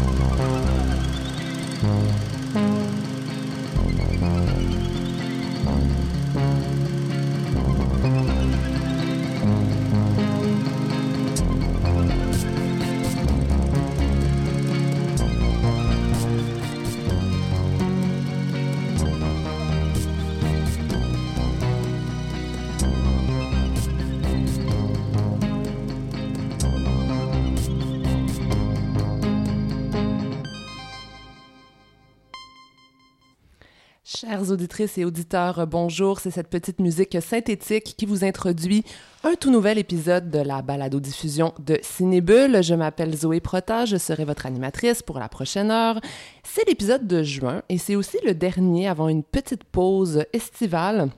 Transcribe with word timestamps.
No, 0.00 0.12
no. 0.12 0.29
Auditrices 34.50 34.98
et 34.98 35.04
auditeurs, 35.04 35.66
bonjour. 35.66 36.18
C'est 36.18 36.30
cette 36.30 36.48
petite 36.48 36.80
musique 36.80 37.16
synthétique 37.20 37.94
qui 37.96 38.06
vous 38.06 38.24
introduit 38.24 38.84
un 39.22 39.34
tout 39.34 39.50
nouvel 39.50 39.78
épisode 39.78 40.30
de 40.30 40.40
la 40.40 40.62
balado-diffusion 40.62 41.52
de 41.58 41.78
Cinébule. 41.82 42.62
Je 42.62 42.74
m'appelle 42.74 43.16
Zoé 43.16 43.40
Prota, 43.40 43.84
je 43.84 43.96
serai 43.96 44.24
votre 44.24 44.46
animatrice 44.46 45.02
pour 45.02 45.18
la 45.18 45.28
prochaine 45.28 45.70
heure. 45.70 46.00
C'est 46.42 46.66
l'épisode 46.66 47.06
de 47.06 47.22
juin 47.22 47.62
et 47.68 47.78
c'est 47.78 47.96
aussi 47.96 48.16
le 48.24 48.34
dernier 48.34 48.88
avant 48.88 49.08
une 49.08 49.22
petite 49.22 49.64
pause 49.64 50.24
estivale. 50.32 51.10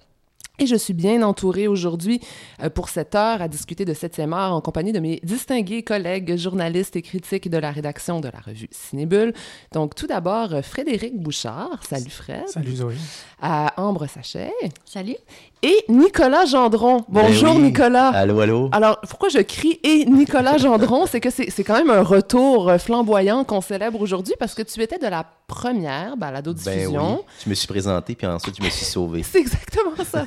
Et 0.59 0.67
je 0.67 0.77
suis 0.77 0.93
bien 0.93 1.23
entourée 1.23 1.67
aujourd'hui 1.67 2.21
euh, 2.63 2.69
pour 2.69 2.89
cette 2.89 3.15
heure 3.15 3.41
à 3.41 3.49
discuter 3.49 3.85
de 3.85 3.95
7e 3.95 4.33
art 4.33 4.55
en 4.55 4.61
compagnie 4.61 4.93
de 4.93 5.01
mes 5.01 5.19
distingués 5.23 5.83
collègues 5.83 6.37
journalistes 6.37 6.95
et 6.95 7.03
critiques 7.03 7.49
de 7.51 7.59
la 7.59 7.71
rédaction 7.71 8.21
de 8.21 8.29
la 8.29 8.39
revue 8.39 8.69
Cinébule. 8.71 9.33
Donc, 9.73 9.95
tout 9.95 10.07
d'abord, 10.07 10.51
Frédéric 10.63 11.19
Bouchard. 11.19 11.83
Salut 11.89 12.11
Fred. 12.11 12.49
Salut 12.49 12.77
Zoé. 12.77 12.95
À 13.41 13.73
Ambre 13.77 14.07
Sachet. 14.07 14.53
Salut. 14.85 15.17
Et 15.65 15.85
Nicolas 15.89 16.45
Gendron. 16.45 17.05
Bonjour 17.09 17.51
Ben 17.55 17.57
oui. 17.61 17.63
Nicolas. 17.69 18.09
Allô, 18.09 18.41
allô. 18.41 18.69
Alors, 18.73 19.01
pourquoi 19.09 19.29
je 19.29 19.39
crie 19.39 19.79
et 19.85 20.05
Nicolas 20.07 20.59
Gendron? 20.59 21.07
C'est 21.07 21.21
que 21.21 21.31
c'est 21.31 21.63
quand 21.63 21.77
même 21.77 21.91
un 21.91 22.03
retour 22.03 22.69
euh, 22.69 22.79
flamboyant 22.79 23.45
qu'on 23.45 23.61
célèbre 23.61 24.01
aujourd'hui 24.01 24.35
parce 24.41 24.57
que 24.57 24.63
tu 24.63 24.83
étais 24.83 24.99
de 24.99 25.07
la 25.07 25.25
première 25.47 26.17
balado-diffusion. 26.17 26.93
Ben 27.11 27.15
oui. 27.19 27.25
Je 27.45 27.51
me 27.51 27.55
suis 27.55 27.69
présenté, 27.69 28.17
puis 28.17 28.27
ensuite, 28.27 28.57
je 28.59 28.65
me 28.65 28.71
suis 28.71 28.85
sauvé. 28.87 29.23
C'est 29.31 29.39
exactement 29.39 29.93
ça. 30.05 30.27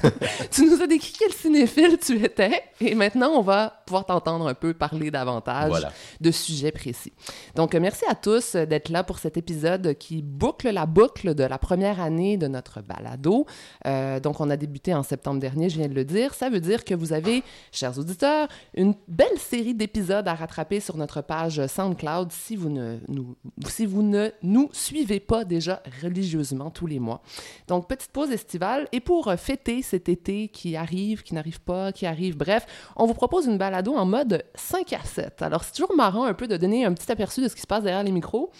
tu 0.52 0.68
nous 0.70 0.82
as 0.82 0.88
décrit 0.88 1.12
quel 1.20 1.34
cinéphile 1.34 1.98
tu 2.00 2.24
étais 2.24 2.64
et 2.80 2.96
maintenant, 2.96 3.32
on 3.36 3.42
va 3.42 3.74
pouvoir 3.86 4.06
t'entendre 4.06 4.48
un 4.48 4.54
peu 4.54 4.74
parler 4.74 5.12
davantage 5.12 5.68
Voilà. 5.70 5.92
de 6.22 6.32
sujets 6.32 6.72
précis. 6.72 7.12
Donc, 7.56 7.76
euh, 7.76 7.80
merci 7.82 8.04
à 8.10 8.16
tous 8.16 8.56
euh, 8.56 8.66
d'être 8.66 8.88
là 8.88 9.04
pour 9.04 9.20
cet 9.20 9.36
épisode 9.36 9.96
qui 9.98 10.22
boucle 10.22 10.70
la 10.70 10.86
boucle 10.86 11.36
de 11.36 11.44
la 11.44 11.58
première 11.58 12.00
année 12.00 12.38
de 12.38 12.48
notre 12.48 12.80
balado. 12.82 13.46
Euh, 13.86 14.22
donc, 14.22 14.40
on 14.40 14.50
a 14.50 14.56
débuté 14.56 14.94
en 14.94 15.04
septembre 15.04 15.25
dernier, 15.34 15.70
je 15.70 15.78
viens 15.78 15.88
de 15.88 15.94
le 15.94 16.06
dire. 16.06 16.34
Ça 16.34 16.50
veut 16.50 16.60
dire 16.60 16.86
que 16.86 16.94
vous 16.94 17.14
avez, 17.14 17.44
chers 17.72 17.98
auditeurs, 17.98 18.48
une 18.76 18.94
belle 19.08 19.38
série 19.38 19.74
d'épisodes 19.74 20.28
à 20.28 20.36
rattraper 20.36 20.80
sur 20.80 20.98
notre 20.98 21.22
page 21.22 21.66
SoundCloud 21.66 22.32
si 22.32 22.56
vous 22.56 22.70
ne 22.70 23.00
nous, 23.08 23.36
si 23.68 23.86
vous 23.86 24.04
ne 24.04 24.30
nous 24.44 24.70
suivez 24.72 25.20
pas 25.20 25.46
déjà 25.46 25.82
religieusement 26.02 26.70
tous 26.70 26.88
les 26.88 27.00
mois. 27.00 27.22
Donc, 27.68 27.88
petite 27.88 28.12
pause 28.12 28.32
estivale. 28.32 28.88
Et 28.92 29.00
pour 29.00 29.34
fêter 29.34 29.82
cet 29.82 30.10
été 30.10 30.48
qui 30.50 30.76
arrive, 30.76 31.24
qui 31.24 31.34
n'arrive 31.34 31.62
pas, 31.62 31.92
qui 31.92 32.06
arrive, 32.06 32.38
bref, 32.38 32.66
on 32.96 33.06
vous 33.06 33.14
propose 33.14 33.48
une 33.48 33.58
balado 33.58 33.94
en 33.96 34.06
mode 34.06 34.44
5 34.56 34.94
à 34.94 35.04
7. 35.04 35.42
Alors, 35.42 35.64
c'est 35.64 35.74
toujours 35.74 35.96
marrant 35.96 36.26
un 36.26 36.34
peu 36.34 36.48
de 36.48 36.58
donner 36.58 36.86
un 36.86 36.94
petit 36.94 37.12
aperçu 37.12 37.42
de 37.42 37.48
ce 37.48 37.56
qui 37.56 37.62
se 37.62 37.68
passe 37.68 37.84
derrière 37.84 38.04
les 38.04 38.12
micros. 38.12 38.52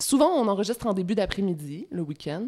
Souvent, 0.00 0.28
on 0.28 0.46
enregistre 0.46 0.86
en 0.86 0.92
début 0.92 1.14
d'après-midi, 1.14 1.88
le 1.90 2.02
week-end. 2.02 2.46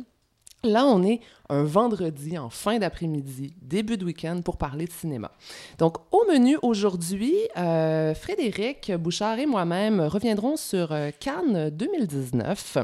Là, 0.63 0.85
on 0.85 1.03
est 1.03 1.21
un 1.49 1.65
vendredi 1.65 2.37
en 2.37 2.51
fin 2.51 2.79
d'après-midi, 2.79 3.55
début 3.63 3.97
de 3.97 4.05
week-end 4.05 4.43
pour 4.45 4.59
parler 4.59 4.85
de 4.85 4.93
cinéma. 4.93 5.33
Donc, 5.79 5.97
au 6.13 6.23
menu 6.31 6.59
aujourd'hui, 6.61 7.35
euh, 7.57 8.15
Frédéric 8.15 8.93
Bouchard 8.93 9.39
et 9.39 9.47
moi-même 9.47 10.03
reviendrons 10.03 10.59
sur 10.59 10.93
euh, 10.93 11.11
Cannes 11.19 11.71
2019. 11.71 12.77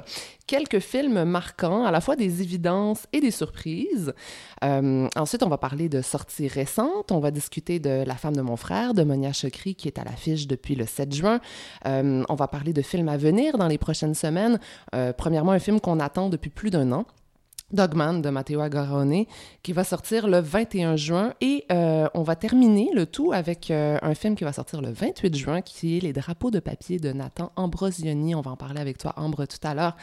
Quelques 0.47 0.78
films 0.78 1.25
marquants, 1.25 1.84
à 1.84 1.91
la 1.91 2.00
fois 2.00 2.16
des 2.16 2.41
évidences 2.41 3.06
et 3.12 3.20
des 3.20 3.31
surprises. 3.31 4.15
Euh, 4.65 5.06
ensuite, 5.15 5.42
on 5.42 5.48
va 5.50 5.59
parler 5.59 5.91
de 5.91 6.00
sorties 6.00 6.48
récentes. 6.48 7.12
On 7.12 7.20
va 7.20 7.31
discuter 7.31 7.78
de 7.78 8.04
La 8.06 8.15
femme 8.15 8.36
de 8.36 8.42
mon 8.42 8.56
frère, 8.56 8.94
de 8.94 9.03
Monia 9.03 9.34
Chokri, 9.34 9.75
qui 9.75 9.86
est 9.86 9.98
à 9.98 10.04
l'affiche 10.04 10.47
depuis 10.47 10.76
le 10.76 10.86
7 10.86 11.15
juin. 11.15 11.41
On 11.84 12.34
va 12.34 12.48
parler 12.48 12.72
de 12.72 12.81
films 12.81 13.10
à 13.10 13.19
venir 13.19 13.59
dans 13.59 13.69
les 13.69 13.78
prochaines 13.78 14.15
semaines. 14.15 14.59
Premièrement, 15.19 15.53
un 15.53 15.59
film 15.59 15.81
qu'on 15.81 16.00
attend 16.00 16.31
depuis 16.31 16.50
plus 16.50 16.70
d'un 16.70 16.91
an. 16.92 17.04
Dogman 17.72 18.22
de 18.22 18.31
Matteo 18.31 18.60
Agarone, 18.60 19.25
qui 19.62 19.72
va 19.72 19.84
sortir 19.84 20.28
le 20.28 20.41
21 20.41 20.97
juin. 20.97 21.34
Et 21.41 21.65
euh, 21.72 22.09
on 22.15 22.22
va 22.22 22.37
terminer 22.37 22.91
le 22.94 23.06
tout 23.06 23.32
avec 23.32 23.71
euh, 23.71 23.99
un 24.03 24.15
film 24.15 24.37
qui 24.37 24.44
va 24.44 24.53
sortir 24.53 24.81
le 24.81 24.91
28 24.91 25.34
juin, 25.37 25.60
qui 25.62 25.97
est 25.97 26.00
Les 26.00 26.12
drapeaux 26.12 26.50
de 26.50 26.60
papier 26.60 26.99
de 26.99 27.12
Nathan 27.12 27.53
Ambrosioni. 27.56 28.34
On 28.34 28.41
va 28.41 28.53
en 28.53 28.56
parler 28.56 28.81
avec 28.81 28.99
toi, 28.99 29.15
Ambre, 29.16 29.47
tout 29.47 29.66
à 29.66 29.75
l'heure. 29.75 29.97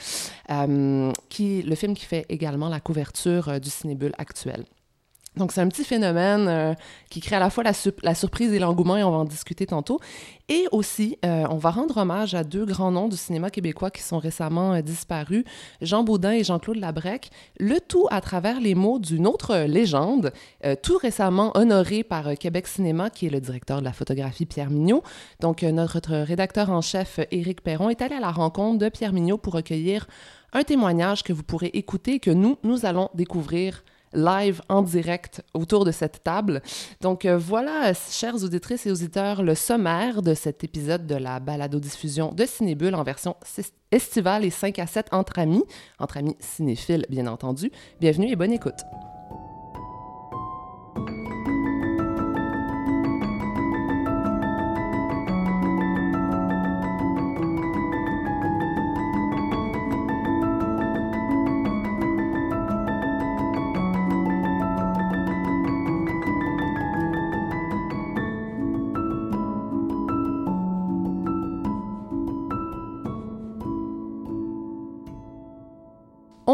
Euh, 0.51 1.11
qui, 1.29 1.61
le 1.61 1.75
film 1.75 1.93
qui 1.93 2.05
fait 2.05 2.25
également 2.29 2.69
la 2.69 2.79
couverture 2.79 3.59
du 3.59 3.69
Cinébule 3.69 4.13
actuel. 4.17 4.65
Donc, 5.35 5.51
c'est 5.51 5.61
un 5.61 5.67
petit 5.67 5.83
phénomène 5.83 6.47
euh, 6.47 6.73
qui 7.09 7.19
crée 7.19 7.35
à 7.35 7.39
la 7.39 7.49
fois 7.49 7.63
la, 7.63 8.13
surprise 8.13 8.53
et 8.53 8.59
l'engouement, 8.59 8.97
et 8.97 9.03
on 9.03 9.09
va 9.09 9.17
en 9.17 9.25
discuter 9.25 9.65
tantôt. 9.65 9.99
Et 10.47 10.67
aussi, 10.71 11.17
euh, 11.25 11.45
on 11.49 11.57
va 11.57 11.71
rendre 11.71 11.97
hommage 11.97 12.35
à 12.35 12.43
deux 12.43 12.65
grands 12.65 12.91
noms 12.91 13.07
du 13.07 13.17
cinéma 13.17 13.49
québécois 13.49 13.89
qui 13.89 14.03
sont 14.03 14.19
récemment 14.19 14.73
euh, 14.73 14.81
disparus, 14.81 15.43
Jean 15.81 16.03
Baudin 16.03 16.33
et 16.33 16.43
Jean-Claude 16.43 16.77
Labrec, 16.77 17.31
le 17.59 17.79
tout 17.79 18.07
à 18.11 18.21
travers 18.21 18.59
les 18.59 18.75
mots 18.75 18.99
d'une 18.99 19.25
autre 19.25 19.65
légende, 19.67 20.31
tout 20.81 20.97
récemment 20.97 21.51
honoré 21.55 22.03
par 22.03 22.35
Québec 22.37 22.67
Cinéma, 22.67 23.09
qui 23.09 23.27
est 23.27 23.29
le 23.29 23.39
directeur 23.39 23.79
de 23.79 23.85
la 23.85 23.93
photographie 23.93 24.45
Pierre 24.45 24.69
Mignot. 24.69 25.03
Donc, 25.39 25.63
notre 25.63 26.15
rédacteur 26.17 26.69
en 26.69 26.81
chef, 26.81 27.19
Éric 27.31 27.61
Perron, 27.61 27.89
est 27.89 28.01
allé 28.01 28.15
à 28.15 28.19
la 28.19 28.31
rencontre 28.31 28.79
de 28.79 28.89
Pierre 28.89 29.13
Mignot 29.13 29.37
pour 29.37 29.53
recueillir 29.53 30.07
un 30.53 30.63
témoignage 30.63 31.23
que 31.23 31.33
vous 31.33 31.43
pourrez 31.43 31.71
écouter, 31.73 32.19
que 32.19 32.31
nous, 32.31 32.57
nous 32.63 32.85
allons 32.85 33.09
découvrir 33.13 33.83
live 34.13 34.61
en 34.69 34.81
direct 34.81 35.43
autour 35.53 35.85
de 35.85 35.91
cette 35.91 36.23
table. 36.23 36.61
Donc 37.01 37.25
euh, 37.25 37.37
voilà, 37.37 37.93
chères 37.93 38.43
auditrices 38.43 38.85
et 38.85 38.91
auditeurs, 38.91 39.43
le 39.43 39.55
sommaire 39.55 40.21
de 40.21 40.33
cet 40.33 40.63
épisode 40.63 41.05
de 41.07 41.15
la 41.15 41.39
balado-diffusion 41.39 42.31
de 42.31 42.45
Cinébule 42.45 42.95
en 42.95 43.03
version 43.03 43.35
estivale 43.91 44.45
et 44.45 44.49
5 44.49 44.79
à 44.79 44.87
7 44.87 45.07
entre 45.11 45.39
amis, 45.39 45.63
entre 45.99 46.17
amis 46.17 46.35
cinéphiles 46.39 47.05
bien 47.09 47.27
entendu. 47.27 47.71
Bienvenue 47.99 48.31
et 48.31 48.35
bonne 48.35 48.53
écoute. 48.53 48.79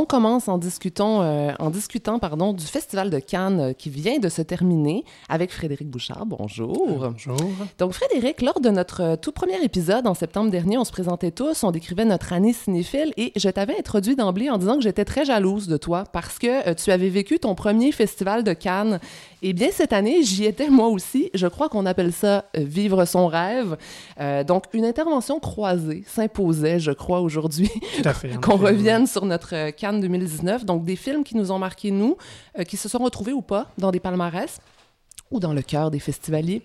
Commence 0.10 0.48
en 0.48 0.58
discutant, 0.58 1.22
euh, 1.22 1.52
en 1.60 1.70
discutant 1.70 2.18
pardon, 2.18 2.52
du 2.52 2.66
Festival 2.66 3.12
de 3.12 3.20
Cannes 3.20 3.60
euh, 3.60 3.74
qui 3.74 3.92
vient 3.92 4.18
de 4.18 4.28
se 4.28 4.42
terminer 4.42 5.06
avec 5.30 5.52
Frédéric 5.52 5.88
Bouchard. 5.88 6.26
Bonjour. 6.26 6.98
Bonjour. 7.00 7.38
Donc, 7.78 7.94
Frédéric, 7.94 8.42
lors 8.42 8.60
de 8.60 8.70
notre 8.70 9.02
euh, 9.04 9.16
tout 9.16 9.32
premier 9.32 9.64
épisode 9.64 10.08
en 10.08 10.16
septembre 10.16 10.50
dernier, 10.50 10.80
on 10.80 10.84
se 10.84 10.92
présentait 10.92 11.30
tous, 11.30 11.64
on 11.64 11.70
décrivait 11.70 12.06
notre 12.06 12.34
année 12.34 12.54
cinéphile 12.54 13.14
et 13.18 13.32
je 13.36 13.50
t'avais 13.50 13.78
introduit 13.78 14.16
d'emblée 14.16 14.50
en 14.50 14.58
disant 14.58 14.78
que 14.78 14.82
j'étais 14.82 15.06
très 15.06 15.26
jalouse 15.26 15.68
de 15.68 15.78
toi 15.78 16.06
parce 16.12 16.40
que 16.40 16.68
euh, 16.68 16.74
tu 16.74 16.90
avais 16.90 17.10
vécu 17.10 17.38
ton 17.38 17.54
premier 17.54 17.92
festival 17.92 18.44
de 18.44 18.54
Cannes. 18.54 19.00
Eh 19.42 19.54
bien, 19.54 19.70
cette 19.72 19.94
année, 19.94 20.22
j'y 20.24 20.46
étais 20.46 20.70
moi 20.70 20.88
aussi. 20.88 21.30
Je 21.34 21.48
crois 21.48 21.70
qu'on 21.70 21.86
appelle 21.86 22.12
ça 22.12 22.46
euh, 22.58 22.64
vivre 22.64 23.06
son 23.06 23.28
rêve. 23.28 23.78
Euh, 24.20 24.44
donc, 24.44 24.66
une 24.74 24.84
intervention 24.84 25.40
croisée 25.40 26.04
s'imposait, 26.06 26.80
je 26.80 26.92
crois, 26.92 27.22
aujourd'hui 27.22 27.70
Tout 28.02 28.08
à 28.08 28.14
fait. 28.14 28.36
en 28.38 28.42
qu'on 28.42 28.58
revienne 28.58 29.08
sur 29.08 29.26
notre 29.26 29.56
euh, 29.56 29.72
Cannes 30.00 30.10
2019. 30.10 30.66
Donc, 30.66 30.86
des 30.86 30.96
films 30.96 31.24
qui 31.24 31.36
nous 31.36 31.52
ont 31.52 31.60
marqués, 31.60 31.92
nous, 31.92 32.18
euh, 32.58 32.64
qui 32.64 32.78
se 32.78 32.90
sont 32.90 33.00
retrouvés 33.00 33.34
ou 33.34 33.42
pas 33.42 33.68
dans 33.78 33.92
des 33.92 34.00
palmarès 34.00 34.60
ou 35.32 35.40
dans 35.40 35.54
le 35.54 35.62
cœur 35.62 35.92
des 35.92 36.00
festivaliers. 36.00 36.64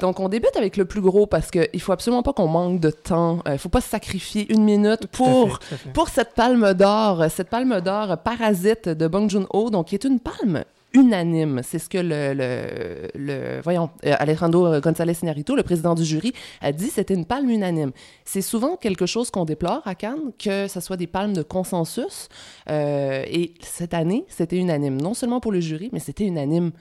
Donc, 0.00 0.18
on 0.18 0.28
débute 0.28 0.56
avec 0.56 0.76
le 0.76 0.84
plus 0.84 1.00
gros 1.00 1.26
parce 1.26 1.50
qu'il 1.50 1.80
faut 1.80 1.92
absolument 1.92 2.22
pas 2.22 2.32
qu'on 2.32 2.48
manque 2.48 2.80
de 2.80 2.90
temps. 2.90 3.40
Il 3.46 3.52
ne 3.52 3.56
faut 3.56 3.68
pas 3.68 3.80
se 3.80 3.88
sacrifier 3.88 4.52
une 4.52 4.64
minute 4.64 5.00
Tout 5.12 5.22
à 5.22 5.26
fait, 5.26 5.32
pour, 5.32 5.58
tout 5.60 5.74
à 5.74 5.76
fait. 5.76 5.92
pour 5.92 6.08
cette 6.08 6.34
palme 6.34 6.74
d'or, 6.74 7.22
euh, 7.22 7.28
cette 7.28 7.48
palme 7.48 7.80
d'or 7.80 8.12
euh, 8.12 8.16
Parasite 8.16 8.88
de 8.88 9.06
Bong 9.06 9.30
Joon-ho, 9.30 9.70
donc 9.70 9.88
qui 9.88 9.94
est 9.94 10.04
une 10.04 10.18
palme 10.18 10.64
unanime. 10.94 11.60
C'est 11.62 11.78
ce 11.78 11.88
que 11.88 11.98
le, 11.98 13.60
voyons, 13.62 13.90
euh, 14.04 14.14
Alejandro 14.18 14.80
González 14.80 15.16
Iñárritu, 15.22 15.54
le 15.56 15.62
président 15.62 15.94
du 15.94 16.04
jury, 16.04 16.32
a 16.60 16.72
dit. 16.72 16.90
C'était 16.90 17.14
une 17.14 17.24
palme 17.24 17.50
unanime. 17.50 17.92
C'est 18.24 18.42
souvent 18.42 18.76
quelque 18.76 19.06
chose 19.06 19.30
qu'on 19.30 19.44
déplore 19.44 19.82
à 19.84 19.94
Cannes, 19.94 20.32
que 20.38 20.68
ce 20.68 20.80
soit 20.80 20.96
des 20.96 21.06
palmes 21.06 21.32
de 21.32 21.42
consensus. 21.42 22.28
Euh, 22.68 23.24
et 23.26 23.54
cette 23.60 23.94
année, 23.94 24.24
c'était 24.28 24.56
unanime. 24.56 25.00
Non 25.00 25.14
seulement 25.14 25.40
pour 25.40 25.52
le 25.52 25.60
jury, 25.60 25.90
mais 25.92 26.00
c'était 26.00 26.24
unanime 26.24 26.72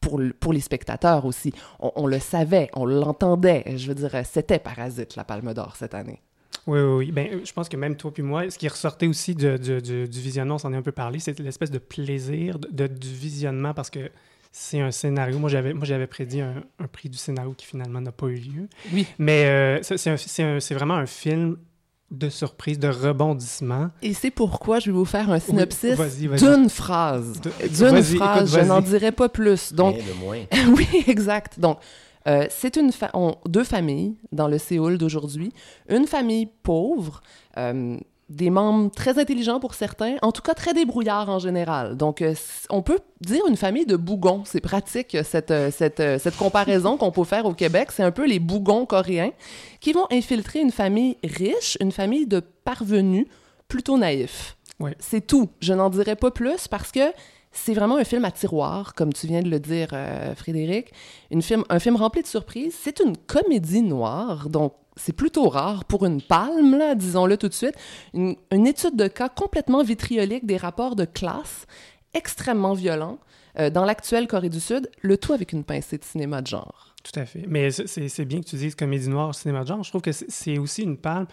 pour, 0.00 0.20
pour, 0.40 0.52
les 0.52 0.60
spectateurs 0.60 1.24
aussi. 1.24 1.52
On, 1.80 1.90
on 1.96 2.06
le 2.06 2.18
savait, 2.18 2.70
on 2.74 2.84
l'entendait. 2.84 3.64
Je 3.76 3.88
veux 3.88 3.94
dire, 3.94 4.10
c'était 4.24 4.58
Parasite, 4.58 5.16
la 5.16 5.24
Palme 5.24 5.52
d'Or 5.52 5.74
cette 5.76 5.94
année. 5.94 6.20
Oui, 6.66 6.80
oui, 6.80 6.94
oui. 6.96 7.12
Ben, 7.12 7.40
je 7.44 7.52
pense 7.52 7.68
que 7.68 7.76
même 7.76 7.96
toi 7.96 8.12
puis 8.12 8.22
moi, 8.22 8.48
ce 8.50 8.58
qui 8.58 8.68
ressortait 8.68 9.06
aussi 9.06 9.34
de, 9.34 9.56
de, 9.56 9.80
du 9.80 10.20
visionnement, 10.20 10.56
on 10.56 10.58
s'en 10.58 10.72
est 10.72 10.76
un 10.76 10.82
peu 10.82 10.92
parlé, 10.92 11.18
c'est 11.18 11.38
l'espèce 11.38 11.70
de 11.70 11.78
plaisir 11.78 12.58
de, 12.58 12.86
du 12.86 13.08
visionnement 13.08 13.74
parce 13.74 13.90
que 13.90 14.10
c'est 14.58 14.80
un 14.80 14.90
scénario. 14.90 15.38
Moi, 15.38 15.50
j'avais, 15.50 15.74
moi, 15.74 15.84
j'avais 15.84 16.06
prédit 16.06 16.40
un, 16.40 16.62
un, 16.78 16.86
prix 16.86 17.10
du 17.10 17.18
scénario 17.18 17.52
qui 17.52 17.66
finalement 17.66 18.00
n'a 18.00 18.12
pas 18.12 18.26
eu 18.28 18.36
lieu. 18.36 18.68
Oui. 18.92 19.06
Mais 19.18 19.44
euh, 19.46 19.82
c'est, 19.82 20.74
vraiment 20.74 20.94
un 20.94 21.04
film 21.04 21.58
de 22.10 22.30
surprise, 22.30 22.78
de 22.78 22.88
rebondissement. 22.88 23.90
Et 24.00 24.14
c'est 24.14 24.30
pourquoi 24.30 24.78
je 24.78 24.86
vais 24.86 24.96
vous 24.96 25.04
faire 25.04 25.30
un 25.30 25.40
synopsis 25.40 25.98
oui, 25.98 26.38
d'une 26.38 26.70
phrase. 26.70 27.40
D'une 27.40 28.02
phrase, 28.02 28.14
écoute, 28.14 28.46
je 28.46 28.60
n'en 28.60 28.80
dirai 28.80 29.12
pas 29.12 29.28
plus. 29.28 29.74
Donc, 29.74 29.96
de 29.96 30.12
moins. 30.14 30.44
oui, 30.74 31.04
exact. 31.06 31.60
Donc, 31.60 31.78
euh, 32.26 32.46
c'est 32.50 32.76
une 32.76 32.92
fa 32.92 33.10
on, 33.14 33.36
deux 33.46 33.64
familles 33.64 34.16
dans 34.32 34.48
le 34.48 34.58
Séoul 34.58 34.98
d'aujourd'hui. 34.98 35.52
Une 35.88 36.06
famille 36.06 36.48
pauvre, 36.62 37.20
euh, 37.56 37.96
des 38.28 38.50
membres 38.50 38.90
très 38.90 39.20
intelligents 39.20 39.60
pour 39.60 39.74
certains, 39.74 40.16
en 40.22 40.32
tout 40.32 40.42
cas 40.42 40.54
très 40.54 40.74
débrouillards 40.74 41.28
en 41.28 41.38
général. 41.38 41.96
Donc, 41.96 42.22
euh, 42.22 42.34
on 42.70 42.82
peut 42.82 42.98
dire 43.20 43.46
une 43.46 43.56
famille 43.56 43.86
de 43.86 43.96
bougons. 43.96 44.42
C'est 44.44 44.60
pratique, 44.60 45.16
cette, 45.22 45.54
cette, 45.70 46.02
cette 46.20 46.36
comparaison 46.36 46.96
qu'on 46.96 47.12
peut 47.12 47.24
faire 47.24 47.46
au 47.46 47.54
Québec. 47.54 47.92
C'est 47.92 48.02
un 48.02 48.10
peu 48.10 48.26
les 48.26 48.40
bougons 48.40 48.86
coréens 48.86 49.30
qui 49.80 49.92
vont 49.92 50.06
infiltrer 50.10 50.60
une 50.60 50.72
famille 50.72 51.16
riche, 51.22 51.78
une 51.80 51.92
famille 51.92 52.26
de 52.26 52.40
parvenus 52.40 53.26
plutôt 53.68 53.98
naïfs. 53.98 54.56
Oui. 54.80 54.90
C'est 54.98 55.26
tout. 55.26 55.48
Je 55.60 55.72
n'en 55.72 55.88
dirai 55.88 56.16
pas 56.16 56.30
plus 56.30 56.68
parce 56.68 56.92
que 56.92 57.12
c'est 57.56 57.74
vraiment 57.74 57.96
un 57.96 58.04
film 58.04 58.24
à 58.24 58.30
tiroir, 58.30 58.94
comme 58.94 59.12
tu 59.12 59.26
viens 59.26 59.42
de 59.42 59.48
le 59.48 59.58
dire, 59.58 59.88
euh, 59.92 60.34
Frédéric. 60.34 60.92
Un 61.32 61.78
film 61.78 61.96
rempli 61.96 62.22
de 62.22 62.26
surprises. 62.26 62.76
C'est 62.78 63.00
une 63.00 63.16
comédie 63.16 63.82
noire, 63.82 64.48
donc 64.48 64.74
c'est 64.96 65.12
plutôt 65.12 65.48
rare 65.48 65.84
pour 65.84 66.06
une 66.06 66.22
palme, 66.22 66.94
disons-le 66.96 67.36
tout 67.36 67.48
de 67.48 67.54
suite. 67.54 67.74
Une, 68.14 68.36
une, 68.50 68.66
étude 68.66 68.96
de 68.96 69.08
cas 69.08 69.28
complètement 69.28 69.82
vitriolique 69.82 70.46
des 70.46 70.56
rapports 70.56 70.96
de 70.96 71.04
classe, 71.04 71.66
extrêmement 72.14 72.74
violents, 72.74 73.18
euh, 73.58 73.70
dans 73.70 73.84
l'actuelle 73.84 74.26
Corée 74.26 74.48
du 74.48 74.60
Sud, 74.60 74.90
le 75.00 75.16
tout 75.16 75.32
avec 75.32 75.52
une 75.52 75.64
pincée 75.64 75.98
de 75.98 76.04
cinéma 76.04 76.42
de 76.42 76.46
genre. 76.46 76.94
Tout 77.02 77.18
à 77.18 77.24
fait. 77.24 77.44
Mais 77.48 77.70
c'est 77.70 78.24
bien 78.24 78.40
que 78.40 78.46
tu 78.46 78.56
dises 78.56 78.74
comédie 78.74 79.08
noire, 79.08 79.34
cinéma 79.34 79.62
de 79.62 79.68
genre. 79.68 79.82
Je 79.82 79.90
trouve 79.90 80.02
que 80.02 80.12
c'est 80.12 80.58
aussi 80.58 80.82
une 80.82 80.96
palme 80.96 81.26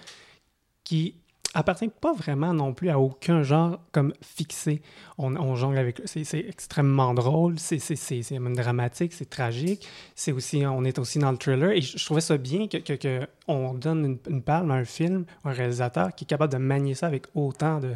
qui 0.83 1.15
appartient 1.53 1.89
pas 1.89 2.13
vraiment 2.13 2.53
non 2.53 2.73
plus 2.73 2.89
à 2.89 2.99
aucun 2.99 3.43
genre 3.43 3.79
comme 3.91 4.13
fixé. 4.21 4.81
On, 5.17 5.35
on 5.35 5.55
jongle 5.55 5.77
avec... 5.77 6.01
C'est 6.05 6.39
extrêmement 6.39 7.13
drôle, 7.13 7.59
c'est 7.59 7.79
même 8.31 8.55
dramatique, 8.55 9.13
c'est 9.13 9.29
tragique. 9.29 9.87
C'est 10.15 10.31
aussi... 10.31 10.65
On 10.65 10.83
est 10.83 10.99
aussi 10.99 11.19
dans 11.19 11.31
le 11.31 11.37
thriller. 11.37 11.71
Et 11.71 11.81
je, 11.81 11.97
je 11.97 12.05
trouvais 12.05 12.21
ça 12.21 12.37
bien 12.37 12.67
que, 12.67 12.77
que, 12.77 12.93
que 12.93 13.27
on 13.47 13.73
donne 13.73 14.05
une, 14.05 14.17
une, 14.35 14.41
palme 14.41 14.71
à 14.71 14.75
un 14.75 14.85
film, 14.85 15.25
un 15.43 15.51
réalisateur 15.51 16.13
qui 16.15 16.23
est 16.23 16.27
capable 16.27 16.53
de 16.53 16.57
manier 16.57 16.95
ça 16.95 17.07
avec 17.07 17.25
autant 17.35 17.79
de 17.79 17.95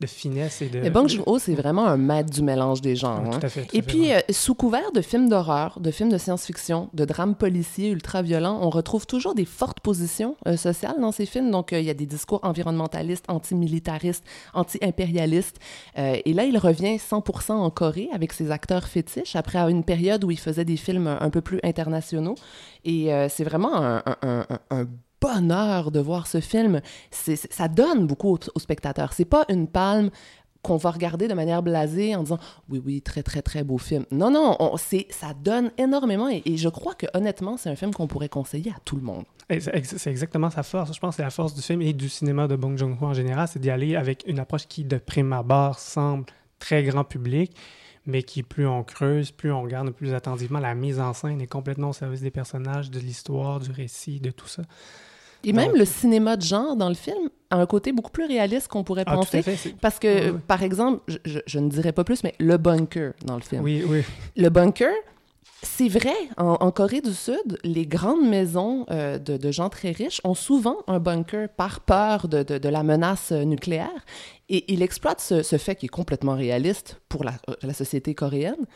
de 0.00 0.06
finesse 0.06 0.60
et 0.60 0.68
de... 0.68 0.80
Mais 0.80 0.90
Bong 0.90 1.08
Joon-ho, 1.08 1.38
c'est 1.38 1.54
vraiment 1.54 1.86
un 1.86 1.96
maître 1.96 2.30
du 2.30 2.42
mélange 2.42 2.82
des 2.82 2.96
genres. 2.96 3.22
Hein? 3.24 3.38
tout 3.38 3.46
à 3.46 3.48
fait, 3.48 3.62
tout 3.62 3.76
et 3.76 3.80
fait, 3.80 3.86
puis, 3.86 4.00
ouais. 4.02 4.16
euh, 4.16 4.32
sous 4.32 4.54
couvert 4.54 4.92
de 4.92 5.00
films 5.00 5.28
d'horreur, 5.28 5.80
de 5.80 5.90
films 5.90 6.10
de 6.10 6.18
science-fiction, 6.18 6.90
de 6.92 7.04
drames 7.04 7.34
policiers 7.34 7.88
ultra-violents, 7.88 8.58
on 8.62 8.68
retrouve 8.68 9.06
toujours 9.06 9.34
des 9.34 9.46
fortes 9.46 9.80
positions 9.80 10.36
euh, 10.46 10.56
sociales 10.56 10.96
dans 11.00 11.12
ces 11.12 11.24
films. 11.24 11.50
Donc, 11.50 11.72
euh, 11.72 11.80
il 11.80 11.86
y 11.86 11.90
a 11.90 11.94
des 11.94 12.06
discours 12.06 12.40
environnementalistes, 12.42 13.24
antimilitaristes, 13.28 14.24
anti-impérialistes. 14.54 15.58
Et 15.96 16.32
là, 16.32 16.44
il 16.44 16.58
revient 16.58 16.96
100% 16.96 17.52
en 17.52 17.70
Corée 17.70 18.08
avec 18.12 18.32
ses 18.32 18.50
acteurs 18.50 18.86
fétiches, 18.86 19.36
après 19.36 19.58
une 19.70 19.84
période 19.84 20.24
où 20.24 20.30
il 20.30 20.38
faisait 20.38 20.64
des 20.64 20.76
films 20.76 21.06
un 21.06 21.30
peu 21.30 21.40
plus 21.40 21.60
internationaux. 21.62 22.34
Et 22.84 23.10
c'est 23.28 23.44
vraiment 23.44 23.74
un, 23.76 24.02
un, 24.06 24.16
un, 24.22 24.46
un 24.70 24.86
bonheur 25.26 25.90
de 25.90 26.00
voir 26.00 26.26
ce 26.26 26.40
film. 26.40 26.80
Ça 27.10 27.68
donne 27.68 28.06
beaucoup 28.06 28.34
aux, 28.34 28.40
aux 28.54 28.60
spectateurs. 28.60 29.12
C'est 29.12 29.24
pas 29.24 29.44
une 29.48 29.66
palme 29.68 30.10
qu'on 30.66 30.76
va 30.76 30.90
regarder 30.90 31.28
de 31.28 31.34
manière 31.34 31.62
blasée 31.62 32.16
en 32.16 32.24
disant 32.24 32.38
oui, 32.68 32.82
oui, 32.84 33.00
très, 33.00 33.22
très, 33.22 33.40
très 33.40 33.62
beau 33.62 33.78
film. 33.78 34.04
Non, 34.10 34.30
non, 34.30 34.56
on, 34.58 34.76
ça 34.76 35.32
donne 35.40 35.70
énormément 35.78 36.28
et, 36.28 36.42
je 36.56 36.68
crois 36.68 36.94
que 36.94 37.06
honnêtement, 37.14 37.56
c'est 37.56 37.70
un 37.70 37.76
film 37.76 37.94
qu'on 37.94 38.08
pourrait 38.08 38.28
conseiller 38.28 38.72
à 38.72 38.80
tout 38.84 38.96
le 38.96 39.02
monde. 39.02 39.24
C'est 39.48 40.10
exactement 40.10 40.50
sa 40.50 40.64
force. 40.64 40.92
Je 40.92 40.98
pense 40.98 41.10
que 41.10 41.16
c'est 41.18 41.22
la 41.22 41.30
force 41.30 41.54
du 41.54 41.62
film 41.62 41.82
et 41.82 41.92
du 41.92 42.08
cinéma 42.08 42.48
de 42.48 42.56
Bong 42.56 42.76
Joon-ho 42.76 43.06
en 43.06 43.14
général, 43.14 43.46
c'est 43.46 43.60
d'y 43.60 43.70
aller 43.70 43.94
avec 43.94 44.24
une 44.26 44.40
approche 44.40 44.66
qui, 44.66 44.84
de 44.84 44.98
prime 44.98 45.32
abord, 45.32 45.78
semble 45.78 46.24
très 46.58 46.82
grand 46.82 47.04
public, 47.04 47.56
mais 48.06 48.24
qui, 48.24 48.42
plus 48.42 48.66
on 48.66 48.82
creuse, 48.82 49.30
plus 49.30 49.52
on 49.52 49.62
regarde 49.62 49.90
plus 49.90 50.14
attentivement, 50.14 50.58
la 50.58 50.74
mise 50.74 50.98
en 50.98 51.12
scène 51.12 51.40
est 51.40 51.46
complètement 51.46 51.90
au 51.90 51.92
service 51.92 52.22
des 52.22 52.32
personnages, 52.32 52.90
de 52.90 52.98
l'histoire, 52.98 53.60
du 53.60 53.70
récit, 53.70 54.18
de 54.18 54.32
tout 54.32 54.48
ça. 54.48 54.62
Et 55.46 55.52
même 55.52 55.76
le 55.76 55.84
cinéma 55.84 56.36
de 56.36 56.42
genre 56.42 56.76
dans 56.76 56.88
le 56.88 56.94
film 56.94 57.30
a 57.50 57.56
un 57.56 57.66
côté 57.66 57.92
beaucoup 57.92 58.10
plus 58.10 58.26
réaliste 58.26 58.66
qu'on 58.66 58.82
pourrait 58.82 59.04
ah, 59.06 59.14
penser. 59.14 59.42
Fait, 59.42 59.74
parce 59.80 60.00
que, 60.00 60.32
oui. 60.32 60.38
par 60.46 60.64
exemple, 60.64 61.02
je, 61.06 61.18
je, 61.24 61.38
je, 61.46 61.58
ne 61.60 61.68
dirais 61.68 61.92
pas 61.92 62.02
plus, 62.02 62.24
mais 62.24 62.34
le 62.40 62.56
bunker 62.56 63.12
dans 63.24 63.36
le 63.36 63.42
film. 63.42 63.62
Oui, 63.62 63.84
oui. 63.88 64.02
Le 64.36 64.48
bunker, 64.48 64.92
c'est 65.62 65.88
vrai, 65.88 66.16
en, 66.36 66.56
en, 66.60 66.70
Corée 66.72 67.00
du 67.00 67.14
Sud, 67.14 67.58
les 67.62 67.86
grandes 67.86 68.28
maisons 68.28 68.86
euh, 68.90 69.18
de, 69.18 69.36
de, 69.36 69.50
gens 69.52 69.68
très 69.68 69.92
riches 69.92 70.20
ont 70.24 70.34
souvent 70.34 70.78
un 70.88 70.98
bunker 70.98 71.48
par 71.48 71.78
peur 71.80 72.26
de, 72.26 72.42
de, 72.42 72.58
de 72.58 72.68
la 72.68 72.82
menace 72.82 73.30
nucléaire. 73.30 74.04
Et 74.48 74.72
il 74.72 74.82
exploite 74.82 75.20
ce, 75.20 75.42
ce, 75.42 75.58
fait 75.58 75.76
qui 75.76 75.86
est 75.86 75.90
complètement 75.90 76.34
réaliste 76.34 77.00
pour 77.08 77.22
la, 77.22 77.34
la 77.62 77.72
société 77.72 78.16
coréenne. 78.16 78.66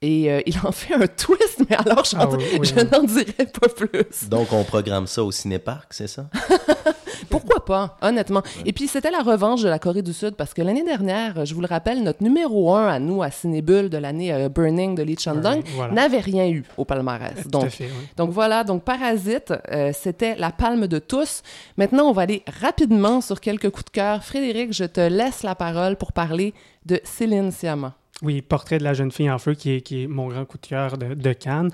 Et 0.00 0.30
euh, 0.30 0.40
il 0.46 0.56
en 0.62 0.70
fait 0.70 0.94
un 0.94 1.06
twist, 1.16 1.64
mais 1.68 1.76
alors 1.76 2.04
je, 2.04 2.16
ah, 2.16 2.28
oui, 2.28 2.44
oui, 2.60 2.68
je 2.68 2.74
oui. 2.74 2.88
n'en 2.92 3.02
dirai 3.02 3.46
pas 3.46 3.68
plus. 3.68 4.28
Donc 4.28 4.52
on 4.52 4.62
programme 4.62 5.06
ça 5.08 5.24
au 5.24 5.32
cinéparc, 5.32 5.92
c'est 5.92 6.06
ça? 6.06 6.28
Pourquoi 7.30 7.64
pas, 7.64 7.96
honnêtement. 8.02 8.42
Et 8.64 8.72
puis 8.72 8.88
c'était 8.88 9.10
la 9.10 9.22
revanche 9.22 9.62
de 9.62 9.68
la 9.68 9.78
Corée 9.78 10.02
du 10.02 10.12
Sud 10.12 10.34
parce 10.36 10.54
que 10.54 10.62
l'année 10.62 10.84
dernière, 10.84 11.44
je 11.44 11.54
vous 11.54 11.60
le 11.60 11.66
rappelle, 11.66 12.02
notre 12.02 12.22
numéro 12.22 12.74
un 12.74 12.86
à 12.86 12.98
nous, 12.98 13.22
à 13.22 13.30
Cinébulle, 13.30 13.88
de 13.88 13.98
l'année 13.98 14.32
euh, 14.32 14.48
Burning 14.48 14.94
de 14.94 15.02
Lee 15.02 15.18
Chandong, 15.18 15.62
voilà. 15.74 15.92
n'avait 15.92 16.20
rien 16.20 16.48
eu 16.48 16.64
au 16.76 16.84
palmarès. 16.84 17.46
Donc, 17.48 17.68
fait, 17.68 17.88
donc 18.16 18.30
voilà, 18.30 18.64
donc 18.64 18.82
Parasite, 18.82 19.52
euh, 19.72 19.92
c'était 19.94 20.36
la 20.36 20.50
palme 20.50 20.86
de 20.86 20.98
tous. 20.98 21.42
Maintenant, 21.76 22.04
on 22.04 22.12
va 22.12 22.22
aller 22.22 22.42
rapidement 22.60 23.20
sur 23.20 23.40
quelques 23.40 23.70
coups 23.70 23.86
de 23.86 23.90
cœur. 23.90 24.24
Frédéric, 24.24 24.72
je 24.72 24.84
te 24.84 25.00
laisse 25.00 25.42
la 25.42 25.54
parole 25.54 25.96
pour 25.96 26.12
parler 26.12 26.54
de 26.86 27.00
Céline 27.04 27.50
Sciamma. 27.50 27.94
Oui, 28.22 28.42
Portrait 28.42 28.78
de 28.78 28.84
la 28.84 28.94
jeune 28.94 29.12
fille 29.12 29.30
en 29.30 29.38
feu, 29.38 29.54
qui 29.54 29.72
est, 29.72 29.80
qui 29.80 30.02
est 30.02 30.06
mon 30.08 30.28
grand 30.28 30.44
coup 30.44 30.58
de 30.58 30.66
cœur 30.66 30.98
de, 30.98 31.14
de 31.14 31.32
Cannes. 31.32 31.70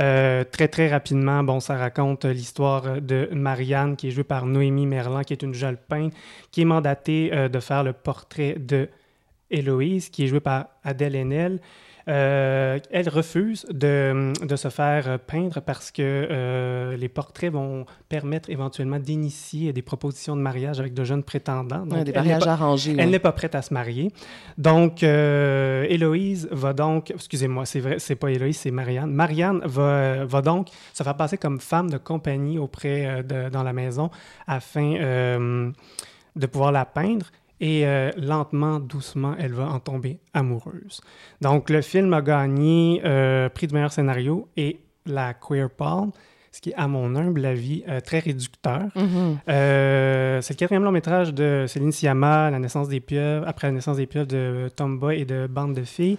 Euh, 0.00 0.42
très, 0.44 0.68
très 0.68 0.88
rapidement, 0.88 1.44
bon, 1.44 1.60
ça 1.60 1.76
raconte 1.76 2.24
l'histoire 2.24 3.00
de 3.00 3.28
Marianne, 3.32 3.96
qui 3.96 4.08
est 4.08 4.10
jouée 4.10 4.24
par 4.24 4.46
Noémie 4.46 4.86
Merlan, 4.86 5.22
qui 5.22 5.32
est 5.32 5.42
une 5.42 5.54
jeune 5.54 5.76
peintre, 5.76 6.16
qui 6.50 6.62
est 6.62 6.64
mandatée 6.64 7.30
euh, 7.32 7.48
de 7.48 7.60
faire 7.60 7.84
le 7.84 7.92
portrait 7.92 8.56
de 8.58 8.88
Héloïse, 9.50 10.10
qui 10.10 10.24
est 10.24 10.26
jouée 10.26 10.40
par 10.40 10.66
Adèle 10.82 11.14
Haenel. 11.14 11.60
Euh, 12.06 12.78
elle 12.90 13.08
refuse 13.08 13.64
de, 13.70 14.32
de, 14.44 14.56
se 14.56 14.68
faire 14.68 15.18
peindre 15.20 15.60
parce 15.62 15.90
que 15.90 16.02
euh, 16.02 16.96
les 16.96 17.08
portraits 17.08 17.50
vont 17.50 17.86
permettre 18.10 18.50
éventuellement 18.50 18.98
d'initier 18.98 19.72
des 19.72 19.80
propositions 19.80 20.36
de 20.36 20.42
mariage 20.42 20.80
avec 20.80 20.92
de 20.92 21.02
jeunes 21.02 21.22
prétendants. 21.22 21.86
Donc, 21.86 21.98
ouais, 21.98 22.04
des 22.04 22.12
mariages 22.12 22.46
arrangés. 22.46 22.94
Elle 22.98 23.10
n'est 23.10 23.18
pas 23.18 23.32
prête 23.32 23.54
à 23.54 23.62
se 23.62 23.72
marier. 23.72 24.12
Donc, 24.58 25.02
euh, 25.02 25.86
Héloïse 25.88 26.46
va 26.50 26.74
donc, 26.74 27.10
excusez-moi, 27.10 27.64
c'est 27.64 27.80
vrai, 27.80 27.98
c'est 27.98 28.16
pas 28.16 28.30
Héloïse, 28.30 28.58
c'est 28.58 28.70
Marianne. 28.70 29.10
Marianne 29.10 29.60
va, 29.64 30.26
va 30.26 30.42
donc 30.42 30.68
se 30.92 31.02
faire 31.02 31.16
passer 31.16 31.38
comme 31.38 31.58
femme 31.58 31.88
de 31.88 31.96
compagnie 31.96 32.58
auprès 32.58 33.22
de, 33.22 33.48
dans 33.48 33.62
la 33.62 33.72
maison 33.72 34.10
afin 34.46 35.72
de 36.36 36.46
pouvoir 36.46 36.72
la 36.72 36.84
peindre 36.84 37.26
et 37.60 37.86
euh, 37.86 38.10
lentement, 38.16 38.80
doucement, 38.80 39.34
elle 39.38 39.52
va 39.52 39.68
en 39.68 39.78
tomber 39.78 40.18
amoureuse. 40.32 41.00
Donc, 41.40 41.70
le 41.70 41.82
film 41.82 42.12
a 42.12 42.22
gagné 42.22 43.00
euh, 43.04 43.48
prix 43.48 43.66
du 43.66 43.74
meilleur 43.74 43.92
scénario 43.92 44.48
et 44.56 44.80
la 45.06 45.34
Queer 45.34 45.70
Palm, 45.70 46.10
ce 46.50 46.60
qui 46.60 46.70
est, 46.70 46.74
à 46.74 46.88
mon 46.88 47.14
humble 47.14 47.44
avis, 47.44 47.84
euh, 47.88 48.00
très 48.00 48.18
réducteur. 48.18 48.84
Mm 48.94 49.02
-hmm. 49.02 50.42
c'est 50.42 50.54
le 50.54 50.58
quatrième 50.58 50.84
long 50.84 50.92
métrage 50.92 51.32
de 51.32 51.66
Céline 51.68 51.92
Sciamma, 51.92 52.50
La 52.50 52.58
naissance 52.58 52.88
des 52.88 53.00
pieuvres, 53.00 53.46
après 53.46 53.68
la 53.68 53.72
naissance 53.72 53.96
des 53.96 54.06
pieuvres 54.06 54.28
de 54.28 54.68
Tomboy 54.76 55.20
et 55.20 55.24
de 55.24 55.46
Bande 55.46 55.74
de 55.74 55.84
filles. 55.84 56.18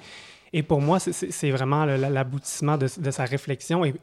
Et 0.54 0.64
pour 0.64 0.80
moi, 0.82 1.00
c'est 1.00 1.52
vraiment 1.52 1.84
l'aboutissement 1.86 2.78
de, 2.78 2.88
de, 3.06 3.12
sa 3.12 3.26
réflexion 3.26 3.84
et 3.84 3.94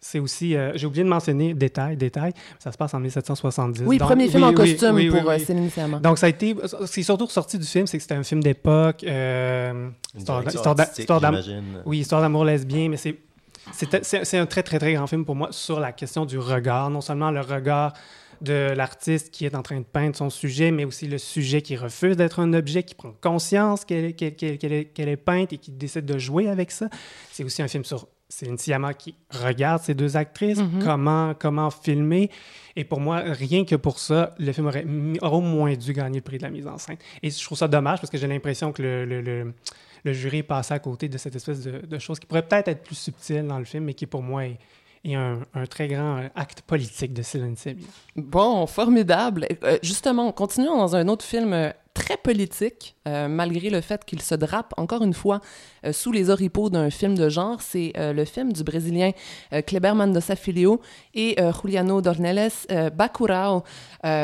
c'est 0.00 0.18
aussi, 0.20 0.54
euh, 0.54 0.72
j'ai 0.76 0.86
oublié 0.86 1.02
de 1.02 1.08
mentionner, 1.08 1.54
détail, 1.54 1.96
détail, 1.96 2.32
ça 2.58 2.70
se 2.70 2.76
passe 2.76 2.94
en 2.94 3.00
1770. 3.00 3.82
Oui, 3.84 3.98
Donc, 3.98 4.08
premier 4.08 4.28
film 4.28 4.42
oui, 4.42 4.48
en 4.48 4.50
oui, 4.50 4.54
costume 4.54 4.94
oui, 4.94 5.10
oui, 5.10 5.20
pour 5.20 5.28
euh, 5.28 5.36
oui. 5.36 5.44
Céline 5.44 5.70
Sciamma. 5.70 5.98
Donc, 5.98 6.18
ça 6.18 6.26
a 6.26 6.28
été, 6.28 6.54
c'est 6.86 7.02
surtout 7.02 7.26
ressorti 7.26 7.58
du 7.58 7.66
film, 7.66 7.86
c'est 7.86 7.98
que 7.98 8.02
c'était 8.02 8.14
un 8.14 8.22
film 8.22 8.42
d'époque, 8.42 9.02
euh, 9.04 9.90
histoire, 10.16 10.44
d'amour, 11.20 11.42
oui, 11.84 11.98
histoire 11.98 12.20
d'amour 12.20 12.44
lesbien, 12.44 12.88
mais 12.88 12.96
c'est, 12.96 13.18
un 14.36 14.46
très, 14.46 14.62
très, 14.62 14.78
très 14.78 14.94
grand 14.94 15.06
film 15.08 15.24
pour 15.24 15.34
moi 15.34 15.48
sur 15.50 15.80
la 15.80 15.92
question 15.92 16.24
du 16.24 16.38
regard, 16.38 16.90
non 16.90 17.00
seulement 17.00 17.32
le 17.32 17.40
regard 17.40 17.92
de 18.40 18.72
l'artiste 18.76 19.32
qui 19.32 19.46
est 19.46 19.56
en 19.56 19.62
train 19.62 19.80
de 19.80 19.84
peindre 19.84 20.14
son 20.14 20.30
sujet, 20.30 20.70
mais 20.70 20.84
aussi 20.84 21.08
le 21.08 21.18
sujet 21.18 21.60
qui 21.60 21.76
refuse 21.76 22.16
d'être 22.16 22.38
un 22.38 22.52
objet, 22.52 22.84
qui 22.84 22.94
prend 22.94 23.12
conscience 23.20 23.84
est, 23.90 24.22
est, 24.22 24.92
qu'elle 24.92 25.08
est 25.08 25.16
peinte 25.16 25.52
et 25.52 25.58
qui 25.58 25.72
décide 25.72 26.06
de 26.06 26.18
jouer 26.18 26.48
avec 26.48 26.70
ça. 26.70 26.88
C'est 27.32 27.42
aussi 27.42 27.62
un 27.62 27.68
film 27.68 27.84
sur 27.84 28.06
Céline 28.28 28.58
Sciamma 28.58 28.92
qui 28.94 29.14
regarde 29.30 29.82
ces 29.82 29.94
deux 29.94 30.16
actrices, 30.16 30.58
Mhm. 30.58 30.82
comment, 30.84 31.34
comment 31.34 31.70
filmer. 31.70 32.30
Et 32.76 32.84
pour 32.84 33.00
moi, 33.00 33.20
rien 33.24 33.64
que 33.64 33.74
pour 33.74 33.98
ça, 33.98 34.34
le 34.38 34.52
film 34.52 34.66
aurait, 34.66 34.84
au 35.22 35.40
moins 35.40 35.72
dû 35.74 35.92
gagner 35.92 36.18
le 36.18 36.22
prix 36.22 36.38
de 36.38 36.42
la 36.42 36.50
mise 36.50 36.66
en 36.66 36.76
scène. 36.78 36.96
Et 37.22 37.30
je 37.30 37.42
trouve 37.42 37.56
ça 37.58 37.68
dommage 37.68 38.00
parce 38.00 38.10
que 38.10 38.18
j'ai 38.18 38.26
l'impression 38.26 38.70
que 38.72 38.82
le, 38.82 39.04
le, 39.06 39.20
le, 39.22 39.54
le 40.04 40.12
jury 40.12 40.38
est 40.38 40.42
passé 40.42 40.74
à 40.74 40.78
côté 40.78 41.08
de 41.08 41.16
cette 41.18 41.34
espèce 41.34 41.62
de, 41.62 41.78
de 41.86 41.98
chose 41.98 42.18
qui 42.20 42.26
pourrait 42.26 42.46
peut-être 42.46 42.68
être 42.68 42.82
plus 42.82 42.94
subtile 42.98 43.46
dans 43.46 43.58
le 43.58 43.64
film, 43.64 43.84
mais 43.84 43.94
qui 43.94 44.06
pour 44.06 44.22
moi 44.22 44.44
est, 44.44 44.58
est 45.04 45.14
un, 45.14 45.40
un 45.54 45.66
très 45.66 45.88
grand 45.88 46.18
euh, 46.18 46.28
acte 46.36 46.60
politique 46.62 47.12
de 47.14 47.22
Céline 47.22 47.56
Sciamma. 47.56 47.80
Bon, 48.14 48.66
formidable. 48.66 49.46
Euh, 49.64 49.78
justement, 49.82 50.30
continuons 50.32 50.76
dans 50.76 50.94
un 50.94 51.08
autre 51.08 51.24
film 51.24 51.52
euh, 51.52 51.70
très 51.98 52.16
politique, 52.16 52.94
euh, 53.08 53.26
malgré 53.26 53.70
le 53.70 53.80
fait 53.80 54.04
qu'il 54.04 54.22
se 54.22 54.36
drape, 54.36 54.72
encore 54.76 55.02
une 55.02 55.14
fois, 55.14 55.40
euh, 55.84 55.92
sous 55.92 56.12
les 56.12 56.30
oripeaux 56.30 56.70
d'un 56.70 56.90
film 56.90 57.16
de 57.16 57.28
genre. 57.28 57.60
C'est 57.60 57.92
euh, 57.98 58.12
le 58.12 58.24
film 58.24 58.52
du 58.52 58.62
Brésilien 58.62 59.10
Kleber 59.66 59.94
Mendonça 59.94 60.36
Filho 60.36 60.80
et 61.14 61.36
Juliano 61.60 62.00
Dornelles, 62.00 62.50
euh, 62.70 62.90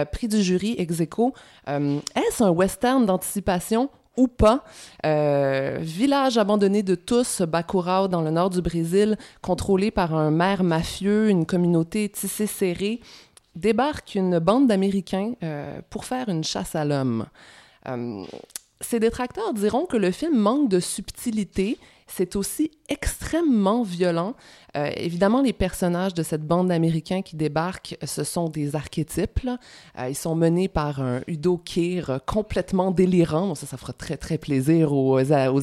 prix 0.04 0.28
du 0.28 0.40
jury 0.40 0.76
ex 0.78 1.00
aequo. 1.00 1.34
Est-ce 1.66 2.44
un 2.44 2.50
western 2.50 3.04
d'anticipation 3.06 3.90
ou 4.16 4.28
pas? 4.28 4.62
Village 5.02 6.38
abandonné 6.38 6.82
de 6.84 6.94
tous, 6.94 7.42
Bacurau, 7.42 8.06
dans 8.06 8.22
le 8.22 8.30
nord 8.30 8.50
du 8.50 8.62
Brésil, 8.62 9.16
contrôlé 9.42 9.90
par 9.90 10.14
un 10.14 10.30
maire 10.30 10.62
mafieux, 10.62 11.28
une 11.28 11.44
communauté 11.44 12.08
tissée 12.08 12.46
serrée, 12.46 13.00
débarque 13.56 14.14
une 14.14 14.38
bande 14.38 14.68
d'Américains 14.68 15.32
pour 15.90 16.04
faire 16.04 16.28
une 16.28 16.44
chasse 16.44 16.76
à 16.76 16.84
l'homme. 16.84 17.26
Euh, 17.88 18.24
ses 18.84 19.00
détracteurs 19.00 19.54
diront 19.54 19.86
que 19.86 19.96
le 19.96 20.10
film 20.10 20.36
manque 20.36 20.68
de 20.68 20.80
subtilité. 20.80 21.78
C'est 22.06 22.36
aussi 22.36 22.70
extrêmement 22.90 23.82
violent. 23.82 24.34
Euh, 24.76 24.90
évidemment, 24.96 25.40
les 25.40 25.54
personnages 25.54 26.12
de 26.12 26.22
cette 26.22 26.46
bande 26.46 26.68
d'Américains 26.68 27.22
qui 27.22 27.34
débarquent, 27.34 27.96
ce 28.04 28.24
sont 28.24 28.50
des 28.50 28.76
archétypes. 28.76 29.48
Euh, 29.98 30.08
ils 30.10 30.14
sont 30.14 30.34
menés 30.34 30.68
par 30.68 31.00
un 31.00 31.22
Udo 31.26 31.56
Kier 31.56 32.04
euh, 32.10 32.18
complètement 32.26 32.90
délirant. 32.90 33.48
Bon, 33.48 33.54
ça, 33.54 33.66
ça 33.66 33.78
fera 33.78 33.94
très, 33.94 34.18
très 34.18 34.36
plaisir 34.36 34.92
aux, 34.92 35.16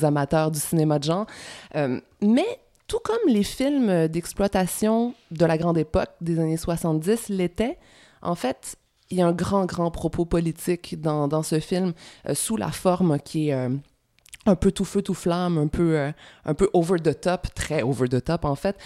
amateurs 0.03 0.49
du 0.49 0.59
cinéma 0.59 0.97
de 0.97 1.03
genre. 1.03 1.27
Euh, 1.75 2.01
mais 2.21 2.59
tout 2.87 2.99
comme 3.03 3.31
les 3.31 3.43
films 3.43 4.07
d'exploitation 4.07 5.13
de 5.29 5.45
la 5.45 5.59
grande 5.59 5.77
époque 5.77 6.09
des 6.21 6.39
années 6.39 6.57
70 6.57 7.29
l'étaient, 7.29 7.77
en 8.23 8.35
fait, 8.35 8.77
il 9.11 9.17
y 9.17 9.21
a 9.21 9.27
un 9.27 9.33
grand, 9.33 9.65
grand 9.65 9.91
propos 9.91 10.25
politique 10.25 10.99
dans, 10.99 11.27
dans 11.27 11.43
ce 11.43 11.59
film, 11.59 11.93
euh, 12.27 12.33
sous 12.33 12.57
la 12.57 12.71
forme 12.71 13.19
qui 13.19 13.49
est 13.49 13.53
euh, 13.53 13.69
un 14.45 14.55
peu 14.55 14.71
tout 14.71 14.85
feu, 14.85 15.01
tout 15.01 15.13
flamme, 15.13 15.57
un 15.57 15.67
peu, 15.67 15.97
euh, 15.97 16.11
un 16.45 16.53
peu 16.53 16.69
over 16.73 16.99
the 16.99 17.19
top, 17.19 17.47
très 17.53 17.83
over 17.83 18.07
the 18.07 18.23
top 18.23 18.45
en 18.45 18.55
fait. 18.55 18.77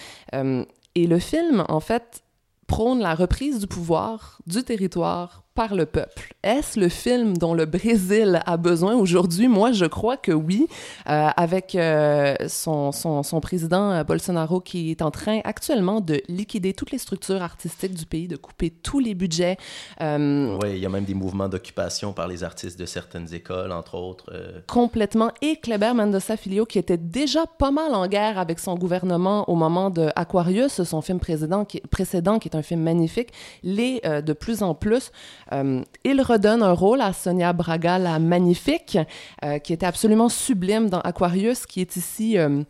Et 0.94 1.06
le 1.06 1.18
film, 1.18 1.64
en 1.68 1.80
fait, 1.80 2.22
prône 2.66 3.00
la 3.00 3.14
reprise 3.14 3.60
du 3.60 3.66
pouvoir, 3.66 4.40
du 4.46 4.62
territoire 4.64 5.45
par 5.56 5.74
le 5.74 5.86
peuple. 5.86 6.34
Est-ce 6.42 6.78
le 6.78 6.90
film 6.90 7.36
dont 7.38 7.54
le 7.54 7.64
Brésil 7.64 8.40
a 8.44 8.56
besoin 8.58 8.94
aujourd'hui? 8.94 9.48
Moi, 9.48 9.72
je 9.72 9.86
crois 9.86 10.18
que 10.18 10.30
oui, 10.30 10.68
euh, 11.08 11.28
avec 11.34 11.74
euh, 11.74 12.36
son, 12.46 12.92
son, 12.92 13.22
son 13.22 13.40
président 13.40 13.90
euh, 13.90 14.04
Bolsonaro 14.04 14.60
qui 14.60 14.90
est 14.90 15.00
en 15.00 15.10
train 15.10 15.40
actuellement 15.44 16.02
de 16.02 16.20
liquider 16.28 16.74
toutes 16.74 16.90
les 16.90 16.98
structures 16.98 17.42
artistiques 17.42 17.94
du 17.94 18.04
pays, 18.04 18.28
de 18.28 18.36
couper 18.36 18.68
tous 18.70 19.00
les 19.00 19.14
budgets. 19.14 19.56
Euh, 20.02 20.58
Oui, 20.62 20.72
il 20.74 20.78
y 20.78 20.86
a 20.86 20.90
même 20.90 21.06
des 21.06 21.14
mouvements 21.14 21.48
d'occupation 21.48 22.12
par 22.12 22.28
les 22.28 22.44
artistes 22.44 22.78
de 22.78 22.84
certaines 22.84 23.32
écoles, 23.32 23.72
entre 23.72 23.94
autres. 23.94 24.30
complètement. 24.66 25.30
Et 25.40 25.56
Kleber 25.56 25.94
Mendonça 25.94 26.36
Filho, 26.36 26.66
qui 26.66 26.78
était 26.78 26.98
déjà 26.98 27.46
pas 27.46 27.70
mal 27.70 27.94
en 27.94 28.06
guerre 28.08 28.38
avec 28.38 28.58
son 28.58 28.74
gouvernement 28.74 29.48
au 29.48 29.54
moment 29.54 29.88
de 29.88 30.10
Aquarius, 30.16 30.82
son 30.82 31.00
film 31.00 31.18
précédent 31.18 31.64
qui, 31.64 31.80
précédent, 31.80 32.38
qui 32.38 32.48
est 32.48 32.56
un 32.56 32.62
film 32.62 32.82
magnifique, 32.82 33.30
l'est 33.62 34.06
de 34.06 34.32
plus 34.34 34.62
en 34.62 34.74
plus. 34.74 35.10
Euh, 35.52 35.82
il 36.04 36.20
redonne 36.22 36.62
un 36.62 36.72
rôle 36.72 37.00
à 37.00 37.12
Sonia 37.12 37.52
Braga, 37.52 37.98
la 37.98 38.18
magnifique, 38.18 38.98
euh, 39.44 39.58
qui 39.58 39.72
était 39.72 39.86
absolument 39.86 40.28
sublime 40.28 40.88
dans 40.90 41.00
Aquarius, 41.00 41.66
qui 41.66 41.80
est 41.80 41.96
ici... 41.96 42.38
euh, 42.38 42.62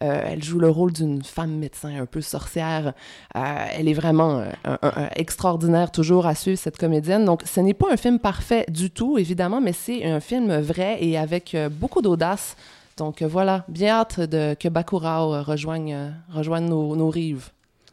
elle 0.00 0.42
joue 0.42 0.58
le 0.58 0.68
rôle 0.68 0.92
d'une 0.92 1.22
femme 1.22 1.52
médecin 1.52 2.00
un 2.02 2.04
peu 2.04 2.20
sorcière. 2.20 2.92
Euh, 3.36 3.40
elle 3.72 3.88
est 3.88 3.94
vraiment 3.94 4.40
euh, 4.40 4.50
un- 4.64 4.78
un- 4.82 4.92
un 5.04 5.08
extraordinaire, 5.14 5.92
toujours 5.92 6.26
à 6.26 6.34
suivre, 6.34 6.58
cette 6.58 6.76
comédienne. 6.76 7.24
Donc, 7.24 7.42
ce 7.46 7.60
n'est 7.60 7.74
pas 7.74 7.86
un 7.92 7.96
film 7.96 8.18
parfait 8.18 8.66
du 8.68 8.90
tout, 8.90 9.16
évidemment, 9.18 9.60
mais 9.62 9.72
c'est 9.72 10.04
un 10.04 10.18
film 10.20 10.52
vrai 10.58 10.98
et 11.00 11.16
avec 11.16 11.56
beaucoup 11.70 12.02
d'audace. 12.02 12.56
Donc, 12.96 13.22
voilà, 13.22 13.64
bien 13.68 13.94
hâte 14.00 14.18
de, 14.20 14.54
que 14.58 14.68
Bacurau 14.68 15.32
euh, 15.32 15.42
rejoigne, 15.42 15.96
rejoigne 16.28 16.66
nos, 16.68 16.96
nos 16.96 17.08
rives. 17.08 17.50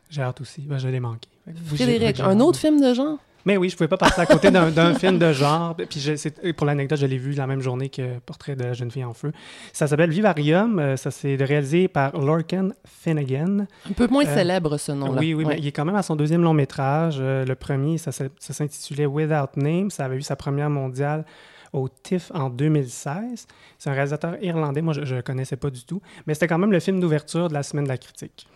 J'ai 0.09 0.23
hâte 0.23 0.41
aussi, 0.41 0.61
ben, 0.61 0.79
je 0.79 0.87
l'ai 0.89 0.99
manqué. 0.99 1.29
Frédéric, 1.75 2.19
un 2.19 2.39
autre 2.39 2.59
film 2.59 2.81
de 2.81 2.93
genre? 2.93 3.17
Mais 3.45 3.57
oui, 3.57 3.69
je 3.69 3.75
pouvais 3.75 3.87
pas 3.87 3.97
passer 3.97 4.21
à 4.21 4.25
côté 4.25 4.51
d'un 4.51 4.93
film 4.95 5.17
de 5.17 5.33
genre. 5.33 5.75
Puis 5.75 5.99
je- 5.99 6.51
pour 6.51 6.65
l'anecdote, 6.67 6.99
je 6.99 7.05
l'ai 7.05 7.17
vu 7.17 7.31
la 7.33 7.47
même 7.47 7.61
journée 7.61 7.89
que 7.89 8.19
Portrait 8.19 8.55
de 8.55 8.63
la 8.63 8.73
jeune 8.73 8.91
fille 8.91 9.03
en 9.03 9.13
feu. 9.13 9.31
Ça 9.73 9.87
s'appelle 9.87 10.11
Vivarium. 10.11 10.79
euh, 10.79 10.95
Ça 10.97 11.09
s'est 11.11 11.35
réalisé 11.39 11.87
par 11.87 12.17
Lorcan 12.19 12.69
Finnegan. 12.85 13.65
Un 13.89 13.93
peu 13.93 14.07
moins 14.07 14.25
Euh, 14.25 14.35
célèbre, 14.35 14.77
ce 14.77 14.91
nom-là. 14.91 15.19
Oui, 15.19 15.33
oui, 15.33 15.43
Ouais. 15.43 15.53
mais 15.55 15.59
il 15.59 15.67
est 15.67 15.71
quand 15.71 15.85
même 15.85 15.95
à 15.95 16.03
son 16.03 16.15
deuxième 16.15 16.43
long 16.43 16.53
métrage. 16.53 17.17
Euh, 17.19 17.43
le 17.45 17.55
premier, 17.55 17.97
ça 17.97 18.11
s'intitulait 18.11 19.05
Without 19.05 19.57
Name. 19.57 19.89
Ça 19.89 20.05
avait 20.05 20.17
eu 20.17 20.21
sa 20.21 20.35
première 20.35 20.69
mondiale 20.69 21.25
au 21.73 21.87
TIFF 21.89 22.31
en 22.35 22.49
2016. 22.49 23.47
C'est 23.79 23.89
un 23.89 23.93
réalisateur 23.93 24.35
irlandais. 24.43 24.81
Moi, 24.81 24.93
je 24.93 25.15
ne 25.15 25.21
connaissais 25.21 25.55
pas 25.55 25.69
du 25.69 25.83
tout. 25.85 26.01
Mais 26.27 26.33
c'était 26.33 26.47
quand 26.47 26.57
même 26.57 26.71
le 26.71 26.79
film 26.79 26.99
d'ouverture 26.99 27.47
de 27.49 27.53
la 27.53 27.63
Semaine 27.63 27.85
de 27.85 27.89
la 27.89 27.97
critique. 27.97 28.47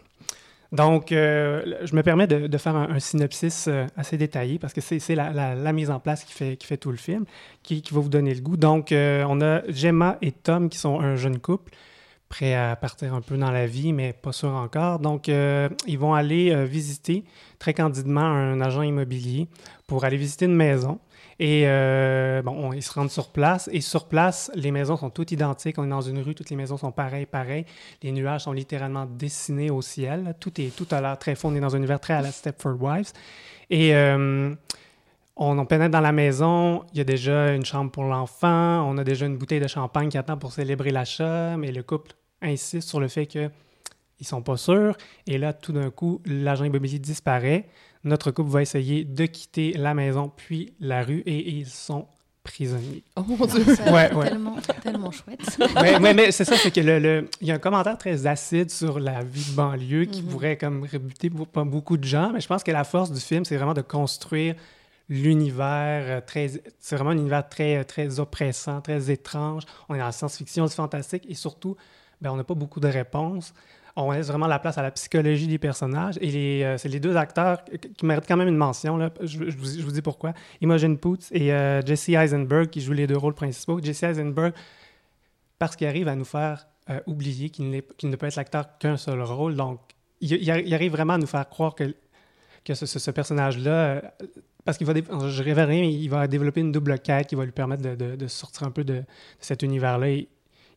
Donc, 0.75 1.11
euh, 1.11 1.77
je 1.83 1.95
me 1.95 2.03
permets 2.03 2.27
de, 2.27 2.57
faire 2.57 2.75
un, 2.75 2.99
synopsis 2.99 3.67
euh, 3.67 3.85
assez 3.95 4.17
détaillé 4.17 4.59
parce 4.59 4.73
que 4.73 4.81
c'est 4.81 5.15
la, 5.15 5.73
mise 5.73 5.89
en 5.89 5.99
place 5.99 6.23
qui 6.23 6.33
fait, 6.33 6.77
tout 6.77 6.91
le 6.91 6.97
film, 6.97 7.25
qui, 7.63 7.81
va 7.91 7.99
vous 7.99 8.09
donner 8.09 8.33
le 8.33 8.41
goût. 8.41 8.57
Donc, 8.57 8.91
euh, 8.91 9.25
on 9.27 9.41
a 9.41 9.61
Gemma 9.69 10.17
et 10.21 10.31
Tom 10.31 10.69
qui 10.69 10.77
sont 10.77 10.99
un 10.99 11.15
jeune 11.15 11.39
couple, 11.39 11.73
prêts 12.29 12.53
à 12.53 12.75
partir 12.75 13.13
un 13.13 13.21
peu 13.21 13.37
dans 13.37 13.51
la 13.51 13.65
vie, 13.65 13.93
mais 13.93 14.13
pas 14.13 14.33
sûr 14.33 14.49
encore. 14.49 14.99
Donc, 14.99 15.27
ils 15.27 15.99
vont 15.99 16.13
aller 16.13 16.65
visiter 16.65 17.23
très 17.59 17.73
candidement 17.73 18.21
un 18.21 18.59
agent 18.61 18.81
immobilier 18.81 19.47
pour 19.87 20.03
aller 20.03 20.17
visiter 20.17 20.45
une 20.45 20.55
maison. 20.55 20.99
Et 21.39 21.63
euh, 21.65 22.41
bon, 22.41 22.51
on- 22.69 22.73
ils 22.73 22.81
se 22.83 22.93
rendent 22.93 23.11
sur 23.11 23.29
place. 23.29 23.69
Et 23.73 23.81
sur 23.81 24.07
place, 24.07 24.49
les 24.55 24.71
maisons 24.71 24.95
sont 24.97 25.09
toutes 25.09 25.31
identiques. 25.31 25.77
On 25.77 25.83
est 25.85 25.89
dans 25.89 26.01
une 26.01 26.19
rue, 26.19 26.33
toutes 26.35 26.49
les 26.49 26.55
maisons 26.55 26.77
sont 26.77 26.91
pareilles, 26.91 27.25
pareilles. 27.25 27.65
Les 28.03 28.11
nuages 28.11 28.41
sont 28.41 28.53
littéralement 28.53 29.05
dessinés 29.05 29.69
au 29.69 29.81
ciel. 29.81 30.35
Tout, 30.39 30.61
est, 30.61 30.73
tout 30.75 30.87
a 30.91 31.01
l'air 31.01 31.17
très 31.17 31.35
faux. 31.35 31.49
On 31.49 31.55
est 31.55 31.59
dans 31.59 31.75
un 31.75 31.79
univers 31.79 31.99
très 31.99 32.13
à 32.13 32.21
la 32.21 32.31
Stepford 32.31 32.81
Wives. 32.81 33.11
Et 33.69 33.95
euh, 33.95 34.53
on, 35.35 35.59
on 35.59 35.65
pénètre 35.65 35.91
dans 35.91 35.99
la 36.01 36.13
maison. 36.13 36.83
Il 36.93 36.99
y 36.99 37.01
a 37.01 37.05
déjà 37.05 37.53
une 37.53 37.65
chambre 37.65 37.91
pour 37.91 38.05
l'enfant. 38.05 38.87
On 38.89 38.97
a 38.97 39.03
déjà 39.03 39.25
une 39.25 39.37
bouteille 39.37 39.59
de 39.59 39.67
champagne 39.67 40.09
qui 40.09 40.17
attend 40.17 40.37
pour 40.37 40.53
célébrer 40.53 40.91
l'achat. 40.91 41.57
Mais 41.57 41.71
le 41.73 41.83
couple 41.83 42.11
insiste 42.41 42.87
sur 42.87 42.99
le 43.01 43.07
fait 43.09 43.25
que 43.25 43.49
ils 44.19 44.25
sont 44.27 44.41
pas 44.41 44.57
sûrs. 44.57 44.95
Et 45.27 45.37
là, 45.37 45.53
tout 45.53 45.73
d'un 45.73 45.89
coup, 45.91 46.21
l'agent 46.25 46.63
immobilier 46.65 46.99
disparaît. 46.99 47.67
Notre 48.03 48.31
couple 48.31 48.49
va 48.51 48.61
essayer 48.61 49.03
de 49.03 49.25
quitter 49.25 49.73
la 49.73 49.93
maison 49.93 50.31
puis 50.35 50.73
la 50.79 51.03
rue 51.03 51.23
et 51.25 51.49
ils 51.49 51.65
sont 51.67 52.07
prisonniers. 52.43 53.03
Oh 53.15 53.23
mon 53.27 53.45
Dieu! 53.47 53.63
Ça 53.75 53.85
a 53.85 53.91
Ouais, 53.91 54.07
l'air 54.09 54.17
ouais. 54.17 54.29
Tellement, 54.29 54.55
tellement 54.83 55.11
chouette. 55.11 55.39
mais, 55.81 55.99
mais, 55.99 56.13
mais 56.13 56.31
c'est 56.31 56.45
ça, 56.45 56.55
c'est 56.57 56.69
que 56.69 56.79
le, 56.81 56.99
le- 56.99 57.29
il 57.41 57.47
y 57.47 57.51
a 57.51 57.55
un 57.55 57.59
commentaire 57.59 57.97
très 57.97 58.27
acide 58.27 58.69
sur 58.69 58.99
la 58.99 59.23
vie 59.23 59.49
de 59.49 59.55
banlieue 59.55 60.05
qui 60.05 60.21
Mhm. 60.21 60.27
pourrait 60.29 60.55
comme 60.57 60.83
rebuter 60.83 61.31
pour 61.31 61.47
pas 61.47 61.63
beaucoup 61.63 61.97
de 61.97 62.03
gens, 62.03 62.31
mais 62.31 62.41
je 62.41 62.47
pense 62.47 62.63
que 62.63 62.71
la 62.71 62.83
force 62.83 63.11
du 63.11 63.19
film, 63.19 63.43
c'est 63.45 63.55
vraiment 63.57 63.73
de 63.73 63.81
construire 63.81 64.53
l'univers 65.09 66.03
euh, 66.07 66.21
très... 66.21 66.51
C'est 66.79 66.95
vraiment 66.95 67.11
un 67.11 67.17
univers 67.17 67.47
très, 67.49 67.83
très 67.83 68.19
oppressant, 68.19 68.81
très 68.81 69.09
étrange. 69.11 69.63
On 69.89 69.95
est 69.95 69.99
dans 69.99 70.05
la 70.05 70.11
science-fiction, 70.11 70.67
c'est 70.67 70.75
fantastique, 70.75 71.25
et 71.27 71.33
surtout, 71.33 71.75
ben, 72.21 72.31
on 72.31 72.35
n'a 72.35 72.43
pas 72.43 72.53
beaucoup 72.53 72.79
de 72.79 72.87
réponses. 72.87 73.53
On 73.97 74.11
laisse 74.11 74.27
vraiment 74.27 74.47
la 74.47 74.59
place 74.59 74.77
à 74.77 74.81
la 74.81 74.91
psychologie 74.91 75.47
des 75.47 75.57
personnages. 75.57 76.17
Et 76.19 76.65
euh, 76.65 76.77
c'est 76.77 76.89
les 76.89 76.99
deux 76.99 77.15
acteurs 77.15 77.63
qui- 77.63 78.05
méritent 78.05 78.27
quand 78.27 78.35
même 78.35 78.49
une 78.49 78.57
mention. 78.57 79.09
Je, 79.21 79.37
vous, 79.37 79.91
dis 79.91 80.01
pourquoi. 80.01 80.33
Imogen 80.59 80.97
Poots 80.97 81.31
et 81.31 81.53
euh, 81.53 81.81
Jesse 81.81 82.09
Eisenberg 82.09 82.69
qui 82.69 82.81
jouent 82.81 82.93
les 82.93 83.07
deux 83.07 83.17
rôles 83.17 83.35
principaux. 83.35 83.79
Jesse 83.81 84.03
Eisenberg, 84.03 84.53
parce 85.59 85.77
qu'il 85.77 85.87
arrive 85.87 86.09
à 86.09 86.15
nous 86.15 86.25
faire 86.25 86.67
euh, 86.89 86.99
oublier 87.07 87.49
qu'il, 87.49 87.69
ne 87.69 88.15
peut 88.15 88.25
être 88.25 88.35
l'acteur 88.35 88.77
qu'un 88.79 88.97
seul 88.97 89.21
rôle. 89.21 89.55
Donc, 89.55 89.79
il, 90.19 90.73
arrive 90.73 90.91
vraiment 90.91 91.13
à 91.13 91.17
nous 91.17 91.27
faire 91.27 91.47
croire 91.47 91.73
que, 91.73 91.93
ce, 92.73 93.11
personnage-là, 93.11 94.01
parce 94.65 94.77
qu'il 94.77 94.87
va, 94.87 94.93
je 94.93 95.43
il 95.43 96.09
va 96.09 96.27
développer 96.27 96.59
une 96.59 96.71
double 96.71 96.99
quête 96.99 97.27
qui 97.27 97.35
va 97.35 97.45
lui 97.45 97.51
permettre 97.51 97.83
de, 97.83 98.27
sortir 98.27 98.67
un 98.67 98.71
peu 98.71 98.83
de, 98.83 99.03
cet 99.39 99.63
univers-là. 99.63 100.07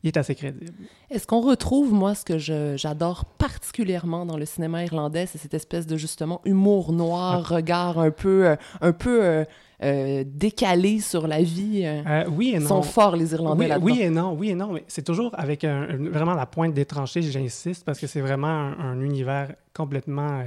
Il, 0.03 0.07
est 0.07 0.17
assez 0.17 0.35
crédible. 0.35 0.71
Est-ce 1.09 1.27
qu'on 1.27 1.41
retrouve, 1.41 1.93
moi, 1.93 2.15
ce 2.15 2.23
que 2.23 2.37
j'adore 2.77 3.25
particulièrement 3.25 4.25
dans 4.25 4.37
le 4.37 4.45
cinéma 4.45 4.83
irlandais, 4.83 5.25
c'est 5.25 5.37
cette 5.37 5.53
espèce 5.53 5.87
de, 5.87 5.97
justement, 5.97 6.41
humour 6.45 6.93
noir, 6.93 7.47
regard 7.47 7.99
un 7.99 8.11
peu, 8.11 8.47
euh, 8.47 8.55
un 8.81 8.91
peu 8.93 9.23
euh, 9.23 9.43
euh, 9.83 10.23
décalé 10.25 10.99
sur 10.99 11.27
la 11.27 11.41
vie. 11.41 11.85
oui 12.31 12.53
et 12.55 12.59
non. 12.59 12.67
sont 12.67 12.81
forts, 12.81 13.15
les 13.15 13.33
Irlandais, 13.33 13.63
oui, 13.63 13.67
là-dedans. 13.67 13.85
Oui 13.85 14.01
et 14.01 14.09
non, 14.09 14.33
oui 14.33 14.49
et 14.49 14.55
non, 14.55 14.71
mais 14.73 14.83
c'est 14.87 15.03
toujours 15.03 15.31
avec 15.37 15.65
vraiment 15.65 16.33
la 16.33 16.45
pointe 16.45 16.73
d'étrangeté, 16.73 17.21
j'insiste, 17.21 17.83
parce 17.85 17.99
que 17.99 18.07
c'est 18.07 18.21
vraiment 18.21 18.47
un, 18.47 19.01
univers 19.01 19.53
complètement 19.73 20.43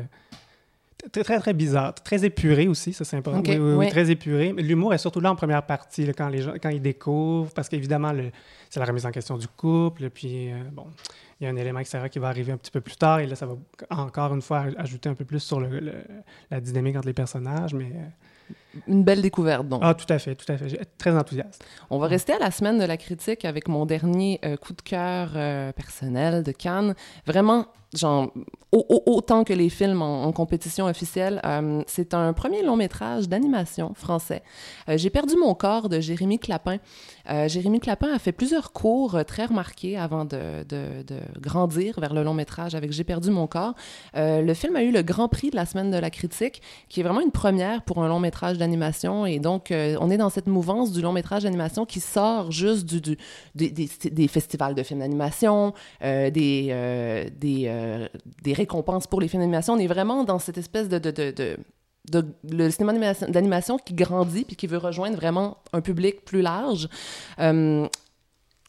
très, 1.10 1.24
très, 1.24 1.38
très 1.38 1.52
bizarre. 1.52 1.94
Très 1.94 2.24
épuré 2.24 2.68
aussi, 2.68 2.92
ça 2.92 3.04
c'est 3.04 3.16
important. 3.16 3.42
oui, 3.44 3.58
oui, 3.58 3.88
très 3.88 4.10
épuré. 4.10 4.52
L'humour 4.56 4.94
est 4.94 4.98
surtout 4.98 5.20
là 5.20 5.30
en 5.32 5.36
première 5.36 5.64
partie, 5.64 6.06
quand, 6.16 6.28
les 6.28 6.42
gens, 6.42 6.54
quand 6.62 6.68
ils 6.68 6.82
découvrent, 6.82 7.52
parce 7.52 7.68
qu'évidemment, 7.68 8.12
c'est 8.70 8.80
la 8.80 8.86
remise 8.86 9.06
en 9.06 9.10
question 9.10 9.36
du 9.36 9.48
couple, 9.48 10.10
puis 10.10 10.52
euh, 10.52 10.62
bon, 10.72 10.86
il 11.40 11.44
y 11.44 11.46
a 11.46 11.50
un 11.50 11.56
élément 11.56 11.80
extérieur 11.80 12.08
qui 12.10 12.18
va 12.18 12.28
arriver 12.28 12.52
un 12.52 12.56
petit 12.56 12.70
peu 12.70 12.80
plus 12.80 12.96
tard, 12.96 13.20
et 13.20 13.26
là, 13.26 13.34
ça 13.34 13.46
va 13.46 13.56
encore 13.90 14.34
une 14.34 14.42
fois 14.42 14.66
ajouter 14.76 15.08
un 15.08 15.14
peu 15.14 15.24
plus 15.24 15.40
sur 15.40 15.60
le, 15.60 15.92
la 16.50 16.60
dynamique 16.60 16.96
entre 16.96 17.08
les 17.08 17.14
personnages, 17.14 17.74
mais... 17.74 17.92
Euh, 17.94 18.08
une 18.86 19.02
belle 19.02 19.22
découverte, 19.22 19.66
donc. 19.68 19.80
Ah, 19.82 19.94
tout 19.94 20.10
à 20.12 20.18
fait, 20.18 20.34
tout 20.34 20.50
à 20.50 20.58
fait. 20.58 20.84
Très 20.98 21.16
enthousiaste. 21.16 21.64
On 21.88 21.98
va 21.98 22.06
rester 22.06 22.34
à 22.34 22.38
la 22.38 22.50
semaine 22.50 22.78
de 22.78 22.84
la 22.84 22.96
critique 22.96 23.44
avec 23.44 23.68
mon 23.68 23.86
dernier 23.86 24.40
euh, 24.44 24.56
coup 24.56 24.74
de 24.74 24.82
cœur 24.82 25.30
personnel 25.74 26.42
de 26.42 26.52
Cannes. 26.52 26.94
Vraiment, 27.26 27.66
genre, 27.94 28.32
autant 28.72 29.44
que 29.44 29.52
les 29.52 29.68
films 29.68 30.00
en, 30.00 30.32
compétition 30.32 30.86
officielle. 30.86 31.40
Euh, 31.44 31.82
c'est 31.86 32.14
un 32.14 32.32
premier 32.32 32.62
long 32.62 32.76
métrage 32.76 33.28
d'animation 33.28 33.92
français. 33.94 34.42
Euh, 34.88 34.96
J'ai 34.96 35.10
perdu 35.10 35.36
mon 35.36 35.54
corps 35.54 35.90
de 35.90 36.00
Jérémy 36.00 36.38
Clapin. 36.38 36.78
Euh, 37.30 37.48
Jérémy 37.48 37.80
Clapin 37.80 38.08
a 38.12 38.18
fait 38.18 38.32
plusieurs 38.32 38.72
cours 38.72 39.22
très 39.26 39.44
remarqués 39.44 39.98
avant 39.98 40.24
de, 40.24 40.64
de, 40.66 41.02
grandir 41.38 42.00
vers 42.00 42.14
le 42.14 42.22
long 42.22 42.32
métrage 42.32 42.74
avec 42.74 42.92
J'ai 42.92 43.04
perdu 43.04 43.30
mon 43.30 43.46
corps. 43.46 43.74
le 44.14 44.54
film 44.54 44.74
a 44.76 44.82
eu 44.82 44.90
le 44.90 45.02
Grand 45.02 45.28
Prix 45.28 45.50
de 45.50 45.56
la 45.56 45.66
semaine 45.66 45.90
de 45.90 45.98
la 45.98 46.10
critique, 46.10 46.62
qui 46.88 47.00
est 47.00 47.02
vraiment 47.02 47.20
une 47.20 47.30
première 47.30 47.82
pour 47.82 48.02
un 48.02 48.08
long 48.08 48.20
métrage 48.20 48.56
d'animation. 48.56 49.26
Et 49.26 49.38
donc, 49.38 49.72
on 49.72 50.10
est 50.10 50.16
dans 50.16 50.30
cette 50.30 50.46
mouvance 50.46 50.92
du 50.92 51.02
long 51.02 51.12
métrage 51.12 51.42
d'animation 51.42 51.84
qui 51.84 52.00
sort 52.00 52.50
juste 52.50 52.86
des, 53.54 53.70
des, 53.70 54.28
festivals 54.28 54.74
de 54.74 54.82
films 54.82 55.00
d'animation, 55.00 55.74
des, 56.00 56.30
des 57.38 57.81
euh, 57.82 58.08
des 58.42 58.52
récompenses 58.52 59.06
pour 59.06 59.20
les 59.20 59.28
films 59.28 59.42
d'animation. 59.42 59.74
On 59.74 59.78
est 59.78 59.86
vraiment 59.86 60.24
dans 60.24 60.38
cette 60.38 60.58
espèce 60.58 60.88
de, 60.88 60.98
de, 60.98 61.56
de, 62.10 62.26
le 62.50 62.70
cinéma 62.70 63.14
d'animation 63.28 63.78
qui 63.78 63.94
grandit 63.94 64.44
puis 64.44 64.56
qui 64.56 64.66
veut 64.66 64.78
rejoindre 64.78 65.16
vraiment 65.16 65.58
un 65.72 65.80
public 65.80 66.24
plus 66.24 66.42
large. 66.42 66.88
Euh, 67.38 67.86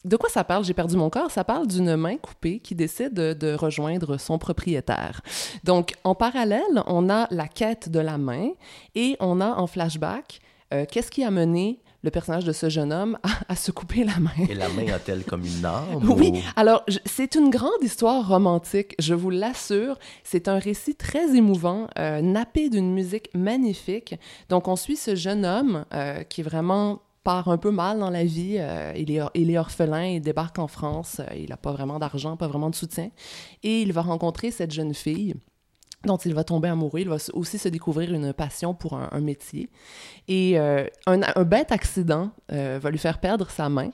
de 0.06 0.18
quoi 0.18 0.30
ça 0.30 0.44
parle? 0.44 0.66
J'ai 0.66 0.74
perdu 0.74 0.98
mon 0.98 1.10
corps. 1.10 1.32
Ça 1.32 1.44
parle 1.44 1.68
d'une 1.68 1.96
main 1.96 2.18
coupée 2.18 2.60
qui 2.60 2.76
décide 2.76 3.14
de, 3.14 3.54
rejoindre 3.54 4.18
son 4.18 4.38
propriétaire. 4.38 5.22
Donc, 5.64 5.94
en 6.04 6.16
parallèle, 6.16 6.84
on 6.88 7.10
a 7.10 7.28
la 7.32 7.48
quête 7.48 7.90
de 7.90 8.00
la 8.00 8.18
main 8.18 8.50
et 8.96 9.16
on 9.20 9.40
a 9.40 9.54
en 9.56 9.68
flashback 9.68 10.42
euh, 10.74 10.86
qu'est-ce 10.90 11.12
qui 11.12 11.24
a 11.24 11.32
mené 11.32 11.80
le 12.04 12.12
personnage 12.12 12.44
de 12.44 12.52
ce 12.52 12.70
jeune 12.70 12.92
homme 12.92 13.18
à, 13.48 13.56
se 13.56 13.72
couper 13.72 14.04
la 14.04 14.20
main. 14.20 14.32
Et 14.50 14.54
la 14.54 14.70
main 14.70 14.92
a-t-elle 14.94 15.24
comme 15.24 15.46
une 15.46 15.66
arme? 15.66 16.12
Oui, 16.14 16.44
alors 16.56 16.86
c'est 17.06 17.36
une 17.36 17.50
grande 17.50 17.82
histoire 17.82 18.28
romantique, 18.28 18.94
je 19.00 19.14
vous 19.14 19.30
l'assure. 19.30 19.98
C'est 20.24 20.48
un 20.48 20.60
récit 20.60 20.96
très 20.96 21.36
émouvant, 21.36 21.88
euh, 21.98 22.22
nappé 22.22 22.70
d'une 22.70 22.94
musique 22.94 23.30
magnifique. 23.34 24.16
Donc 24.50 24.68
on 24.68 24.76
suit 24.76 24.98
ce 24.98 25.16
jeune 25.16 25.46
homme 25.46 25.86
euh, 25.94 26.24
qui 26.24 26.42
est 26.42 26.44
vraiment 26.44 27.02
part 27.24 27.48
un 27.48 27.58
peu 27.58 27.72
mal 27.72 28.00
dans 28.00 28.10
la 28.10 28.26
vie. 28.26 28.58
Euh, 28.60 28.94
il, 28.98 29.10
est, 29.12 29.22
il 29.34 29.50
est 29.50 29.58
orphelin, 29.58 30.06
il 30.06 30.22
débarque 30.22 30.60
en 30.60 30.68
France, 30.68 31.22
il 31.36 31.50
n'a 31.50 31.58
pas 31.58 31.72
vraiment 31.72 32.00
d'argent, 32.00 32.36
pas 32.36 32.48
vraiment 32.48 32.70
de 32.70 32.76
soutien. 32.76 33.10
Et 33.64 33.82
il 33.82 33.94
va 33.94 34.02
rencontrer 34.02 34.52
cette 34.52 34.72
jeune 34.72 34.94
fille 34.94 35.36
dont 36.06 36.18
il 36.18 36.34
va 36.34 36.44
tomber 36.44 36.68
amoureux. 36.68 37.00
Il 37.00 37.10
va 37.10 37.18
aussi 37.34 37.58
se 37.58 37.70
découvrir 37.70 38.14
une 38.14 38.34
passion 38.34 38.74
pour 38.74 38.96
un, 38.96 39.22
métier. 39.22 39.70
Et 40.28 40.60
euh, 40.60 40.86
un, 41.06 41.44
bête 41.44 41.72
accident 41.72 42.32
euh, 42.52 42.80
va 42.82 42.90
lui 42.90 42.98
faire 42.98 43.20
perdre 43.20 43.50
sa 43.50 43.70
main. 43.70 43.92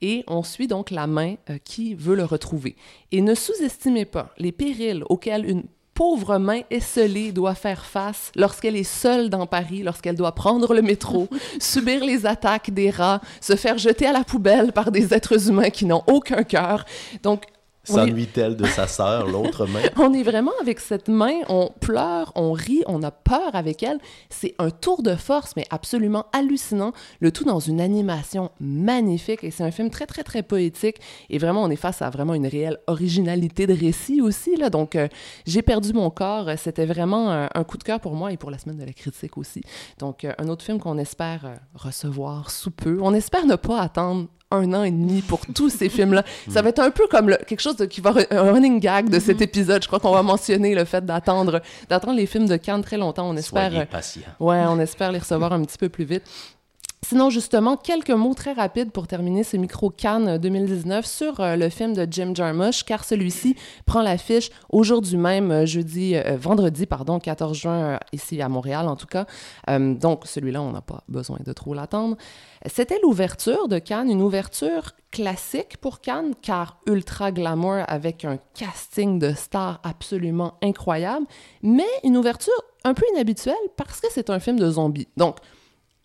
Et 0.00 0.24
on 0.26 0.42
suit 0.42 0.66
donc 0.66 0.90
la 0.90 1.06
main 1.06 1.36
euh, 1.48 1.58
qui 1.62 1.94
veut 1.94 2.16
le 2.16 2.24
retrouver. 2.24 2.76
Et 3.12 3.20
ne 3.20 3.34
sous-estimez 3.34 4.04
pas 4.04 4.30
les 4.38 4.50
périls 4.50 5.04
auxquels 5.08 5.48
une 5.48 5.64
pauvre 5.94 6.38
main 6.38 6.62
esselée 6.70 7.32
doit 7.32 7.54
faire 7.54 7.84
face 7.84 8.32
lorsqu'elle 8.34 8.76
est 8.76 8.82
seule 8.82 9.30
dans 9.30 9.46
Paris, 9.46 9.82
lorsqu'elle 9.82 10.16
doit 10.16 10.34
prendre 10.34 10.74
le 10.74 10.82
métro, 10.82 11.28
subir 11.60 12.04
les 12.04 12.26
attaques 12.26 12.70
des 12.70 12.90
rats, 12.90 13.20
se 13.40 13.54
faire 13.54 13.78
jeter 13.78 14.06
à 14.06 14.12
la 14.12 14.24
poubelle 14.24 14.72
par 14.72 14.90
des 14.90 15.14
êtres 15.14 15.48
humains 15.48 15.70
qui 15.70 15.84
n'ont 15.84 16.02
aucun 16.08 16.42
cœur. 16.42 16.84
Donc, 17.22 17.44
S'ennuie-t-elle 17.84 18.56
de 18.56 18.64
sa 18.64 18.86
sœur, 18.86 19.26
l'autre 19.26 19.66
main? 19.66 19.82
on 19.96 20.12
est 20.12 20.22
vraiment 20.22 20.52
avec 20.60 20.78
cette 20.78 21.08
main, 21.08 21.40
on 21.48 21.70
pleure, 21.80 22.30
on 22.36 22.52
rit, 22.52 22.84
on 22.86 23.02
a 23.02 23.10
peur 23.10 23.54
avec 23.54 23.82
elle. 23.82 23.98
C'est 24.30 24.54
un 24.58 24.70
tour 24.70 25.02
de 25.02 25.16
force, 25.16 25.54
mais 25.56 25.64
absolument 25.70 26.26
hallucinant. 26.32 26.92
Le 27.18 27.32
tout 27.32 27.42
dans 27.42 27.58
une 27.58 27.80
animation 27.80 28.52
magnifique. 28.60 29.42
Et 29.42 29.50
c'est 29.50 29.64
un 29.64 29.72
film 29.72 29.90
très, 29.90 30.06
très, 30.06 30.22
très 30.22 30.44
poétique. 30.44 30.98
Et 31.28 31.38
vraiment, 31.38 31.64
on 31.64 31.70
est 31.70 31.76
face 31.76 32.02
à 32.02 32.10
vraiment 32.10 32.34
une 32.34 32.46
réelle 32.46 32.78
originalité 32.86 33.66
de 33.66 33.74
récit 33.74 34.20
aussi. 34.20 34.54
Là. 34.54 34.70
Donc, 34.70 34.94
euh, 34.94 35.08
J'ai 35.44 35.62
perdu 35.62 35.92
mon 35.92 36.10
corps. 36.10 36.50
C'était 36.58 36.86
vraiment 36.86 37.30
un, 37.30 37.64
coup 37.64 37.78
de 37.78 37.82
cœur 37.84 37.98
pour 37.98 38.14
moi 38.14 38.32
et 38.32 38.36
pour 38.36 38.52
la 38.52 38.58
semaine 38.58 38.78
de 38.78 38.84
la 38.84 38.92
critique 38.92 39.36
aussi. 39.36 39.62
Donc, 39.98 40.24
euh, 40.24 40.32
un 40.38 40.48
autre 40.48 40.64
film 40.64 40.78
qu'on 40.78 40.98
espère 40.98 41.46
euh, 41.46 41.54
recevoir 41.74 42.50
sous 42.50 42.70
peu. 42.70 42.98
On 43.02 43.12
espère 43.12 43.44
ne 43.44 43.56
pas 43.56 43.80
attendre 43.80 44.28
un 44.52 44.72
an 44.74 44.84
et 44.84 44.90
demi 44.90 45.22
pour 45.22 45.40
tous 45.54 45.70
ces 45.70 45.88
films-là. 45.88 46.24
Ça 46.48 46.62
va 46.62 46.70
être 46.70 46.80
un 46.80 46.90
peu 46.90 47.06
comme 47.08 47.36
quelque 47.46 47.60
chose 47.60 47.76
qui 47.88 48.00
va 48.00 48.14
un 48.30 48.52
running 48.52 48.80
gag 48.80 49.08
de 49.08 49.18
cet 49.18 49.38
mm-hmm. 49.38 49.44
épisode. 49.44 49.82
Je 49.82 49.88
crois 49.88 50.00
qu'on 50.00 50.12
va 50.12 50.22
mentionner 50.22 50.74
le 50.74 50.84
fait 50.84 51.04
d'attendre 51.04 51.60
d'attendre 51.88 52.16
les 52.16 52.26
films 52.26 52.46
de 52.46 52.56
Cannes 52.56 52.82
très 52.82 52.96
longtemps. 52.96 53.28
On 53.28 53.36
espère. 53.36 53.70
Soyez 53.70 53.86
patient. 53.86 54.22
Ouais, 54.40 54.62
on 54.68 54.78
espère 54.78 55.12
les 55.12 55.18
recevoir 55.18 55.52
un 55.52 55.62
petit 55.62 55.78
peu 55.78 55.88
plus 55.88 56.04
vite. 56.04 56.24
Sinon, 57.04 57.30
justement, 57.30 57.76
quelques 57.76 58.10
mots 58.10 58.32
très 58.32 58.52
rapides 58.52 58.92
pour 58.92 59.08
terminer 59.08 59.42
ce 59.42 59.56
micro 59.56 59.90
Cannes 59.90 60.38
2019 60.38 61.04
sur 61.04 61.40
euh, 61.40 61.56
le 61.56 61.68
film 61.68 61.94
de 61.94 62.06
Jim 62.08 62.32
Jarmusch, 62.32 62.84
car 62.84 63.04
celui-ci 63.04 63.56
prend 63.86 64.02
l'affiche 64.02 64.50
aujourd'hui 64.70 65.16
même, 65.16 65.50
euh, 65.50 65.66
jeudi, 65.66 66.14
euh, 66.14 66.36
vendredi, 66.40 66.86
pardon, 66.86 67.18
14 67.18 67.58
juin, 67.58 67.98
ici 68.12 68.40
à 68.40 68.48
Montréal 68.48 68.86
en 68.86 68.94
tout 68.94 69.06
cas. 69.06 69.26
donc, 69.68 70.26
celui-là, 70.26 70.62
on 70.62 70.70
n'a 70.70 70.80
pas 70.80 71.02
besoin 71.08 71.38
de 71.44 71.52
trop 71.52 71.74
l'attendre. 71.74 72.16
C'était 72.66 73.00
l'ouverture 73.02 73.66
de 73.66 73.78
Cannes, 73.78 74.08
une 74.08 74.22
ouverture 74.22 74.92
classique 75.10 75.78
pour 75.78 76.00
Cannes, 76.00 76.34
car 76.40 76.78
ultra 76.86 77.32
glamour 77.32 77.82
avec 77.88 78.24
un 78.24 78.38
casting 78.54 79.18
de 79.18 79.32
stars 79.32 79.80
absolument 79.82 80.54
incroyable, 80.62 81.26
mais 81.62 81.88
une 82.04 82.16
ouverture 82.16 82.54
un 82.84 82.94
peu 82.94 83.04
inhabituelle 83.12 83.54
parce 83.76 84.00
que 84.00 84.06
c'est 84.10 84.30
un 84.30 84.38
film 84.38 84.58
de 84.58 84.70
zombies. 84.70 85.08
Donc, 85.16 85.36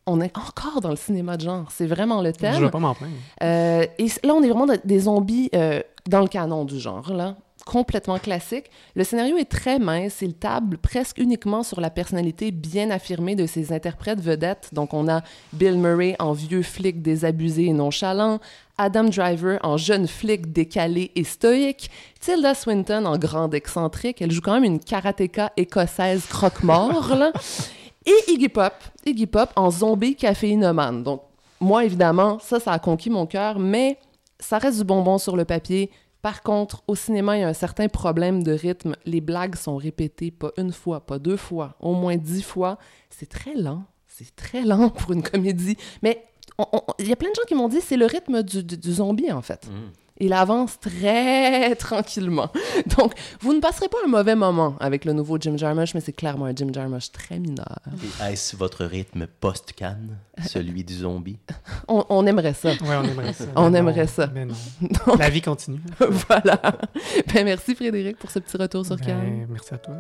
on 0.07 0.21
est 0.21 0.35
encore 0.37 0.81
dans 0.81 0.89
le 0.89 0.95
cinéma 0.95 1.37
de 1.37 1.43
genre. 1.43 1.65
C'est 1.69 1.85
vraiment 1.85 2.21
le 2.21 2.31
thème. 2.31 2.55
Je 2.55 2.65
vais 2.65 2.71
pas 2.71 2.79
m'en 2.79 2.95
plaindre. 2.95 3.13
Euh, 3.43 3.85
et 3.99 4.07
là, 4.23 4.33
on 4.33 4.41
est 4.41 4.49
vraiment 4.49 4.73
des 4.83 4.99
zombies 5.01 5.49
euh, 5.53 5.81
dans 6.07 6.21
le 6.21 6.27
canon 6.27 6.65
du 6.65 6.79
genre, 6.79 7.13
là. 7.13 7.35
Complètement 7.65 8.17
classique. 8.17 8.71
Le 8.95 9.03
scénario 9.03 9.35
est 9.35 9.49
très 9.49 9.77
mince. 9.77 10.21
Il 10.21 10.35
table 10.35 10.77
presque 10.77 11.17
uniquement 11.17 11.63
sur 11.63 11.81
la 11.81 11.89
personnalité 11.89 12.51
bien 12.51 12.89
affirmée 12.91 13.35
de 13.35 13.45
ses 13.45 13.73
interprètes 13.73 14.21
vedettes. 14.21 14.69
Donc, 14.71 14.93
on 14.93 15.09
a 15.09 15.21
Bill 15.51 15.77
Murray 15.77 16.15
en 16.19 16.31
vieux 16.31 16.61
flic 16.61 17.01
désabusé 17.01 17.65
et 17.65 17.73
nonchalant, 17.73 18.39
Adam 18.77 19.05
Driver 19.05 19.59
en 19.63 19.75
jeune 19.75 20.07
flic 20.07 20.53
décalé 20.53 21.11
et 21.15 21.25
stoïque, 21.25 21.91
Tilda 22.21 22.53
Swinton 22.55 23.05
en 23.05 23.17
grande 23.17 23.53
excentrique. 23.53 24.21
Elle 24.21 24.31
joue 24.31 24.41
quand 24.41 24.53
même 24.53 24.63
une 24.63 24.79
karatéka 24.79 25.51
écossaise 25.57 26.25
croque-mort, 26.27 27.15
là. 27.15 27.33
Et 28.07 28.31
Iggy 28.31 28.47
Pop, 28.47 28.73
Iggy 29.05 29.27
Pop 29.27 29.49
en 29.57 29.69
zombie 29.69 30.15
caféinomane. 30.15 31.03
Donc, 31.03 31.23
moi, 31.59 31.83
évidemment, 31.83 32.39
ça, 32.39 32.59
ça 32.59 32.71
a 32.71 32.79
conquis 32.79 33.09
mon 33.09 33.25
cœur, 33.25 33.59
mais 33.59 33.99
ça 34.39 34.57
reste 34.57 34.77
du 34.77 34.85
bonbon 34.85 35.17
sur 35.17 35.35
le 35.35 35.43
papier. 35.43 35.91
Par 36.21 36.41
contre, 36.41 36.83
au 36.87 36.95
cinéma, 36.95 37.37
il 37.37 37.41
y 37.41 37.43
a 37.43 37.49
un 37.49 37.53
certain 37.53 37.89
problème 37.89 38.43
de 38.43 38.53
rythme. 38.53 38.95
Les 39.05 39.21
blagues 39.21 39.55
sont 39.55 39.75
répétées 39.75 40.31
pas 40.31 40.51
une 40.57 40.71
fois, 40.71 41.01
pas 41.01 41.19
deux 41.19 41.37
fois, 41.37 41.75
au 41.81 41.93
moins 41.93 42.15
dix 42.15 42.41
fois. 42.41 42.77
C'est 43.09 43.29
très 43.29 43.55
lent. 43.55 43.83
C'est 44.07 44.35
très 44.35 44.63
lent 44.63 44.89
pour 44.89 45.11
une 45.11 45.21
comédie. 45.21 45.77
Mais 46.01 46.23
il 46.99 47.07
y 47.07 47.13
a 47.13 47.15
plein 47.15 47.29
de 47.29 47.35
gens 47.35 47.45
qui 47.45 47.55
m'ont 47.55 47.67
dit 47.67 47.81
c'est 47.81 47.97
le 47.97 48.05
rythme 48.05 48.41
du, 48.41 48.91
zombie, 48.91 49.31
en 49.31 49.41
fait. 49.41 49.67
Mm. 49.67 49.91
Il 50.19 50.34
avance 50.34 50.80
très 50.80 51.75
tranquillement. 51.77 52.49
Donc, 52.97 53.13
vous 53.41 53.53
ne 53.53 53.60
passerez 53.60 53.88
pas 53.88 53.97
un 54.06 54.10
mauvais 54.10 54.36
moment 54.36 54.75
avec 54.80 55.06
le 55.06 55.13
nouveau 55.13 55.38
Jim 55.39 55.56
Jarmusch, 55.58 55.93
mais 55.93 56.01
c'est 56.01 56.12
clairement 56.13 56.45
un 56.45 56.56
Jim 56.56 56.69
Jarmusch 56.73 57.12
très 57.12 57.39
mineur. 57.39 57.77
Et 58.27 58.34
est-ce 58.34 58.56
votre 58.56 58.84
rythme 58.86 59.27
post-Cannes, 59.39 60.17
celui 60.45 60.84
du 60.84 60.93
zombie? 60.95 61.38
On, 61.88 62.03
on 62.10 62.25
aimerait 62.25 62.53
ça. 62.53 62.71
Oui, 62.71 62.88
on 62.89 63.03
aimerait 63.03 63.34
ça. 63.34 63.45
On 63.56 63.69
mais 63.69 63.80
aimerait 63.80 64.01
non, 64.01 64.08
ça. 64.08 64.27
Mais 64.34 64.45
non. 64.45 64.56
Donc, 65.06 65.19
La 65.19 65.30
vie 65.30 65.41
continue. 65.41 65.80
voilà. 65.99 66.60
Ben, 67.34 67.45
merci 67.45 67.75
Frédéric 67.75 68.17
pour 68.17 68.32
ce 68.32 68.39
petit 68.39 68.58
retour 68.58 68.86
sur 68.86 68.95
Ben, 68.97 69.06
Cannes. 69.06 69.47
merci 69.49 69.73
à 69.73 69.77
toi. 69.77 69.95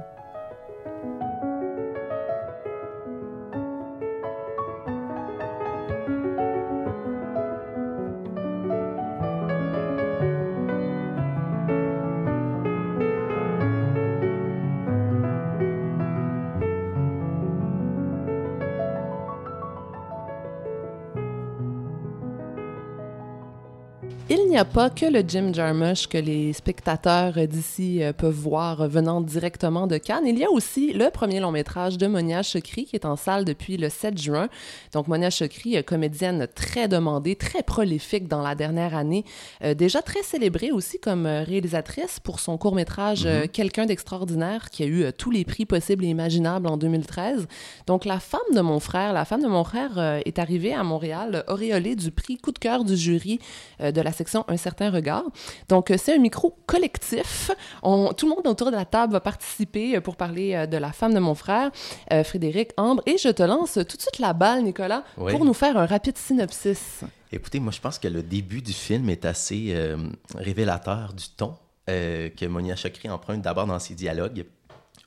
N'y 24.57 24.61
a 24.61 24.65
pas 24.65 24.89
que 24.89 25.05
le 25.05 25.21
Jim 25.27 25.51
Jarmusch 25.53 26.07
que 26.07 26.17
les 26.17 26.51
spectateurs 26.51 27.35
d'ici 27.47 28.01
euh, 28.01 28.11
peuvent 28.11 28.33
voir 28.33 28.87
venant 28.87 29.21
directement 29.21 29.85
de 29.85 29.99
Cannes. 29.99 30.25
Il 30.25 30.39
y 30.39 30.43
a 30.43 30.49
aussi 30.49 30.93
le 30.93 31.11
premier 31.11 31.39
long 31.39 31.51
métrage 31.51 31.99
de 31.99 32.07
Monia 32.07 32.41
Chokri 32.41 32.85
qui 32.85 32.95
est 32.95 33.05
en 33.05 33.15
salle 33.17 33.45
depuis 33.45 33.77
le 33.77 33.89
7 33.89 34.17
juin. 34.17 34.49
Donc 34.93 35.07
Monia 35.09 35.29
Chokri, 35.29 35.77
euh, 35.77 35.83
comédienne 35.83 36.47
très 36.55 36.87
demandée, 36.87 37.35
très 37.35 37.61
prolifique 37.61 38.27
dans 38.27 38.41
la 38.41 38.55
dernière 38.55 38.95
année, 38.95 39.25
euh, 39.63 39.75
déjà 39.75 40.01
très 40.01 40.23
célébrée 40.23 40.71
aussi 40.71 40.99
comme 40.99 41.27
réalisatrice 41.27 42.19
pour 42.19 42.39
son 42.39 42.57
court 42.57 42.73
métrage 42.73 43.27
Mhm. 43.27 43.47
Quelqu'un 43.49 43.85
d'extraordinaire 43.85 44.69
qui 44.69 44.83
a 44.83 44.85
eu 44.85 45.05
tous 45.17 45.31
les 45.31 45.45
prix 45.45 45.65
possibles 45.65 46.03
et 46.05 46.07
imaginables 46.07 46.67
en 46.67 46.77
2013. 46.77 47.47
Donc 47.85 48.05
la 48.05 48.19
femme 48.19 48.39
de 48.53 48.61
mon 48.61 48.79
frère, 48.79 49.13
la 49.13 49.25
femme 49.25 49.41
de 49.41 49.47
mon 49.47 49.63
frère 49.63 49.97
euh, 49.97 50.19
est 50.25 50.39
arrivée 50.39 50.73
à 50.73 50.83
Montréal 50.83 51.43
auréolée 51.47 51.95
du 51.95 52.11
prix 52.11 52.37
coup 52.37 52.51
de 52.51 52.59
cœur 52.59 52.83
du 52.83 52.95
jury 52.95 53.39
euh, 53.81 53.91
de 53.91 54.01
la 54.01 54.11
section 54.11 54.43
Un 54.49 54.57
certain 54.57 54.89
regard. 54.91 55.23
Donc, 55.69 55.91
euh, 55.91 55.97
c'est 55.97 56.15
un 56.15 56.19
micro 56.19 56.57
collectif. 56.65 57.51
On- 57.83 58.13
tout 58.13 58.27
le 58.29 58.35
monde 58.35 58.47
autour 58.47 58.71
de 58.71 58.75
la 58.77 58.85
table 58.85 59.13
va 59.13 59.19
participer 59.19 59.97
euh, 59.97 60.01
pour 60.01 60.15
parler 60.15 60.53
euh, 60.55 60.65
de 60.65 60.77
la 60.77 60.91
femme 60.91 61.13
de 61.13 61.19
mon 61.19 61.35
frère, 61.35 61.71
euh, 62.13 62.23
Frédéric 62.23 62.71
Ambre. 62.77 63.01
Et 63.05 63.17
je 63.17 63.29
te 63.29 63.43
lance 63.43 63.73
tout 63.73 63.97
de 63.97 64.01
suite 64.01 64.19
la 64.19 64.33
balle, 64.33 64.63
Nicolas, 64.63 65.03
Oui. 65.17 65.31
pour 65.33 65.43
nous 65.45 65.53
faire 65.53 65.77
un 65.77 65.85
rapide 65.85 66.17
synopsis. 66.17 67.01
Écoutez, 67.31 67.59
moi, 67.59 67.71
je 67.73 67.81
pense 67.81 67.99
que 67.99 68.07
le 68.07 68.23
début 68.23 68.61
du 68.61 68.71
film 68.73 69.09
est 69.09 69.25
assez 69.25 69.67
euh, 69.71 69.97
révélateur 70.35 71.13
du 71.13 71.25
ton 71.35 71.55
euh, 71.89 72.29
que 72.29 72.45
Monia 72.45 72.75
Chokri 72.75 73.09
emprunte 73.09 73.41
d'abord 73.41 73.65
dans 73.65 73.79
ses 73.79 73.95
dialogues. 73.95 74.45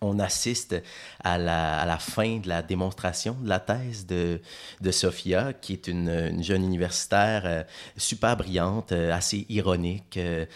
On 0.03 0.19
assiste 0.19 0.77
à 1.23 1.37
la, 1.37 1.79
à 1.81 1.85
la 1.87 1.99
fin 1.99 2.39
de 2.39 2.49
la 2.49 2.63
démonstration 2.63 3.37
de 3.43 3.49
la 3.49 3.61
thèse 3.61 4.07
de, 4.07 4.41
de 4.81 4.91
Sophia, 4.91 5.53
qui 5.53 5.75
est 5.75 5.89
une, 5.89 6.09
une 6.09 6.43
jeune 6.43 6.65
universitaire 6.65 7.43
euh, 7.45 7.63
super 7.99 8.37
brillante, 8.39 8.93
euh, 8.93 9.13
assez 9.13 9.45
ironique, 9.51 10.17
euh, 10.17 10.47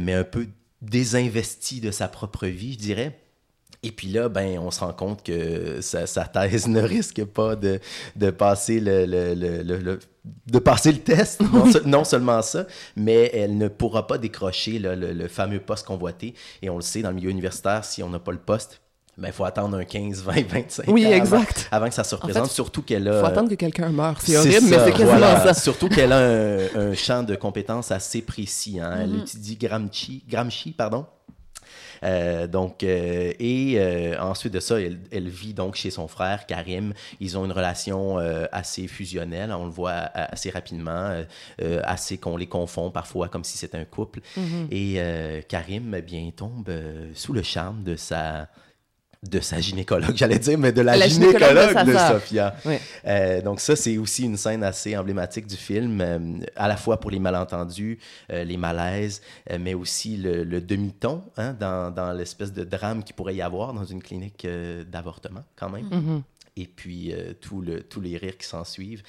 mais 0.00 0.14
un 0.14 0.24
peu 0.24 0.46
désinvestie 0.80 1.80
de 1.80 1.90
sa 1.90 2.08
propre 2.08 2.46
vie, 2.46 2.72
je 2.74 2.78
dirais. 2.78 3.18
Et 3.82 3.92
puis 3.92 4.08
là, 4.08 4.28
ben, 4.28 4.58
on 4.58 4.70
se 4.70 4.80
rend 4.80 4.92
compte 4.92 5.22
que 5.22 5.80
sa, 5.82 6.06
thèse 6.26 6.66
ne 6.68 6.80
risque 6.80 7.24
pas 7.24 7.54
de, 7.56 7.80
de 8.16 8.30
passer 8.30 8.80
le, 8.80 9.04
le- 9.06 9.34
le- 9.34 9.78
le- 9.78 9.98
de 10.46 10.58
passer 10.58 10.90
le 10.92 10.98
test. 10.98 11.40
Non, 11.52 11.70
se- 11.70 11.78
non 11.86 12.04
seulement 12.04 12.42
ça, 12.42 12.66
mais 12.96 13.30
elle 13.34 13.58
ne 13.58 13.68
pourra 13.68 14.06
pas 14.06 14.18
décrocher 14.18 14.78
le, 14.78 14.94
le 14.96 15.28
fameux 15.28 15.60
poste 15.60 15.86
convoité. 15.86 16.34
Et 16.62 16.70
on 16.70 16.76
le 16.76 16.82
sait, 16.82 17.02
dans 17.02 17.10
le 17.10 17.16
milieu 17.16 17.30
universitaire, 17.30 17.84
si 17.84 18.02
on 18.02 18.08
n'a 18.10 18.18
pas 18.18 18.32
le 18.32 18.38
poste, 18.38 18.80
ben, 19.18 19.28
il 19.28 19.32
faut 19.32 19.44
attendre 19.44 19.78
un 19.78 19.84
15, 19.84 20.22
20, 20.22 20.46
25 20.46 20.84
Oui, 20.88 21.04
ans 21.06 21.08
avant- 21.08 21.16
exact. 21.16 21.68
Avant, 21.70 21.88
que 21.88 21.94
ça 21.94 22.04
se 22.04 22.14
représente. 22.14 22.48
fait, 22.48 22.52
surtout 22.54 22.82
qu'elle 22.82 23.02
Il 23.02 23.08
a... 23.08 23.20
faut 23.20 23.26
attendre 23.26 23.48
que 23.48 23.54
quelqu'un 23.54 23.88
meure. 23.88 24.20
C'est 24.20 24.36
horrible, 24.36 24.66
mais 24.68 24.78
c'est 24.78 24.90
quasiment 24.92 25.10
voilà. 25.18 25.40
ça. 25.42 25.54
Surtout 25.54 25.88
qu'elle 25.88 26.12
a 26.12 26.18
un, 26.18 26.58
un 26.90 26.94
champ 26.94 27.22
de 27.22 27.34
compétences 27.34 27.90
assez 27.90 28.20
précis. 28.22 28.78
hein. 28.80 28.94
Elle 29.02 29.10
Mhm. 29.10 29.20
étudie 29.20 29.56
Gramsci, 29.56 30.22
Gramsci 30.28 30.72
pardon. 30.72 31.06
Euh, 32.04 32.46
donc, 32.46 32.82
euh, 32.84 33.32
et 33.40 33.76
euh, 33.78 34.20
ensuite 34.20 34.52
de 34.52 34.60
ça, 34.60 34.78
elle, 34.78 34.98
elle 35.10 35.28
vit 35.30 35.54
donc 35.54 35.76
chez 35.76 35.90
son 35.90 36.08
frère 36.08 36.44
Karim. 36.44 36.92
Ils 37.20 37.38
ont 37.38 37.46
une 37.46 37.52
relation 37.52 38.18
assez 38.52 38.86
fusionnelle, 38.86 39.50
on 39.50 39.64
le 39.64 39.70
voit 39.70 39.92
assez 40.14 40.50
rapidement, 40.50 41.22
assez 41.84 42.18
qu'on 42.18 42.36
les 42.36 42.46
confond 42.46 42.90
parfois 42.90 43.28
comme 43.28 43.44
si 43.44 43.56
c'était 43.56 43.78
un 43.78 43.84
couple. 43.86 44.20
Mhm. 44.36 44.68
Et 44.70 45.00
Karim, 45.48 45.94
eh 45.96 46.02
bien, 46.02 46.30
tombe 46.36 46.70
sous 47.14 47.32
le 47.32 47.42
charme 47.42 47.82
de 47.82 47.96
sa 47.96 48.48
de 49.22 49.40
sa 49.40 49.60
gynécologue, 49.60 50.12
j'allais 50.16 50.38
dire, 50.38 50.58
mais 50.58 50.72
de 50.72 50.82
la, 50.82 50.96
La 50.96 51.08
gynécologue 51.08 51.54
de 51.54 51.60
gynécologue 51.68 51.86
de. 51.86 52.14
Sophia. 52.14 52.56
Oui. 52.64 52.76
Euh, 53.06 53.42
donc 53.42 53.60
ça, 53.60 53.76
c'est 53.76 53.98
aussi 53.98 54.24
une 54.24 54.36
scène 54.36 54.62
assez 54.62 54.96
emblématique 54.96 55.46
du 55.46 55.56
film, 55.56 56.00
euh, 56.00 56.18
à 56.54 56.68
la 56.68 56.76
fois 56.76 57.00
pour 57.00 57.10
les 57.10 57.18
malentendus, 57.18 57.98
euh, 58.32 58.44
les 58.44 58.56
malaises, 58.56 59.22
mais 59.58 59.74
aussi 59.74 60.16
le, 60.16 60.44
le 60.44 60.60
demi-ton 60.60 61.22
hein, 61.36 61.54
dans, 61.58 61.90
dans 61.90 62.12
l'espèce 62.12 62.52
de 62.52 62.64
drame 62.64 63.02
qu'il 63.02 63.14
pourrait 63.14 63.34
y 63.34 63.42
avoir 63.42 63.72
dans 63.72 63.84
une 63.84 64.02
clinique 64.02 64.46
d'avortement 64.90 65.44
quand 65.56 65.70
même. 65.70 65.88
Mhm. 65.90 66.22
Et 66.56 66.66
puis 66.66 67.12
euh, 67.12 67.34
tout 67.38 67.60
le, 67.60 67.82
tous 67.82 68.00
les 68.00 68.16
rires 68.16 68.38
qui 68.38 68.46
s'en 68.46 68.64
suivent. 68.64 69.02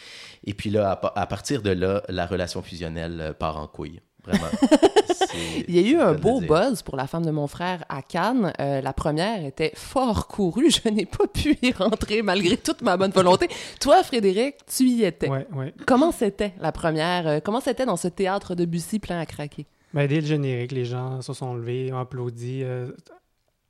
Et 0.43 0.53
puis 0.53 0.69
là, 0.69 0.91
à, 0.91 1.21
à 1.21 1.25
partir 1.27 1.61
de 1.61 1.69
là, 1.69 2.03
la 2.09 2.25
relation 2.25 2.61
fusionnelle 2.61 3.33
part 3.39 3.57
en 3.57 3.67
couille. 3.67 4.01
Vraiment. 4.27 4.47
Il 5.67 5.75
y 5.75 5.79
a 5.79 5.91
eu 5.91 5.99
un 5.99 6.13
beau 6.13 6.39
buzz 6.41 6.81
pour 6.81 6.95
la 6.95 7.07
femme 7.07 7.25
de 7.25 7.31
mon 7.31 7.47
frère 7.47 7.83
à 7.89 8.01
Cannes. 8.01 8.53
Euh, 8.59 8.81
la 8.81 8.93
première 8.93 9.45
était 9.45 9.71
fort 9.75 10.27
courue. 10.27 10.69
Je 10.83 10.89
n'ai 10.89 11.05
pas 11.05 11.27
pu 11.27 11.57
y 11.61 11.71
rentrer 11.71 12.21
malgré 12.21 12.57
toute 12.57 12.81
ma 12.81 12.97
bonne 12.97 13.11
volonté. 13.11 13.47
Toi, 13.79 14.03
Frédéric, 14.03 14.55
tu 14.65 14.85
y 14.85 15.03
étais. 15.03 15.29
Ouais, 15.29 15.47
ouais. 15.53 15.73
Comment 15.85 16.11
c'était 16.11 16.53
la 16.59 16.71
première? 16.71 17.27
Euh, 17.27 17.39
Comment 17.43 17.61
c'était 17.61 17.85
dans 17.85 17.97
ce 17.97 18.07
théâtre 18.07 18.55
de 18.55 18.65
Bussy 18.65 18.99
plein 18.99 19.19
à 19.19 19.25
craquer? 19.25 19.65
Ben, 19.93 20.07
dès 20.07 20.21
le 20.21 20.27
générique, 20.27 20.71
les 20.71 20.85
gens 20.85 21.21
se 21.21 21.33
sont 21.33 21.53
levés, 21.55 21.91
ont 21.93 21.99
applaudi 21.99 22.61
euh, 22.63 22.91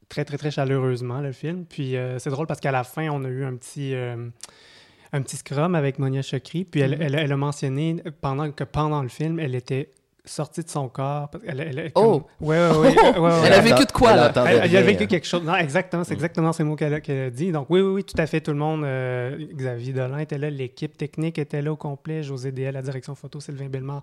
très, 0.09 0.25
très, 0.25 0.37
très 0.37 0.51
chaleureusement 0.51 1.19
le 1.21 1.31
film. 1.31 1.65
Puis 1.65 1.95
euh, 1.95 2.19
c'est 2.19 2.29
drôle 2.29 2.47
parce 2.47 2.59
qu'à 2.59 2.71
la 2.71 2.83
fin, 2.83 3.09
on 3.09 3.23
a 3.23 3.29
eu 3.29 3.43
un 3.45 3.55
petit, 3.55 3.93
euh, 3.93 4.27
un 5.13 5.21
petit 5.21 5.37
scrum 5.37 5.75
avec 5.75 5.99
Monia 5.99 6.21
Chokri. 6.21 6.65
Puis 6.65 6.81
elle, 6.81 6.95
Mhm. 6.97 7.01
elle, 7.01 7.15
elle 7.15 7.31
a 7.31 7.37
mentionné 7.37 7.97
pendant, 8.21 8.51
que 8.51 8.63
pendant 8.63 9.01
le 9.01 9.09
film, 9.09 9.39
elle 9.39 9.55
était 9.55 9.91
sortie 10.29 10.63
de 10.63 10.69
son 10.69 10.87
corps. 10.89 11.29
parce 11.29 11.43
qu'elle- 11.43 11.59
elle- 11.59 11.79
elle- 11.79 11.91
Oh! 11.95 12.21
comme- 12.39 12.47
Ouais, 12.47 12.57
ouais, 12.57 12.77
ouais, 12.77 12.77
ouais, 12.77 12.95
ouais, 13.19 13.19
ouais. 13.19 13.41
Elle 13.47 13.53
a 13.53 13.61
vécu 13.61 13.85
de 13.85 13.91
quoi, 13.91 14.11
elle 14.11 14.17
là? 14.17 14.33
Elle, 14.47 14.61
elle 14.65 14.77
a 14.77 14.81
vécu 14.81 15.07
quelque 15.07 15.27
chose. 15.27 15.43
Non, 15.43 15.55
exactement, 15.55 16.03
c'est 16.03 16.13
Mm. 16.13 16.17
exactement 16.17 16.53
ces 16.53 16.63
mots 16.63 16.75
qu'elle 16.75 16.93
a, 16.93 17.29
dit. 17.29 17.51
Donc, 17.51 17.67
oui, 17.69 17.81
oui, 17.81 17.93
oui, 17.95 18.03
tout 18.03 18.15
à 18.19 18.25
fait. 18.27 18.41
Tout 18.41 18.51
le 18.51 18.57
monde, 18.57 18.83
euh, 18.83 19.37
Xavier 19.53 19.93
Dolin 19.93 20.19
était 20.19 20.37
là, 20.37 20.49
l'équipe 20.49 20.95
technique 20.97 21.37
était 21.39 21.61
là 21.61 21.71
au 21.71 21.75
complet, 21.77 22.23
José 22.23 22.51
DL, 22.51 22.73
la 22.73 22.81
direction 22.81 23.15
photo, 23.15 23.39
Sylvain 23.39 23.67
Bellemare, 23.67 24.01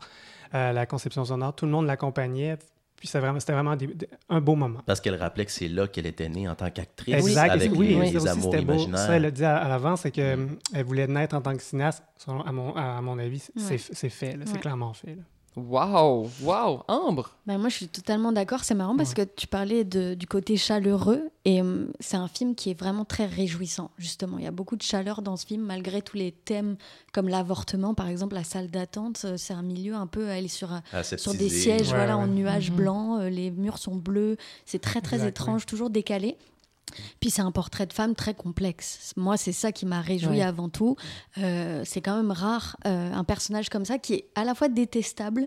euh, 0.54 0.72
la 0.72 0.86
conception 0.86 1.24
sonore, 1.24 1.54
tout 1.54 1.66
le 1.66 1.72
monde 1.72 1.86
l'accompagnait. 1.86 2.56
Puis 2.96 3.08
c'était 3.08 3.18
vraiment, 3.20 3.38
c'était 3.40 3.52
vraiment 3.52 3.76
des- 3.76 3.88
des- 3.88 4.08
un 4.30 4.40
beau 4.40 4.54
moment. 4.54 4.78
Parce 4.86 4.98
qu'elle 5.00 5.16
rappelait 5.16 5.44
que 5.44 5.50
c'est 5.50 5.68
là 5.68 5.86
qu'elle 5.88 6.06
était 6.06 6.28
née 6.28 6.48
en 6.48 6.54
tant 6.54 6.70
qu'actrice, 6.70 7.14
Exact. 7.16 7.50
avec 7.50 7.72
oui, 7.72 7.88
les, 7.88 7.94
oui, 7.96 8.10
les 8.12 8.16
aussi, 8.16 8.28
amours 8.28 8.44
c'était 8.52 8.64
beau. 8.64 8.72
imaginaires. 8.72 8.98
Ça, 8.98 9.16
elle 9.16 9.24
a 9.26 9.30
dit 9.30 9.44
à, 9.44 9.56
à 9.58 9.68
l'avant, 9.68 9.96
c'est 9.96 10.10
qu'elle 10.10 10.38
Mm. 10.38 10.56
voulait 10.86 11.06
naître 11.06 11.36
en 11.36 11.42
tant 11.42 11.54
que 11.54 11.62
cinéaste. 11.62 12.02
Selon- 12.16 12.40
à, 12.42 12.52
mon, 12.52 12.74
à 12.74 13.00
mon 13.02 13.18
avis, 13.18 13.40
c'est, 13.40 13.56
Ouais. 13.72 13.78
c'est- 13.78 13.92
c'est 13.94 14.08
fait, 14.08 14.38
c'est 14.46 14.58
clairement 14.58 14.94
fait. 14.94 15.08
là. 15.16 15.22
Wow! 15.56 16.28
Wow! 16.42 16.82
Ambre! 16.88 17.30
Ben, 17.46 17.58
moi, 17.58 17.68
je 17.68 17.76
suis 17.76 17.88
totalement 17.88 18.32
d'accord. 18.32 18.64
C'est 18.64 18.74
marrant 18.74 18.96
parce 18.96 19.14
que 19.14 19.22
tu 19.22 19.46
parlais 19.46 19.84
de- 19.84 20.14
du 20.14 20.26
côté 20.26 20.56
chaleureux 20.56 21.30
et 21.44 21.60
hum, 21.60 21.92
c'est 22.00 22.16
un 22.16 22.26
film 22.26 22.54
qui 22.56 22.70
est 22.70 22.78
vraiment 22.78 23.04
très 23.04 23.26
réjouissant, 23.26 23.90
justement. 23.96 24.38
Il 24.38 24.44
y 24.44 24.48
a 24.48 24.50
beaucoup 24.50 24.74
de 24.76 24.82
chaleur 24.82 25.22
dans 25.22 25.36
ce 25.36 25.46
film, 25.46 25.62
malgré 25.62 26.02
tous 26.02 26.16
les 26.16 26.32
thèmes 26.32 26.76
comme 27.12 27.28
l'avortement, 27.28 27.94
par 27.94 28.08
exemple, 28.08 28.34
la 28.34 28.44
salle 28.44 28.68
d'attente. 28.70 29.22
euh, 29.24 29.36
C'est 29.36 29.54
un 29.54 29.62
milieu 29.62 29.94
un 29.94 30.06
peu, 30.08 30.26
elle 30.28 30.46
est 30.46 30.48
sur, 30.48 30.72
un- 30.72 30.82
sur 31.16 31.34
des 31.34 31.48
sièges 31.48 31.88
Ouais, 31.92 31.98
voilà, 31.98 32.16
ouais. 32.16 32.24
en 32.24 32.26
nuages 32.26 32.70
Mhm. 32.70 32.76
blancs, 32.76 33.20
euh, 33.20 33.28
les 33.30 33.50
murs 33.52 33.78
sont 33.78 33.94
bleus. 33.94 34.36
C'est 34.66 34.80
très, 34.80 35.00
très 35.00 35.16
Exact, 35.16 35.28
étrange, 35.30 35.66
toujours 35.66 35.90
décalé. 35.90 36.36
Puis 37.20 37.30
c'est 37.30 37.42
un 37.42 37.52
portrait 37.52 37.86
de 37.86 37.92
femme 37.92 38.14
très 38.14 38.34
complexe. 38.34 39.12
Moi, 39.16 39.36
c'est 39.36 39.52
ça 39.52 39.72
qui 39.72 39.86
m'a 39.86 40.00
réjoui 40.00 40.38
Ouais. 40.38 40.42
avant 40.42 40.68
tout. 40.68 40.96
Euh, 41.38 41.82
c'est 41.84 42.00
quand 42.00 42.16
même 42.16 42.30
rare 42.30 42.76
euh, 42.86 43.12
un 43.12 43.24
personnage 43.24 43.68
comme 43.68 43.84
ça 43.84 43.98
qui 43.98 44.14
est 44.14 44.24
à 44.34 44.44
la 44.44 44.54
fois 44.54 44.68
détestable 44.68 45.46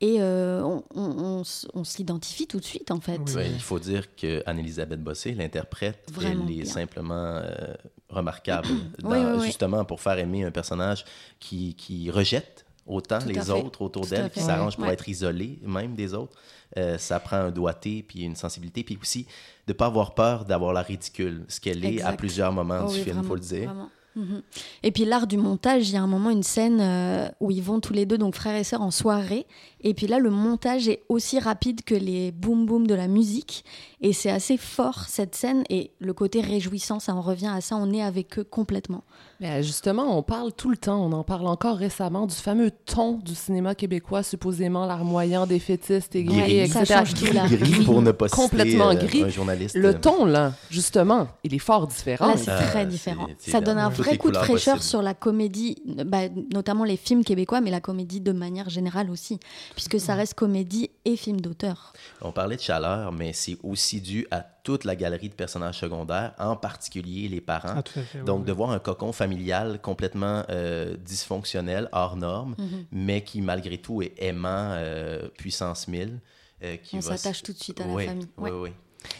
et 0.00 0.16
euh, 0.20 0.62
on, 0.62 0.84
on- 0.94 1.18
on 1.24 1.40
s- 1.42 1.66
on 1.74 1.82
s'identifie 1.82 2.46
tout 2.46 2.60
de 2.60 2.64
suite 2.64 2.90
en 2.92 3.00
fait. 3.00 3.18
Oui. 3.26 3.34
Ouais, 3.34 3.50
il 3.50 3.60
faut 3.60 3.80
dire 3.80 4.14
que 4.14 4.42
Anne-Elisabeth 4.46 5.02
Bossé, 5.02 5.32
l'interprète, 5.34 6.08
elle 6.24 6.32
est 6.42 6.44
bien. 6.44 6.64
simplement 6.64 7.14
euh, 7.42 7.74
remarquable. 8.08 8.68
dans- 9.00 9.10
Oui, 9.10 9.18
oui, 9.18 9.32
oui. 9.40 9.46
Justement, 9.46 9.84
pour 9.84 10.00
faire 10.00 10.18
aimer 10.18 10.44
un 10.44 10.50
personnage 10.52 11.04
qui, 11.40 11.74
qui 11.74 12.10
rejette 12.12 12.64
autant 12.88 13.18
Tout 13.20 13.28
les 13.28 13.34
fait. 13.40 13.50
autres 13.50 13.82
autour 13.82 14.06
d'elle, 14.06 14.30
qui 14.30 14.40
fait. 14.40 14.46
s'arrange 14.46 14.76
pour 14.76 14.84
Ouais. 14.86 14.92
être 14.94 15.08
isolé 15.08 15.58
même 15.62 15.94
des 15.94 16.14
autres. 16.14 16.36
Euh, 16.76 16.98
ça 16.98 17.18
prend 17.20 17.36
un 17.36 17.50
doigté, 17.50 18.02
puis 18.06 18.22
une 18.24 18.36
sensibilité, 18.36 18.82
puis 18.84 18.98
aussi 19.00 19.24
de 19.66 19.72
ne 19.72 19.74
pas 19.74 19.86
avoir 19.86 20.14
peur 20.14 20.44
d'avoir 20.44 20.72
la 20.72 20.82
ridicule, 20.82 21.44
ce 21.48 21.60
qu'elle 21.60 21.84
est 21.84 22.02
à 22.02 22.12
plusieurs 22.12 22.52
moments 22.52 22.80
Oh 22.84 22.88
du 22.88 22.94
oui, 22.98 23.02
film, 23.02 23.06
il 23.08 23.12
vraiment, 23.14 23.28
faut 23.28 23.34
le 23.34 23.40
dire. 23.40 23.64
vraiment. 23.72 23.90
Mhm. 24.16 24.42
Et 24.82 24.90
puis 24.90 25.04
l'art 25.04 25.26
du 25.28 25.36
montage, 25.36 25.88
il 25.90 25.94
y 25.94 25.96
a 25.96 26.02
un 26.02 26.06
moment, 26.08 26.30
une 26.30 26.42
scène 26.42 26.80
euh, 26.80 27.28
où 27.40 27.50
ils 27.52 27.62
vont 27.62 27.78
tous 27.78 27.92
les 27.92 28.04
deux, 28.04 28.18
donc 28.18 28.34
frères 28.34 28.56
et 28.56 28.64
sœurs, 28.64 28.82
en 28.82 28.90
soirée. 28.90 29.46
Et 29.82 29.94
puis 29.94 30.06
là, 30.06 30.18
le 30.18 30.30
montage 30.30 30.88
est 30.88 31.02
aussi 31.08 31.38
rapide 31.38 31.82
que 31.84 31.94
les 31.94 32.32
boum 32.32 32.66
boum 32.66 32.86
de 32.86 32.94
la 32.94 33.06
musique. 33.08 33.64
Et 34.00 34.12
c'est 34.12 34.30
assez 34.30 34.56
fort 34.56 35.04
cette 35.08 35.34
scène. 35.34 35.64
Et 35.70 35.90
le 35.98 36.12
côté 36.12 36.40
réjouissant, 36.40 37.00
ça 37.00 37.14
en 37.14 37.20
revient 37.20 37.50
à 37.54 37.60
ça. 37.60 37.76
On 37.76 37.92
est 37.92 38.02
avec 38.02 38.38
eux 38.38 38.44
complètement. 38.44 39.02
Mais 39.40 39.62
justement, 39.62 40.16
on 40.18 40.22
parle 40.22 40.52
tout 40.52 40.68
le 40.70 40.76
temps, 40.76 41.00
on 41.04 41.12
en 41.12 41.22
parle 41.22 41.46
encore 41.46 41.76
récemment, 41.76 42.26
du 42.26 42.34
fameux 42.34 42.70
ton 42.86 43.12
du 43.18 43.34
cinéma 43.36 43.74
québécois, 43.76 44.24
supposément 44.24 44.84
larmoyant, 44.86 45.46
défaitiste, 45.46 46.16
aigri, 46.16 46.38
Gris. 46.40 46.58
etc. 46.58 46.84
Ça 46.84 46.98
change 46.98 47.14
tout, 47.14 47.32
là. 47.32 47.46
Gris 47.48 47.84
pour 47.84 48.02
ne 48.02 48.10
pas 48.10 48.26
citer, 48.28 48.40
Complètement 48.42 48.90
euh, 48.90 48.94
gris. 48.94 49.22
un 49.22 49.28
journaliste. 49.28 49.76
Le 49.76 49.94
ton, 49.94 50.24
là, 50.24 50.54
justement, 50.70 51.28
il 51.44 51.54
est 51.54 51.58
fort 51.60 51.86
différent. 51.86 52.26
Là, 52.28 52.36
c'est 52.36 52.50
Ah, 52.50 52.62
très 52.64 52.86
différent. 52.86 53.26
Ça 53.38 53.60
donne 53.60 53.78
un 53.78 53.88
vrai 53.90 54.16
coup 54.18 54.30
de 54.32 54.36
fraîcheur 54.36 54.82
sur 54.82 55.02
la 55.02 55.14
comédie, 55.14 55.76
bah, 55.86 56.22
notamment 56.52 56.82
les 56.84 56.96
films 56.96 57.22
québécois, 57.24 57.60
mais 57.60 57.70
la 57.70 57.80
comédie 57.80 58.20
de 58.20 58.32
manière 58.32 58.68
générale 58.68 59.08
aussi, 59.10 59.38
puisque 59.74 59.98
ça 60.00 60.14
reste 60.14 60.34
comédie 60.34 60.90
et 61.04 61.16
film 61.16 61.40
d'auteur. 61.40 61.92
On 62.20 62.32
parlait 62.32 62.56
de 62.56 62.60
chaleur, 62.60 63.12
mais 63.12 63.32
c'est 63.32 63.56
aussi 63.62 64.00
dû 64.00 64.26
à 64.30 64.40
toute 64.40 64.84
la 64.84 64.96
galerie 64.96 65.28
de 65.28 65.34
personnages 65.34 65.78
secondaires, 65.78 66.34
en 66.38 66.56
particulier 66.56 67.28
les 67.28 67.40
parents. 67.40 67.74
Ah, 67.76 67.82
tout 67.82 67.98
à 67.98 68.02
fait. 68.02 68.18
oui, 68.18 68.24
Donc, 68.24 68.40
oui. 68.40 68.46
de 68.46 68.52
voir 68.52 68.70
un 68.70 68.78
cocon 68.78 69.12
familial 69.12 69.80
complètement 69.80 70.44
euh, 70.50 70.96
dysfonctionnel, 70.96 71.88
hors 71.92 72.16
norme, 72.16 72.54
Mhm. 72.58 72.84
mais 72.92 73.22
qui, 73.22 73.40
malgré 73.40 73.78
tout, 73.78 74.02
est 74.02 74.14
aimant, 74.18 74.72
euh, 74.74 75.28
puissance 75.36 75.88
1000. 75.88 76.20
euh, 76.64 76.76
qui 76.76 76.96
On 76.96 77.00
s'attache 77.00 77.42
tout 77.44 77.52
de 77.52 77.58
suite 77.58 77.80
à 77.80 77.86
la 77.86 77.94
Oui, 77.94 78.06
famille. 78.06 78.26
Oui, 78.36 78.50
Ouais. 78.50 78.56
oui. 78.70 78.70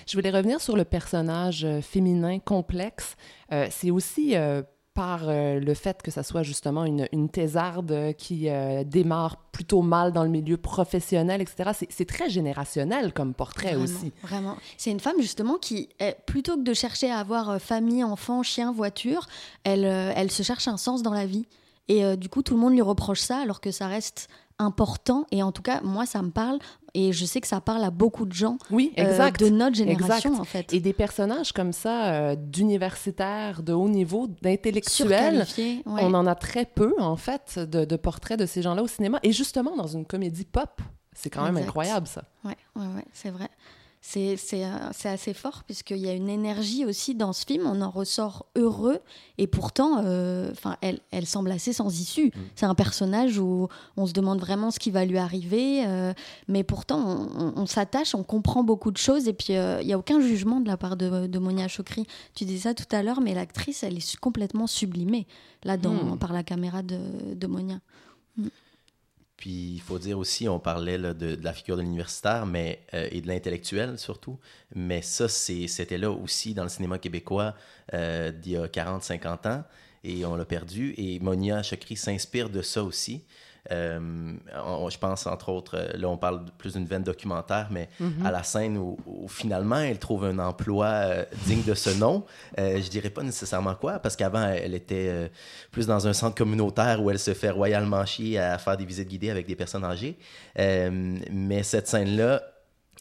Je 0.08 0.16
voulais 0.16 0.30
revenir 0.30 0.60
sur 0.60 0.76
le 0.76 0.84
personnage 0.84 1.64
féminin 1.82 2.40
complexe. 2.40 3.14
Euh, 3.52 3.68
c'est 3.70 3.92
aussi 3.92 4.36
euh, 4.36 4.62
par 4.98 5.28
euh, 5.28 5.60
le 5.60 5.74
fait 5.74 6.02
que 6.02 6.10
ça 6.10 6.24
soit 6.24 6.42
justement 6.42 6.84
une, 6.84 7.06
une 7.12 7.28
thésarde 7.28 7.92
euh, 7.92 8.12
qui 8.12 8.48
euh, 8.48 8.82
démarre 8.82 9.36
plutôt 9.52 9.80
mal 9.80 10.12
dans 10.12 10.24
le 10.24 10.28
milieu 10.28 10.56
professionnel, 10.56 11.40
etc. 11.40 11.70
C'est- 11.88 12.04
très 12.04 12.28
générationnel 12.28 13.12
comme 13.12 13.32
portrait 13.32 13.74
Vraiment, 13.74 13.84
aussi. 13.84 14.12
Vraiment. 14.24 14.56
C'est 14.76 14.90
une 14.90 14.98
femme 14.98 15.20
justement 15.20 15.56
qui, 15.56 15.88
est- 16.00 16.16
plutôt 16.26 16.56
que 16.56 16.62
de 16.64 16.74
chercher 16.74 17.12
à 17.12 17.18
avoir 17.18 17.60
famille, 17.60 18.02
enfant, 18.02 18.42
chien, 18.42 18.72
voiture, 18.72 19.28
elle, 19.62 19.84
elle 19.84 20.32
se 20.32 20.42
cherche 20.42 20.66
un 20.66 20.76
sens 20.76 21.04
dans 21.04 21.12
la 21.14 21.26
vie. 21.26 21.46
Et 21.86 22.04
euh, 22.04 22.16
du 22.16 22.28
coup, 22.28 22.42
tout 22.42 22.54
le 22.54 22.60
monde 22.60 22.72
lui 22.72 22.82
reproche 22.82 23.20
ça 23.20 23.38
alors 23.38 23.60
que 23.60 23.70
ça 23.70 23.86
reste 23.86 24.28
important. 24.58 25.26
Et 25.30 25.42
en 25.42 25.52
tout 25.52 25.62
cas, 25.62 25.80
moi, 25.82 26.06
ça 26.06 26.22
me 26.22 26.30
parle. 26.30 26.58
Et 26.94 27.12
je 27.12 27.24
sais 27.24 27.40
que 27.40 27.46
ça 27.46 27.60
parle 27.60 27.84
à 27.84 27.90
beaucoup 27.90 28.24
de 28.26 28.32
gens 28.32 28.58
Oui, 28.70 28.92
euh, 28.98 29.02
exact. 29.02 29.40
de 29.40 29.48
notre 29.50 29.76
génération, 29.76 30.30
Exact. 30.30 30.40
en 30.40 30.44
fait. 30.44 30.72
Et 30.72 30.80
des 30.80 30.92
personnages 30.92 31.52
comme 31.52 31.72
ça, 31.72 32.12
euh, 32.12 32.36
d'universitaires, 32.36 33.62
de 33.62 33.72
haut 33.72 33.88
niveau, 33.88 34.26
d'intellectuels, 34.42 35.46
ouais. 35.58 35.82
on 35.86 36.14
en 36.14 36.26
a 36.26 36.34
très 36.34 36.64
peu, 36.64 36.94
en 36.98 37.16
fait, 37.16 37.58
de, 37.58 37.84
de 37.84 37.96
portraits 37.96 38.38
de 38.38 38.46
ces 38.46 38.62
gens-là 38.62 38.82
au 38.82 38.88
cinéma. 38.88 39.18
Et 39.22 39.32
justement, 39.32 39.76
dans 39.76 39.86
une 39.86 40.06
comédie 40.06 40.44
pop, 40.44 40.80
c'est 41.14 41.30
quand 41.30 41.42
même 41.42 41.56
Exact. 41.56 41.68
incroyable, 41.68 42.06
ça. 42.06 42.24
Ouais, 42.44 42.56
ouais, 42.76 42.86
ouais, 42.86 43.04
c'est 43.12 43.30
vrai. 43.30 43.48
C'est 44.00 44.36
euh, 44.54 44.68
c'est 44.92 45.08
assez 45.08 45.34
fort 45.34 45.64
puisqu'il 45.64 45.98
y 45.98 46.08
a 46.08 46.12
une 46.14 46.28
énergie 46.28 46.84
aussi 46.86 47.14
dans 47.14 47.32
ce 47.32 47.44
film. 47.44 47.66
On 47.66 47.80
en 47.82 47.90
ressort 47.90 48.46
heureux 48.56 49.00
et 49.38 49.46
pourtant, 49.46 50.02
euh, 50.04 50.52
elle, 50.80 51.00
elle 51.10 51.26
semble 51.26 51.50
assez 51.50 51.72
sans 51.72 52.00
issue. 52.00 52.30
C'est 52.54 52.64
un 52.66 52.74
personnage 52.76 53.38
où 53.38 53.68
on 53.96 54.06
se 54.06 54.12
demande 54.12 54.38
vraiment 54.40 54.70
ce 54.70 54.78
qui 54.78 54.90
va 54.92 55.04
lui 55.04 55.18
arriver, 55.18 55.84
euh, 55.86 56.12
mais 56.46 56.62
pourtant 56.62 57.00
on, 57.06 57.48
on- 57.48 57.52
on 57.56 57.66
s'attache, 57.66 58.14
on 58.14 58.22
comprend 58.22 58.62
beaucoup 58.62 58.92
de 58.92 58.96
choses 58.96 59.26
et 59.28 59.32
puis 59.32 59.56
euh, 59.56 59.80
il 59.82 59.86
n'y 59.88 59.92
a 59.92 59.98
aucun 59.98 60.20
jugement 60.20 60.60
de 60.60 60.68
la 60.68 60.76
part 60.76 60.96
de, 60.96 61.26
de 61.26 61.38
Monia 61.38 61.66
Chokri. 61.68 62.06
Tu 62.34 62.44
disais 62.44 62.68
ça 62.68 62.74
tout 62.74 62.86
à 62.96 63.02
l'heure, 63.02 63.20
mais 63.20 63.34
l'actrice, 63.34 63.82
elle 63.82 63.96
est 63.98 64.16
complètement 64.16 64.66
sublimée 64.68 65.26
là 65.64 65.76
dans, 65.76 65.92
Hmm. 65.92 66.18
par 66.18 66.32
la 66.32 66.44
caméra 66.44 66.82
de, 66.82 66.98
de 67.34 67.46
Monia. 67.48 67.80
Puis 69.38 69.74
il 69.74 69.80
faut 69.80 70.00
dire 70.00 70.18
aussi, 70.18 70.48
on 70.48 70.58
parlait 70.58 70.98
de, 70.98 71.38
la 71.40 71.52
figure 71.52 71.76
de 71.76 71.82
l'universitaire 71.82 72.44
mais, 72.44 72.80
euh, 72.92 73.08
et 73.12 73.20
de 73.20 73.28
l'intellectuel 73.28 73.96
surtout, 73.96 74.36
mais 74.74 75.00
ça, 75.00 75.28
c'était 75.28 75.96
là 75.96 76.10
aussi 76.10 76.54
dans 76.54 76.64
le 76.64 76.68
cinéma 76.68 76.98
québécois 76.98 77.54
euh, 77.94 78.32
d'il 78.32 78.52
y 78.52 78.56
a 78.56 78.66
40-50 78.66 79.48
ans 79.48 79.64
et 80.02 80.24
on 80.24 80.34
l'a 80.34 80.44
perdu. 80.44 80.92
Et 80.98 81.20
Monia 81.20 81.62
Chokri 81.62 81.96
s'inspire 81.96 82.50
de 82.50 82.62
ça 82.62 82.82
aussi. 82.82 83.24
Euh, 83.70 84.32
on- 84.64 84.88
je 84.88 84.98
pense 84.98 85.26
entre 85.26 85.50
autres, 85.50 85.76
euh, 85.76 85.96
là 85.96 86.08
on 86.08 86.16
parle 86.16 86.44
plus 86.56 86.72
d'une 86.74 86.86
veine 86.86 87.02
documentaire, 87.02 87.68
mais 87.70 87.88
à 88.24 88.30
la 88.30 88.42
scène 88.42 88.78
où, 88.78 88.96
où 89.06 89.28
finalement 89.28 89.76
elle 89.78 89.98
trouve 89.98 90.24
un 90.24 90.38
emploi 90.38 90.86
euh, 90.86 91.24
digne 91.46 91.62
de 91.64 91.74
ce 91.74 91.90
nom, 91.90 92.24
je 92.56 92.88
dirais 92.88 93.10
pas 93.10 93.22
nécessairement 93.22 93.74
quoi, 93.74 93.98
parce 93.98 94.16
qu'avant 94.16 94.46
elle 94.48 94.74
était 94.74 95.30
plus 95.70 95.86
dans 95.86 96.06
un 96.06 96.12
centre 96.12 96.34
communautaire 96.34 97.02
où 97.02 97.10
elle 97.10 97.18
se 97.18 97.34
fait 97.34 97.50
royalement 97.50 98.04
chier 98.06 98.38
à 98.38 98.56
faire 98.58 98.76
des 98.76 98.84
visites 98.86 99.08
guidées 99.08 99.30
avec 99.30 99.46
des 99.46 99.56
personnes 99.56 99.84
âgées. 99.84 100.16
Mais 100.56 101.62
cette 101.62 101.88
scène-là 101.88 102.42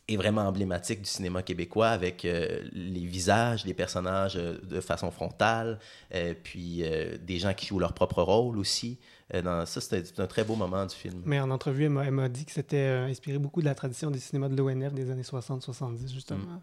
est 0.09 0.15
vraiment 0.15 0.43
emblématique 0.43 1.01
du 1.01 1.09
cinéma 1.09 1.41
québécois 1.43 1.89
avec 1.89 2.23
euh, 2.23 2.61
les 2.71 3.05
visages 3.05 3.65
des 3.65 3.73
personnages 3.73 4.37
euh, 4.37 4.57
de 4.63 4.79
façon 4.79 5.11
frontale, 5.11 5.79
euh, 6.15 6.33
puis 6.43 6.81
des 7.21 7.39
gens 7.39 7.53
qui 7.53 7.65
jouent 7.67 7.79
leur 7.79 7.93
propre 7.93 8.21
rôle 8.21 8.57
aussi. 8.57 8.99
Euh, 9.33 9.41
dans, 9.41 9.65
ça, 9.65 9.81
c'était 9.81 10.21
un 10.21 10.27
très 10.27 10.43
beau 10.45 10.55
moment 10.55 10.85
du 10.85 10.95
film. 10.95 11.21
Mais 11.25 11.39
en 11.39 11.51
entrevue, 11.51 11.83
elle 11.83 12.11
m'a- 12.11 12.29
dit 12.29 12.45
que 12.45 12.51
c'était 12.51 12.77
euh, 12.77 13.07
inspiré 13.07 13.37
beaucoup 13.37 13.59
de 13.61 13.65
la 13.65 13.75
tradition 13.75 14.09
du 14.09 14.19
cinéma 14.19 14.47
de 14.47 14.55
l'ONR 14.55 14.91
des 14.91 15.11
années 15.11 15.21
60-70, 15.23 16.13
justement. 16.13 16.61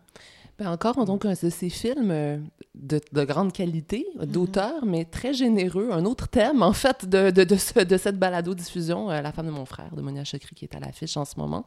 Ben 0.59 0.71
encore, 0.71 1.05
donc, 1.05 1.25
un 1.27 1.33
de 1.33 1.51
ces 1.51 1.69
films 1.69 2.11
euh, 2.11 2.39
de, 2.75 3.01
de 3.13 3.25
grande 3.25 3.53
qualité, 3.53 4.07
d'auteur, 4.23 4.85
mais 4.87 5.05
très 5.05 5.35
généreux. 5.35 5.91
Un 5.93 6.05
autre 6.07 6.29
thème, 6.29 6.63
en 6.63 6.73
fait, 6.73 7.07
de, 7.09 7.31
de, 7.31 7.45
de, 7.45 7.57
ce- 7.57 7.81
de 7.85 7.97
cette 7.99 8.19
balado-diffusion, 8.19 9.11
euh, 9.11 9.21
La 9.21 9.33
femme 9.33 9.47
de 9.47 9.51
mon 9.51 9.67
frère, 9.67 9.95
de 9.95 10.01
Monia 10.01 10.25
Chokri, 10.25 10.55
qui 10.55 10.65
est 10.65 10.75
à 10.75 10.81
l'affiche 10.81 11.17
en 11.17 11.25
ce 11.25 11.39
moment. 11.39 11.67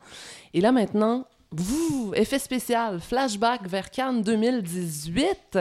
Et 0.54 0.62
là, 0.62 0.72
maintenant, 0.72 1.28
vous, 1.52 2.12
effet 2.16 2.40
spécial, 2.40 3.00
flashback 3.02 3.68
vers 3.68 3.92
Cannes 3.92 4.22
2018. 4.24 5.60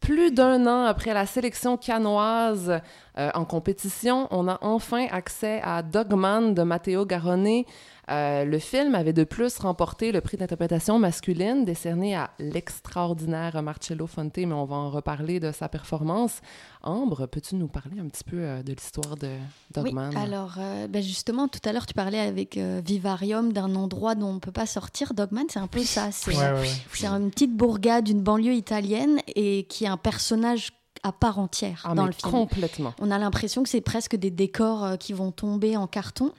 Plus 0.00 0.30
d'un 0.32 0.66
an 0.66 0.84
après 0.84 1.12
la 1.12 1.26
sélection 1.26 1.76
cannoise 1.76 2.80
euh, 3.18 3.30
en 3.34 3.44
compétition, 3.44 4.28
on 4.30 4.48
a 4.48 4.58
enfin 4.62 5.06
accès 5.10 5.60
à 5.62 5.82
Dogman 5.82 6.54
de 6.54 6.62
Matteo 6.62 7.04
Garrone. 7.06 7.64
Euh, 8.10 8.44
le 8.44 8.58
film 8.58 8.96
avait 8.96 9.12
de 9.12 9.22
plus 9.22 9.56
remporté 9.58 10.10
le 10.10 10.20
prix 10.20 10.36
d'interprétation 10.36 10.98
masculine 10.98 11.64
décerné 11.64 12.16
à 12.16 12.30
l'extraordinaire 12.40 13.62
Marcello 13.62 14.08
Fonte, 14.08 14.36
mais 14.36 14.52
on 14.52 14.64
va 14.64 14.74
en 14.74 14.90
reparler 14.90 15.38
de 15.38 15.52
sa 15.52 15.68
performance. 15.68 16.40
Ambre, 16.82 17.26
peux-tu 17.26 17.54
nous 17.54 17.68
parler 17.68 18.00
un 18.00 18.08
petit 18.08 18.24
peu 18.24 18.38
euh, 18.38 18.62
de 18.64 18.72
l'histoire 18.72 19.16
de 19.16 19.28
Dogman? 19.72 20.10
Oui, 20.10 20.16
alors 20.20 20.56
euh, 20.58 20.88
ben 20.88 21.02
justement, 21.02 21.46
tout 21.46 21.60
à 21.64 21.72
l'heure, 21.72 21.86
tu 21.86 21.94
parlais 21.94 22.18
avec 22.18 22.56
euh, 22.56 22.80
Vivarium 22.84 23.52
d'un 23.52 23.76
endroit 23.76 24.16
dont 24.16 24.28
on 24.28 24.34
ne 24.34 24.38
peut 24.40 24.50
pas 24.50 24.66
sortir. 24.66 25.14
Dogman, 25.14 25.44
c'est 25.48 25.60
un 25.60 25.68
peu 25.68 25.84
ça. 25.84 26.10
C'est 26.10 26.30
Ouais, 26.30 26.36
ouais, 26.36 26.60
ouais. 26.60 26.68
c'est 26.92 27.06
une 27.06 27.30
petite 27.30 27.56
bourgade, 27.56 28.08
une 28.08 28.22
banlieue 28.22 28.54
italienne 28.54 29.20
et 29.36 29.64
qui 29.68 29.84
est 29.84 29.88
un 29.88 29.96
personnage 29.96 30.72
à 31.02 31.12
part 31.12 31.38
entière 31.38 31.82
Ah, 31.88 31.94
dans 31.94 32.06
le 32.06 32.12
film. 32.12 32.30
complètement. 32.30 32.94
On 33.00 33.10
a 33.10 33.18
l'impression 33.18 33.62
que 33.62 33.68
c'est 33.68 33.80
presque 33.80 34.16
des 34.16 34.30
décors 34.30 34.84
euh, 34.84 34.96
qui 34.96 35.12
vont 35.12 35.32
tomber 35.32 35.76
en 35.76 35.86
carton. 35.86 36.32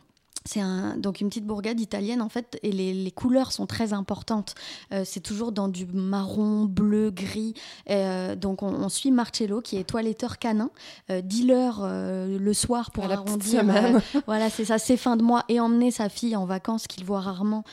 C'est 0.43 0.59
un, 0.59 0.97
donc 0.97 1.21
une 1.21 1.29
petite 1.29 1.45
bourgade 1.45 1.79
italienne 1.79 2.19
en 2.19 2.29
fait 2.29 2.57
et 2.63 2.71
les, 2.71 2.95
les 2.95 3.11
couleurs 3.11 3.51
sont 3.51 3.67
très 3.67 3.93
importantes. 3.93 4.55
Euh, 4.91 5.03
c'est 5.05 5.19
toujours 5.19 5.51
dans 5.51 5.67
du 5.67 5.85
marron, 5.85 6.65
bleu, 6.65 7.11
gris. 7.11 7.53
Euh, 7.91 8.35
donc 8.35 8.63
on, 8.63 8.73
on 8.73 8.89
suit 8.89 9.11
Marcello 9.11 9.61
qui 9.61 9.77
est 9.77 9.83
toiletteur 9.83 10.39
canin, 10.39 10.71
euh, 11.11 11.21
dealer 11.21 11.73
le 11.83 12.53
soir 12.53 12.89
pour 12.89 13.03
À 13.05 13.11
arrondir. 13.13 13.63
voilà, 14.25 14.49
c'est 14.49 14.65
ça, 14.65 14.79
c'est 14.79 14.97
fin 14.97 15.15
de 15.15 15.21
mois 15.21 15.43
et 15.47 15.59
emmener 15.59 15.91
sa 15.91 16.09
fille 16.09 16.35
en 16.35 16.45
vacances 16.45 16.87
qu'il 16.87 17.05
voit 17.05 17.21
rarement 17.21 17.63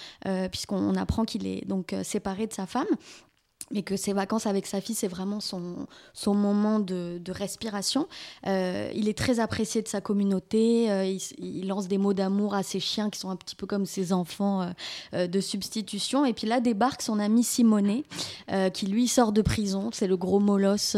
puisqu'on 0.53 0.77
on 0.77 0.95
apprend 0.95 1.25
qu'il 1.25 1.47
est 1.47 1.67
donc 1.67 1.95
séparé 2.03 2.47
de 2.47 2.53
sa 2.53 2.67
femme. 2.67 2.87
Mais 3.71 3.83
que 3.83 3.97
ses 3.97 4.13
vacances 4.13 4.47
avec 4.47 4.67
sa 4.67 4.81
fille, 4.81 4.95
c'est 4.95 5.09
vraiment 5.09 5.41
son, 5.41 5.87
son 6.15 6.35
moment 6.35 6.81
de, 6.81 7.21
de 7.23 7.33
respiration. 7.33 8.09
Euh, 8.47 8.91
il 8.95 9.09
est 9.09 9.17
très 9.17 9.41
apprécié 9.41 9.83
de 9.83 9.89
sa 9.89 10.01
communauté. 10.01 10.91
euh, 10.91 11.05
il, 11.39 11.67
lance 11.69 11.89
des 11.89 11.99
mots 11.99 12.15
d'amour 12.15 12.55
à 12.55 12.63
ses 12.63 12.81
chiens 12.81 13.11
qui 13.11 13.19
sont 13.19 13.31
un 13.31 13.37
petit 13.37 13.57
peu 13.57 13.67
comme 13.67 13.85
ses 13.85 14.13
enfants 14.13 14.73
euh, 15.13 15.27
de 15.27 15.41
substitution. 15.41 16.25
Et 16.25 16.33
puis 16.33 16.47
là 16.47 16.61
débarque 16.61 17.03
son 17.03 17.19
ami 17.19 17.45
Simonet, 17.45 18.05
qui 18.73 18.87
lui 18.87 19.09
sort 19.09 19.33
de 19.33 19.43
prison. 19.43 19.91
C'est 19.93 20.07
le 20.07 20.17
gros 20.17 20.41
molosse 20.41 20.97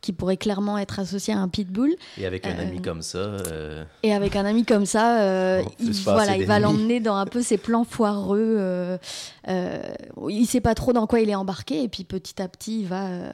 qui 0.00 0.12
pourrait 0.12 0.36
clairement 0.36 0.78
être 0.78 0.98
associé 1.00 1.34
à 1.34 1.38
un 1.38 1.48
pitbull. 1.48 1.94
Et 2.18 2.26
avec 2.26 2.46
un 2.46 2.56
Euh, 2.58 2.62
ami 2.62 2.80
comme 2.82 3.02
ça, 3.02 3.18
euh, 3.18 3.84
Et 4.02 4.12
avec 4.14 4.36
un 4.36 4.44
ami 4.44 4.64
comme 4.64 4.86
ça, 4.86 5.20
euh, 5.22 5.62
il, 5.80 5.92
voilà, 6.02 6.36
il 6.36 6.46
va 6.46 6.58
l'emmener 6.60 7.00
dans 7.00 7.16
un 7.16 7.26
peu 7.26 7.42
ses 7.42 7.58
plans 7.58 7.84
foireux. 7.84 8.56
Euh, 8.58 8.98
euh, 9.48 9.82
il 10.28 10.46
sait 10.46 10.60
pas 10.60 10.74
trop 10.74 10.92
dans 10.92 11.06
quoi 11.06 11.20
il 11.20 11.30
est 11.30 11.34
embarqué, 11.34 11.82
et 11.82 11.88
puis 11.88 12.04
petit 12.04 12.40
à 12.42 12.48
petit, 12.48 12.80
il 12.80 12.86
va 12.86 13.08
euh, 13.08 13.30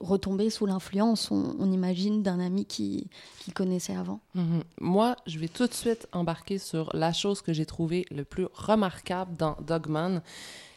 retomber 0.00 0.50
sous 0.50 0.66
l'influence, 0.66 1.30
on, 1.30 1.56
on 1.58 1.70
imagine, 1.72 2.22
d'un 2.22 2.40
ami 2.40 2.64
qui 2.64 3.08
qu'il 3.40 3.54
connaissait 3.54 3.94
avant. 3.96 4.20
Mhm. 4.34 4.62
Moi, 4.80 5.16
je 5.26 5.38
vais 5.38 5.48
tout 5.48 5.66
de 5.66 5.74
suite 5.74 6.08
embarquer 6.12 6.58
sur 6.58 6.90
la 6.94 7.12
chose 7.12 7.42
que 7.42 7.52
j'ai 7.52 7.66
trouvée 7.66 8.04
le 8.10 8.24
plus 8.24 8.46
remarquable 8.54 9.36
dans 9.36 9.56
Dogman. 9.64 10.20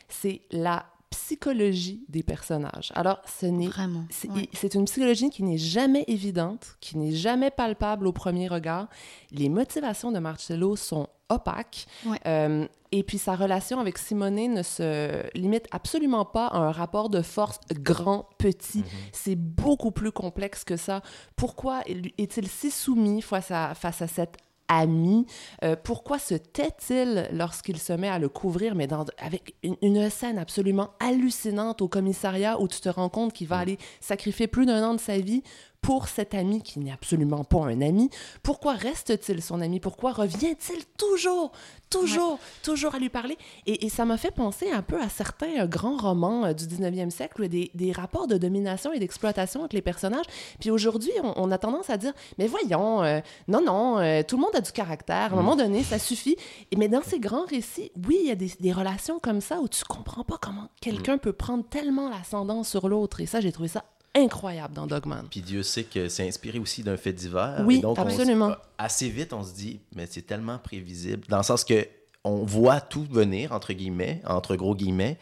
C'est 0.07 0.41
la 0.51 0.85
psychologie 1.09 2.03
des 2.09 2.23
personnages. 2.23 2.91
Alors, 2.95 3.19
ce 3.39 3.45
n'est 3.45 3.67
Vraiment. 3.67 4.05
c'est 4.09 4.29
ouais. 4.31 4.49
c'est 4.53 4.73
une 4.75 4.85
psychologie 4.85 5.29
qui 5.29 5.43
n'est 5.43 5.57
jamais 5.57 6.03
évidente, 6.07 6.77
qui 6.81 6.97
n'est 6.97 7.11
jamais 7.11 7.51
palpable 7.51 8.07
au 8.07 8.11
premier 8.11 8.47
regard. 8.47 8.87
Les 9.31 9.49
motivations 9.49 10.11
de 10.11 10.19
Marcello 10.19 10.75
sont 10.75 11.07
opaques. 11.29 11.85
Ouais. 12.05 12.17
Euh, 12.25 12.67
et 12.91 13.03
puis 13.03 13.19
sa 13.19 13.35
relation 13.35 13.79
avec 13.79 13.99
Simonet 13.99 14.47
ne 14.47 14.63
se 14.63 15.21
limite 15.37 15.67
absolument 15.71 16.25
pas 16.25 16.47
à 16.47 16.57
un 16.57 16.71
rapport 16.71 17.09
de 17.09 17.21
force 17.21 17.59
grand-petit. 17.71 18.83
C'est 19.11 19.35
beaucoup 19.35 19.91
plus 19.91 20.11
complexe 20.11 20.63
que 20.63 20.75
ça. 20.77 21.01
Pourquoi 21.35 21.81
est- 21.85 22.13
est-il 22.17 22.47
si 22.47 22.71
soumis 22.71 23.21
face 23.21 23.51
à, 23.51 23.75
face 23.75 24.01
à 24.01 24.07
cette 24.07 24.37
ami? 24.69 25.25
Euh, 25.63 25.75
pourquoi 25.83 26.19
se 26.19 26.35
tait-il 26.35 27.27
lorsqu'il 27.33 27.77
se 27.77 27.91
met 27.91 28.07
à 28.07 28.19
le 28.19 28.29
couvrir, 28.29 28.75
mais 28.75 28.87
dans, 28.87 29.05
avec 29.17 29.55
une, 29.63 29.75
une 29.81 30.09
scène 30.09 30.37
absolument 30.37 30.91
hallucinante 30.99 31.81
au 31.81 31.87
commissariat 31.87 32.59
où 32.61 32.67
tu 32.67 32.79
te 32.79 32.89
rends 32.89 33.09
compte 33.09 33.33
qu'il 33.33 33.47
va 33.47 33.57
aller 33.57 33.77
sacrifier 33.99 34.47
plus 34.47 34.65
d'un 34.65 34.83
an 34.83 34.93
de 34.93 34.99
sa 34.99 35.17
vie 35.17 35.43
pour 35.81 36.07
cet 36.07 36.33
ami 36.33 36.61
qui 36.61 36.79
n'est 36.79 36.91
absolument 36.91 37.43
pas 37.43 37.59
un 37.65 37.81
ami? 37.81 38.09
Pourquoi 38.43 38.73
reste-t-il 38.73 39.41
son 39.41 39.61
ami? 39.61 39.79
Pourquoi 39.79 40.11
revient-il 40.11 40.85
toujours, 40.97 41.51
toujours, 41.89 42.39
toujours 42.63 42.95
à 42.95 42.99
lui 42.99 43.09
parler? 43.09 43.37
Et, 43.65 43.85
et 43.85 43.89
ça 43.89 44.05
m'a 44.05 44.17
fait 44.17 44.31
penser 44.31 44.71
un 44.71 44.81
peu 44.81 45.01
à 45.01 45.09
certains 45.09 45.61
euh, 45.61 45.67
grands 45.67 45.97
romans 45.97 46.45
euh, 46.45 46.53
du 46.53 46.65
19e 46.65 47.09
siècle 47.09 47.47
des, 47.47 47.71
des 47.73 47.91
rapports 47.91 48.27
de 48.27 48.37
domination 48.37 48.91
et 48.93 48.99
d'exploitation 48.99 49.63
entre 49.63 49.75
les 49.75 49.81
personnages. 49.81 50.25
Puis 50.59 50.71
aujourd'hui, 50.71 51.11
on, 51.23 51.33
on 51.35 51.51
a 51.51 51.57
tendance 51.57 51.89
à 51.89 51.97
dire, 51.97 52.13
mais 52.37 52.47
voyons, 52.47 53.03
euh, 53.03 53.19
non, 53.47 53.61
non, 53.63 53.99
euh, 53.99 54.21
tout 54.23 54.35
le 54.37 54.41
monde 54.41 54.55
a 54.55 54.61
du 54.61 54.71
caractère. 54.71 55.33
À 55.33 55.33
un 55.33 55.35
moment 55.35 55.55
donné, 55.55 55.83
ça 55.83 55.99
suffit. 55.99 56.35
Et, 56.71 56.75
mais 56.75 56.87
dans 56.87 57.03
ces 57.03 57.19
grands 57.19 57.45
récits, 57.45 57.91
oui, 58.07 58.17
il 58.21 58.27
y 58.27 58.31
a 58.31 58.35
des, 58.35 58.51
des 58.59 58.71
relations 58.71 59.19
comme 59.19 59.41
ça 59.41 59.59
où 59.59 59.67
tu 59.67 59.83
comprends 59.85 60.23
pas 60.23 60.37
comment 60.41 60.69
quelqu'un 60.81 61.17
peut 61.17 61.33
prendre 61.33 61.63
tellement 61.67 62.09
l'ascendant 62.09 62.63
sur 62.63 62.89
l'autre. 62.89 63.21
Et 63.21 63.25
ça, 63.25 63.41
j'ai 63.41 63.51
trouvé 63.51 63.69
ça 63.69 63.83
incroyable 64.15 64.73
dans 64.73 64.87
Dogman. 64.87 65.23
Puis 65.29 65.41
Dieu 65.41 65.63
sait 65.63 65.83
que 65.83 66.09
c'est 66.09 66.27
inspiré 66.27 66.59
aussi 66.59 66.83
d'un 66.83 66.97
fait 66.97 67.13
divers. 67.13 67.63
Oui, 67.65 67.77
Et 67.77 67.81
donc, 67.81 67.97
on 67.97 68.01
absolument. 68.01 68.55
assez 68.77 69.09
vite, 69.09 69.33
on 69.33 69.43
se 69.43 69.53
dit, 69.53 69.79
mais 69.95 70.07
c'est 70.09 70.23
tellement 70.23 70.57
prévisible. 70.57 71.23
Dans 71.29 71.37
le 71.37 71.43
sens 71.43 71.63
que 71.63 71.87
on 72.25 72.43
voit 72.43 72.81
tout 72.81 73.05
venir, 73.09 73.53
entre 73.53 73.71
guillemets, 73.73 74.21
entre 74.27 74.55
gros 74.57 74.75
guillemets, 74.75 75.17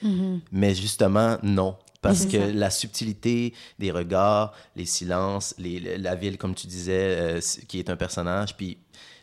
mais 0.52 0.74
justement, 0.74 1.38
non. 1.44 1.76
Parce 2.02 2.20
C'est 2.20 2.28
que 2.30 2.40
ça. 2.40 2.52
la 2.54 2.70
subtilité 2.70 3.54
des 3.80 3.92
regards, 3.92 4.54
les 4.76 4.86
silences, 4.86 5.54
les- 5.58 5.98
la 5.98 6.16
ville, 6.16 6.38
comme 6.38 6.56
tu 6.56 6.68
disais, 6.68 6.94
euh, 7.38 7.40
qui 7.68 7.80
est 7.80 7.90
un 7.90 7.96
personnage, 7.96 8.56
puis, 8.56 8.78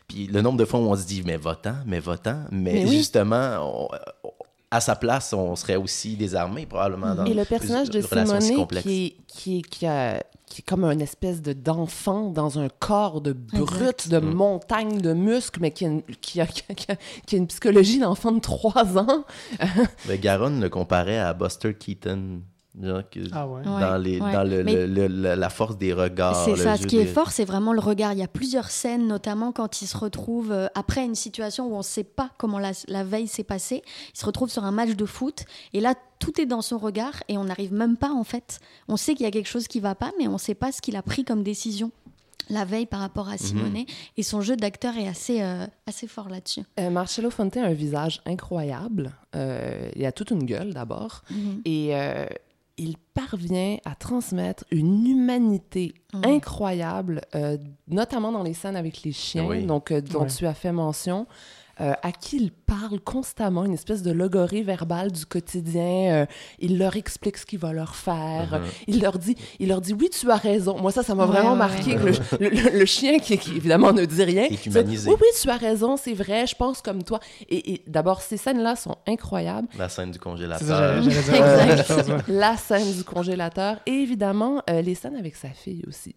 puis 0.07 0.27
le 0.27 0.41
nombre 0.41 0.57
de 0.59 0.65
fois 0.65 0.79
où 0.79 0.83
on 0.83 0.95
se 0.95 1.05
dit, 1.05 1.23
mais 1.25 1.37
votant, 1.37 1.75
mais 1.85 1.99
votant, 1.99 2.43
mais, 2.51 2.73
Mais 2.73 2.85
oui. 2.85 2.97
justement, 2.97 3.87
on- 3.93 4.29
à 4.75 4.81
sa 4.81 4.95
place, 4.95 5.33
on 5.33 5.55
serait 5.55 5.75
aussi 5.75 6.15
désarmé, 6.15 6.65
probablement. 6.65 7.15
Dans 7.15 7.25
Et 7.25 7.33
le 7.33 7.45
personnage 7.45 7.89
de 7.89 8.01
Simonet, 8.01 8.55
qui 8.81 9.05
est, 9.05 9.15
qui, 9.27 9.57
est, 9.57 9.61
qui, 9.61 9.85
a- 9.85 10.21
qui 10.47 10.61
est 10.61 10.65
comme 10.65 10.83
un 10.83 10.99
espèce 10.99 11.41
de 11.41 11.53
d'enfant 11.53 12.29
dans 12.29 12.59
un 12.59 12.67
corps 12.69 13.19
de 13.21 13.33
brut, 13.33 14.05
Exact. 14.05 14.09
de 14.09 14.19
montagne 14.19 15.01
de 15.01 15.13
muscles, 15.13 15.59
mais 15.61 15.71
qui 15.71 15.85
a 15.85 15.89
une, 15.89 16.01
qui 16.21 16.39
a, 16.41 16.45
qui 16.45 16.63
a- 16.91 16.95
qui 17.25 17.35
a 17.35 17.37
une 17.37 17.47
psychologie 17.47 17.99
d'enfant 17.99 18.31
de 18.31 18.39
3 18.39 18.97
ans. 18.97 19.25
Mais 20.07 20.17
Garonne 20.19 20.61
le 20.61 20.69
comparait 20.69 21.17
à 21.19 21.33
Buster 21.33 21.73
Keaton. 21.73 22.41
Genre 22.81 23.01
que- 23.09 23.19
Ah 23.31 23.47
ouais. 23.47 23.61
Dans, 23.63 23.97
les, 23.97 24.19
ouais. 24.19 24.31
dans 24.33 24.43
le, 24.43 24.63
Mais- 24.63 24.87
le- 24.87 25.07
le- 25.07 25.35
la 25.35 25.49
force 25.49 25.77
des 25.77 25.93
regards. 25.93 26.35
C'est 26.45 26.55
ça, 26.55 26.77
ce 26.77 26.85
qui 26.87 26.97
est 26.97 27.05
fort, 27.05 27.31
c'est 27.31 27.45
vraiment 27.45 27.73
le 27.73 27.79
regard. 27.79 28.13
Il 28.13 28.19
y 28.19 28.23
a 28.23 28.27
plusieurs 28.27 28.69
scènes, 28.69 29.07
notamment 29.07 29.51
quand 29.51 29.81
il 29.81 29.87
se 29.87 29.97
retrouve 29.97 30.51
euh, 30.51 30.67
après 30.75 31.03
une 31.05 31.15
situation 31.15 31.67
où 31.67 31.73
on 31.75 31.79
ne 31.79 31.83
sait 31.83 32.03
pas 32.03 32.31
comment 32.37 32.59
la, 32.59 32.71
la 32.87 33.03
veille 33.03 33.27
s'est 33.27 33.43
passée. 33.43 33.81
Il 34.13 34.19
se 34.19 34.25
retrouve 34.25 34.49
sur 34.49 34.63
un 34.63 34.71
match 34.71 34.91
de 34.95 35.05
foot 35.05 35.45
et 35.73 35.79
là, 35.81 35.93
tout 36.19 36.39
est 36.39 36.45
dans 36.45 36.61
son 36.61 36.77
regard 36.77 37.13
et 37.27 37.37
on 37.37 37.43
n'arrive 37.45 37.73
même 37.73 37.97
pas 37.97 38.11
en 38.11 38.23
fait. 38.23 38.59
On 38.87 38.97
sait 38.97 39.13
qu'il 39.15 39.25
y 39.25 39.27
a 39.27 39.31
quelque 39.31 39.49
chose 39.49 39.67
qui 39.67 39.79
va 39.79 39.95
pas, 39.95 40.11
mais 40.19 40.27
on 40.27 40.33
ne 40.33 40.37
sait 40.37 40.55
pas 40.55 40.71
ce 40.71 40.81
qu'il 40.81 40.95
a 40.95 41.01
pris 41.01 41.23
comme 41.25 41.43
décision 41.43 41.91
la 42.51 42.63
veille 42.63 42.85
par 42.85 42.99
rapport 42.99 43.27
à 43.27 43.39
Simonet. 43.39 43.87
Et 44.17 44.21
son 44.23 44.39
jeu 44.41 44.55
d'acteur 44.55 44.95
est 44.97 45.07
assez, 45.07 45.41
euh, 45.41 45.65
assez 45.87 46.05
fort 46.05 46.29
là-dessus. 46.29 46.61
Euh, 46.79 46.91
Marcello 46.91 47.31
Fonte 47.31 47.57
a 47.57 47.63
un 47.65 47.73
visage 47.73 48.21
incroyable. 48.27 49.13
Euh, 49.35 49.89
il 49.95 50.05
a 50.05 50.11
toute 50.11 50.29
une 50.29 50.43
gueule 50.43 50.71
d'abord. 50.71 51.23
Mhm. 51.31 51.61
Et 51.65 51.95
euh, 51.95 52.27
il 52.77 52.95
parvient 53.13 53.77
à 53.85 53.95
transmettre 53.95 54.65
une 54.71 55.05
humanité 55.07 55.93
Mhm. 56.13 56.25
incroyable, 56.25 57.21
euh, 57.35 57.57
notamment 57.87 58.31
dans 58.31 58.43
les 58.43 58.53
scènes 58.53 58.75
avec 58.75 59.03
les 59.03 59.11
chiens, 59.11 59.45
Oui. 59.47 59.65
donc, 59.65 59.91
euh, 59.91 60.01
dont 60.01 60.21
Ouais. 60.23 60.27
tu 60.27 60.45
as 60.45 60.53
fait 60.53 60.71
mention. 60.71 61.25
Euh, 61.81 61.93
à 62.03 62.11
qui 62.11 62.37
il 62.37 62.51
parle 62.51 62.99
constamment, 62.99 63.65
une 63.65 63.73
espèce 63.73 64.01
de 64.01 64.11
logorée 64.11 64.61
verbale 64.63 65.11
du 65.11 65.25
quotidien. 65.25 65.81
euh, 66.13 66.25
il 66.59 66.77
leur 66.77 66.95
explique 66.95 67.37
ce 67.37 67.45
qu'il 67.45 67.59
va 67.59 67.73
leur 67.73 67.95
faire. 67.95 68.59
Mhm. 68.61 68.67
Il 68.87 69.01
leur 69.01 69.17
dit, 69.19 69.35
il 69.59 69.69
leur 69.69 69.81
dit 69.81 69.93
oui, 69.93 70.09
tu 70.09 70.29
as 70.31 70.35
raison. 70.37 70.77
Moi, 70.79 70.91
ça, 70.91 71.03
ça 71.03 71.15
m'a 71.15 71.25
Ouais, 71.25 71.31
vraiment 71.31 71.51
ouais, 71.51 71.57
marqué. 71.57 71.97
ouais. 71.97 72.11
que 72.13 72.35
Le, 72.43 72.49
le- 72.49 72.79
le 72.79 72.85
chien 72.85 73.19
qui, 73.19 73.37
qui, 73.37 73.51
évidemment 73.57 73.91
ne 73.93 74.05
dit 74.05 74.23
rien. 74.23 74.47
Qui 74.47 74.53
est 74.55 74.57
dit, 74.57 74.69
humanisé. 74.69 75.09
Oui, 75.09 75.15
oui, 75.21 75.27
tu 75.41 75.49
as 75.49 75.57
raison, 75.57 75.97
c'est 75.97 76.13
vrai. 76.13 76.47
Je 76.47 76.55
pense 76.55 76.81
comme 76.81 77.03
toi. 77.03 77.19
Et, 77.49 77.73
et 77.73 77.81
d'abord, 77.87 78.21
ces 78.21 78.37
scènes-là 78.37 78.75
sont 78.75 78.95
incroyables. 79.07 79.67
La 79.77 79.89
scène 79.89 80.11
du 80.11 80.19
congélateur. 80.19 80.97
Exact. 81.05 82.23
La 82.27 82.57
scène 82.57 82.91
du 82.93 83.03
congélateur 83.03 83.77
et 83.85 83.91
évidemment 83.91 84.61
euh, 84.69 84.81
les 84.81 84.95
scènes 84.95 85.15
avec 85.15 85.35
sa 85.35 85.49
fille 85.49 85.83
aussi, 85.87 86.15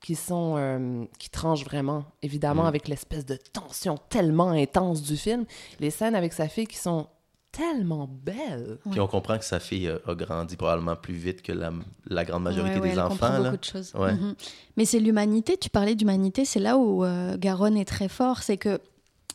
qui 0.00 0.14
sont 0.14 0.54
euh, 0.56 1.04
qui 1.18 1.30
tranchent 1.30 1.64
vraiment 1.64 2.04
évidemment 2.22 2.64
Mm. 2.64 2.66
avec 2.66 2.88
l'espèce 2.88 3.24
de 3.26 3.36
tension 3.52 3.98
tellement 4.08 4.50
intense 4.50 5.02
du 5.02 5.16
film. 5.16 5.44
Les 5.80 5.90
scènes 5.90 6.14
avec 6.14 6.32
sa 6.32 6.48
fille 6.48 6.66
qui 6.66 6.76
sont 6.76 7.06
tellement 7.52 8.06
belles. 8.22 8.78
Puis 8.90 9.00
on 9.00 9.06
comprend 9.06 9.38
que 9.38 9.44
sa 9.44 9.58
fille 9.60 9.88
a, 9.88 9.98
a 10.06 10.14
grandi 10.14 10.56
probablement 10.56 10.94
plus 10.96 11.14
vite 11.14 11.40
que 11.40 11.52
la, 11.52 11.72
la 12.06 12.24
grande 12.24 12.42
majorité 12.42 12.74
Ouais, 12.76 12.80
ouais, 12.82 12.88
des 12.94 12.98
elle 13.00 13.08
comprend 13.08 13.26
enfants. 13.28 13.38
Là. 13.38 13.50
beaucoup 13.50 13.56
de 13.60 13.64
choses. 13.64 13.92
Ouais. 13.94 14.12
Mhm. 14.12 14.34
Mais 14.76 14.84
c'est 14.84 15.00
l'humanité, 15.00 15.56
tu 15.56 15.70
parlais 15.70 15.94
d'humanité, 15.94 16.44
c'est 16.44 16.60
là 16.60 16.76
où 16.76 17.02
euh, 17.04 17.36
Garonne 17.38 17.78
est 17.78 17.86
très 17.86 18.08
fort, 18.08 18.42
c'est 18.42 18.58
que 18.58 18.78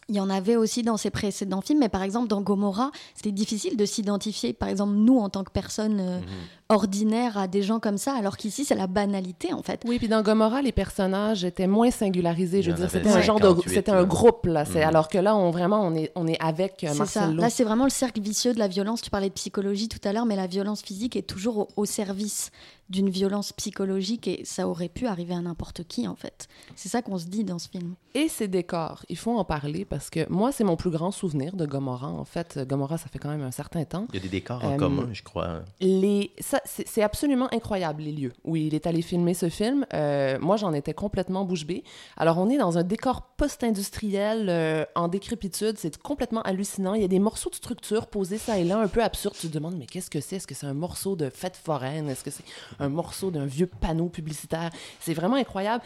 il 0.09 0.15
y 0.15 0.19
en 0.19 0.29
avait 0.29 0.57
aussi 0.57 0.83
dans 0.83 0.97
ses 0.97 1.09
précédents 1.09 1.61
films, 1.61 1.79
mais 1.79 1.87
par 1.87 2.03
exemple 2.03 2.27
dans 2.27 2.41
Gomorrah, 2.41 2.91
c'était 3.15 3.31
difficile 3.31 3.77
de 3.77 3.85
s'identifier, 3.85 4.51
par 4.51 4.67
exemple 4.67 4.91
nous 4.93 5.17
en 5.19 5.29
tant 5.29 5.43
que 5.45 5.51
personnes 5.51 5.99
euh, 6.01 6.19
Mhm. 6.19 6.25
Ordinaires 6.71 7.37
à 7.37 7.47
des 7.47 7.61
gens 7.61 7.79
comme 7.79 7.97
ça, 7.97 8.13
alors 8.15 8.37
qu'ici 8.37 8.65
c'est 8.65 8.75
la 8.75 8.87
banalité 8.87 9.53
en 9.53 9.61
fait. 9.61 9.81
Oui, 9.87 9.97
puis 9.99 10.07
dans 10.07 10.21
Gomorrah, 10.21 10.61
les 10.61 10.71
personnages 10.71 11.43
étaient 11.43 11.67
moins 11.67 11.91
singularisés. 11.91 12.61
Je 12.61 12.71
veux 12.71 12.77
dire, 12.77 12.89
c'était 12.89 13.09
un 13.09 13.21
genre 13.21 13.39
de, 13.39 13.47
58, 13.47 13.69
c'était 13.73 13.91
un 13.91 14.03
groupe 14.03 14.45
là. 14.45 14.65
C'est 14.65 14.81
Mhm. 14.81 14.87
alors 14.87 15.07
que 15.09 15.17
là, 15.17 15.35
on 15.35 15.51
vraiment, 15.51 15.81
on 15.81 15.93
est, 15.95 16.11
on 16.15 16.27
est 16.27 16.41
avec 16.41 16.83
euh, 16.83 16.87
ça. 16.89 16.95
Marcelo. 16.95 17.41
Là, 17.41 17.49
c'est 17.49 17.63
vraiment 17.63 17.83
le 17.85 17.89
cercle 17.89 18.21
vicieux 18.21 18.53
de 18.53 18.59
la 18.59 18.67
violence. 18.67 19.01
Tu 19.01 19.09
parlais 19.09 19.29
de 19.29 19.33
psychologie 19.33 19.87
tout 19.89 19.99
à 20.07 20.13
l'heure, 20.13 20.25
mais 20.25 20.35
la 20.35 20.47
violence 20.47 20.81
physique 20.81 21.15
est 21.15 21.21
toujours 21.27 21.57
au, 21.59 21.67
au 21.75 21.85
service 21.85 22.51
d'une 22.89 23.09
violence 23.09 23.53
psychologique 23.53 24.27
et 24.27 24.41
ça 24.43 24.67
aurait 24.67 24.89
pu 24.89 25.07
arriver 25.07 25.33
à 25.33 25.39
n'importe 25.39 25.85
qui 25.85 26.09
en 26.09 26.15
fait. 26.15 26.47
C'est 26.75 26.89
ça 26.89 27.01
qu'on 27.01 27.17
se 27.17 27.25
dit 27.25 27.45
dans 27.45 27.57
ce 27.57 27.69
film. 27.69 27.93
Et 28.15 28.27
ses 28.27 28.49
décors, 28.49 29.05
il 29.07 29.15
faut 29.17 29.37
en 29.37 29.45
parler 29.45 29.85
parce 29.85 30.09
que 30.09 30.27
moi, 30.29 30.51
c'est 30.51 30.65
mon 30.65 30.75
plus 30.75 30.89
grand 30.89 31.11
souvenir 31.11 31.55
de 31.55 31.65
Gomorrah. 31.65 32.09
En 32.09 32.25
fait, 32.25 32.59
Gomorrah, 32.67 32.97
ça 32.97 33.07
fait 33.07 33.17
quand 33.19 33.29
même 33.29 33.43
un 33.43 33.51
certain 33.51 33.85
temps. 33.85 34.07
Il 34.09 34.15
y 34.15 34.19
a 34.19 34.21
des 34.23 34.27
décors 34.29 34.63
en 34.65 34.73
Euh, 34.73 34.77
commun, 34.77 35.07
je 35.13 35.23
crois. 35.23 35.61
Les, 35.79 36.31
ça, 36.39 36.59
c'est 36.65 37.01
absolument 37.01 37.47
incroyable, 37.53 38.03
les 38.03 38.11
lieux 38.11 38.33
où 38.43 38.55
il 38.55 38.73
est 38.75 38.87
allé 38.87 39.01
filmer 39.01 39.33
ce 39.33 39.49
film. 39.49 39.85
Euh, 39.93 40.37
moi, 40.39 40.57
j'en 40.57 40.73
étais 40.73 40.93
complètement 40.93 41.43
bouche 41.45 41.65
bée. 41.65 41.83
Alors, 42.17 42.37
on 42.37 42.49
est 42.49 42.57
dans 42.57 42.77
un 42.77 42.83
décor 42.83 43.23
post-industriel 43.37 44.47
euh, 44.49 44.85
en 44.95 45.07
décrépitude. 45.07 45.77
C'est 45.77 45.97
complètement 45.97 46.41
hallucinant. 46.43 46.93
Il 46.93 47.01
y 47.01 47.05
a 47.05 47.07
des 47.07 47.19
morceaux 47.19 47.49
de 47.49 47.55
structure 47.55 48.07
posés 48.07 48.37
ça 48.37 48.57
et 48.59 48.63
là, 48.63 48.77
un 48.79 48.87
peu 48.87 49.03
absurdes. 49.03 49.35
Tu 49.39 49.47
te 49.47 49.53
demandes, 49.53 49.75
mais 49.77 49.85
qu'est-ce 49.85 50.09
que 50.09 50.21
c'est? 50.21 50.37
Est-ce 50.37 50.47
que 50.47 50.55
c'est 50.55 50.67
un 50.67 50.73
morceau 50.73 51.15
de 51.15 51.29
fête 51.29 51.57
foraine? 51.57 52.09
Est-ce 52.09 52.23
que 52.23 52.31
c'est 52.31 52.43
un 52.79 52.89
morceau 52.89 53.31
d'un 53.31 53.45
vieux 53.45 53.67
panneau 53.67 54.09
publicitaire? 54.09 54.69
C'est 54.99 55.13
vraiment 55.13 55.35
incroyable. 55.35 55.83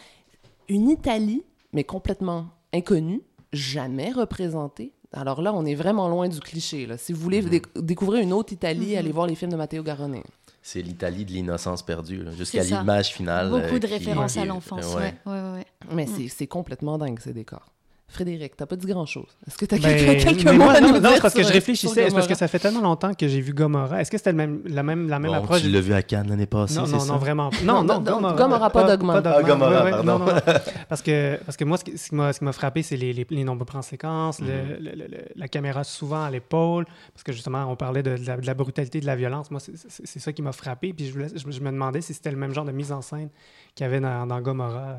Une 0.69 0.89
Italie, 0.89 1.43
mais 1.73 1.83
complètement 1.83 2.47
inconnue, 2.73 3.21
jamais 3.53 4.11
représentée. 4.11 4.91
Alors 5.13 5.41
là, 5.41 5.53
on 5.53 5.63
est 5.65 5.75
vraiment 5.75 6.09
loin 6.09 6.27
du 6.27 6.39
cliché. 6.41 6.85
Là. 6.85 6.97
Si 6.97 7.13
vous 7.13 7.21
voulez 7.21 7.41
dé- 7.41 7.61
découvrir 7.77 8.21
une 8.21 8.33
autre 8.33 8.51
Italie, 8.51 8.91
Mhm. 8.93 8.97
allez 8.97 9.11
voir 9.13 9.27
les 9.27 9.35
films 9.35 9.51
de 9.51 9.55
Matteo 9.55 9.81
Garrone. 9.81 10.21
C'est 10.67 10.81
l'Italie 10.81 11.25
de 11.25 11.31
l'innocence 11.31 11.83
perdue, 11.83 12.23
jusqu'à 12.35 12.63
l'image 12.63 13.09
finale. 13.13 13.51
Beaucoup 13.51 13.75
euh, 13.75 13.79
de 13.79 13.85
qui- 13.85 13.93
références 13.93 14.33
qui- 14.33 14.39
à 14.39 14.45
l'enfance. 14.45 14.95
ouais. 14.95 15.13
Ouais. 15.27 15.31
Ouais, 15.31 15.51
ouais, 15.57 15.65
Mais 15.93 16.05
Mm. 16.05 16.15
c'est- 16.17 16.27
c'est 16.27 16.47
complètement 16.47 16.97
dingue, 16.97 17.19
ces 17.19 17.33
décors. 17.33 17.67
Frédéric, 18.15 18.55
t'as 18.57 18.65
pas 18.65 18.75
dit 18.75 18.87
grand-chose. 18.87 19.27
Est-ce 19.45 19.57
que 19.57 19.65
t'as 19.65 19.77
Ben, 19.77 20.17
quelques, 20.17 20.45
mots 20.45 20.53
moi, 20.53 20.73
à 20.73 20.81
non, 20.81 20.87
nous 20.87 20.93
non, 20.95 20.99
dire 21.01 21.11
c'est 21.15 21.21
parce 21.21 21.33
que 21.33 21.43
je 21.43 21.51
réfléchissais. 21.53 22.07
C'est 22.09 22.13
parce 22.15 22.27
que 22.27 22.35
ça 22.35 22.47
fait 22.47 22.59
tellement 22.59 22.81
longtemps 22.81 23.13
que 23.13 23.27
j'ai 23.27 23.41
vu 23.41 23.53
Gomorrah? 23.53 24.01
Est-ce 24.01 24.09
que 24.09 24.17
c'était 24.17 24.33
même, 24.33 24.61
la 24.65 24.83
même, 24.83 25.07
la 25.09 25.19
même 25.19 25.31
Bon, 25.31 25.37
approche? 25.37 25.61
tu 25.61 25.69
l'as 25.69 25.81
vu 25.81 25.93
à 25.93 26.01
Cannes 26.01 26.27
l'année 26.29 26.45
passée, 26.45 26.75
Non, 26.79 26.87
non, 26.87 26.99
ça? 26.99 27.11
non, 27.13 27.19
vraiment. 27.19 27.49
Non, 27.63 27.83
Non, 27.83 27.99
non, 27.99 27.99
non, 27.99 28.01
Gomorrah. 28.01 28.35
Gomorrah, 28.35 28.69
pas. 28.69 28.83
Dogman. 28.85 29.21
Ah, 29.25 29.43
Gomorrah, 29.43 29.71
Ouais, 29.79 29.83
ouais, 29.83 29.91
pardon. 29.91 30.19
non, 30.19 30.25
non. 30.25 30.31
Parce 30.89 31.01
que, 31.01 31.37
parce 31.45 31.57
que 31.57 31.63
moi, 31.65 31.77
ce 31.77 31.83
qui, 31.83 31.97
ce 31.97 32.09
qui 32.09 32.15
m'a 32.15 32.31
ce 32.31 32.39
qui 32.39 32.45
m'a 32.45 32.51
frappé, 32.53 32.81
c'est 32.83 32.95
les, 32.97 33.11
les, 33.11 33.25
les 33.29 33.43
nombreux 33.43 33.65
plans 33.65 33.81
séquences, 33.81 34.39
le- 34.39 34.45
Mhm. 34.47 34.69
le- 34.79 34.91
le- 34.91 35.07
le- 35.07 35.25
la 35.35 35.47
caméra 35.47 35.83
souvent 35.83 36.23
à 36.23 36.29
l'épaule, 36.31 36.85
parce 37.13 37.23
que 37.23 37.31
justement, 37.33 37.65
on 37.69 37.75
parlait 37.75 38.03
de, 38.03 38.15
de 38.17 38.25
la, 38.25 38.37
de 38.37 38.45
la 38.45 38.53
brutalité, 38.53 38.99
de 39.01 39.05
la 39.05 39.15
violence. 39.15 39.51
Moi, 39.51 39.59
c'est- 39.59 39.73
c'est 39.75 40.05
c'est 40.07 40.19
ça 40.19 40.31
qui 40.31 40.41
m'a 40.41 40.51
frappé. 40.51 40.93
Puis 40.93 41.07
je, 41.07 41.11
voulais- 41.13 41.27
je, 41.35 41.45
me- 41.45 41.51
je 41.51 41.59
me 41.59 41.71
demandais 41.71 42.01
si 42.01 42.13
c'était 42.13 42.31
le 42.31 42.37
même 42.37 42.53
genre 42.53 42.65
de 42.65 42.71
mise 42.71 42.91
en 42.91 43.01
scène 43.01 43.29
qu'il 43.73 43.83
y 43.83 43.87
avait 43.87 43.99
dans, 43.99 44.25
dans 44.25 44.39
Gomorrah. 44.41 44.97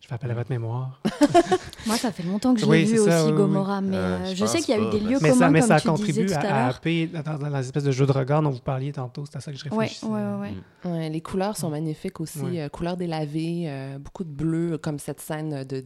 Je 0.00 0.06
fais 0.06 0.14
appel 0.14 0.30
à 0.30 0.34
votre 0.34 0.50
mémoire. 0.50 1.00
Moi, 1.86 1.96
ça 1.96 2.12
fait 2.12 2.22
longtemps 2.22 2.54
que 2.54 2.60
je 2.60 2.66
Oui, 2.66 2.78
l'ai 2.78 2.84
vu 2.84 2.98
ça, 2.98 3.22
aussi, 3.22 3.30
oui, 3.32 3.36
Gomorrah, 3.36 3.80
mais 3.80 3.96
Euh, 3.96 4.00
euh, 4.00 4.26
je 4.30 4.34
je 4.36 4.46
sais 4.46 4.60
qu'il 4.60 4.74
y 4.74 4.78
a 4.78 4.80
eu 4.80 4.90
des 4.90 5.00
lieux 5.00 5.18
Mais 5.20 5.30
communs, 5.30 5.38
ça, 5.40 5.50
mais 5.50 5.58
comme 5.60 5.68
ça 5.68 5.80
tu 5.80 5.88
contribue 5.88 6.22
disais 6.24 6.38
tout 6.40 6.46
à 6.46 6.66
à, 6.68 6.72
payer 6.74 7.08
dans, 7.08 7.36
dans 7.38 7.48
les 7.48 7.58
espèces 7.60 7.84
de 7.84 7.90
jeux 7.90 8.06
de 8.06 8.12
regard 8.12 8.40
dont 8.42 8.50
vous 8.50 8.60
parliez 8.60 8.92
tantôt. 8.92 9.24
C'est 9.26 9.36
à 9.36 9.40
ça 9.40 9.50
que 9.52 9.58
je 9.58 9.64
réfléchissais. 9.64 10.06
ouais, 10.06 10.12
ouais, 10.12 10.40
ouais. 10.40 10.52
Mm. 10.84 10.92
Ouais, 10.92 11.10
les 11.10 11.20
couleurs 11.20 11.56
sont 11.56 11.70
magnifiques 11.70 12.20
aussi. 12.20 12.38
Ouais. 12.40 12.60
euh, 12.62 12.68
couleurs 12.68 12.96
délavées, 12.96 13.64
euh, 13.66 13.98
beaucoup 13.98 14.24
de 14.24 14.30
bleu, 14.30 14.78
comme 14.78 14.98
cette 15.00 15.20
scène 15.20 15.64
de, 15.64 15.84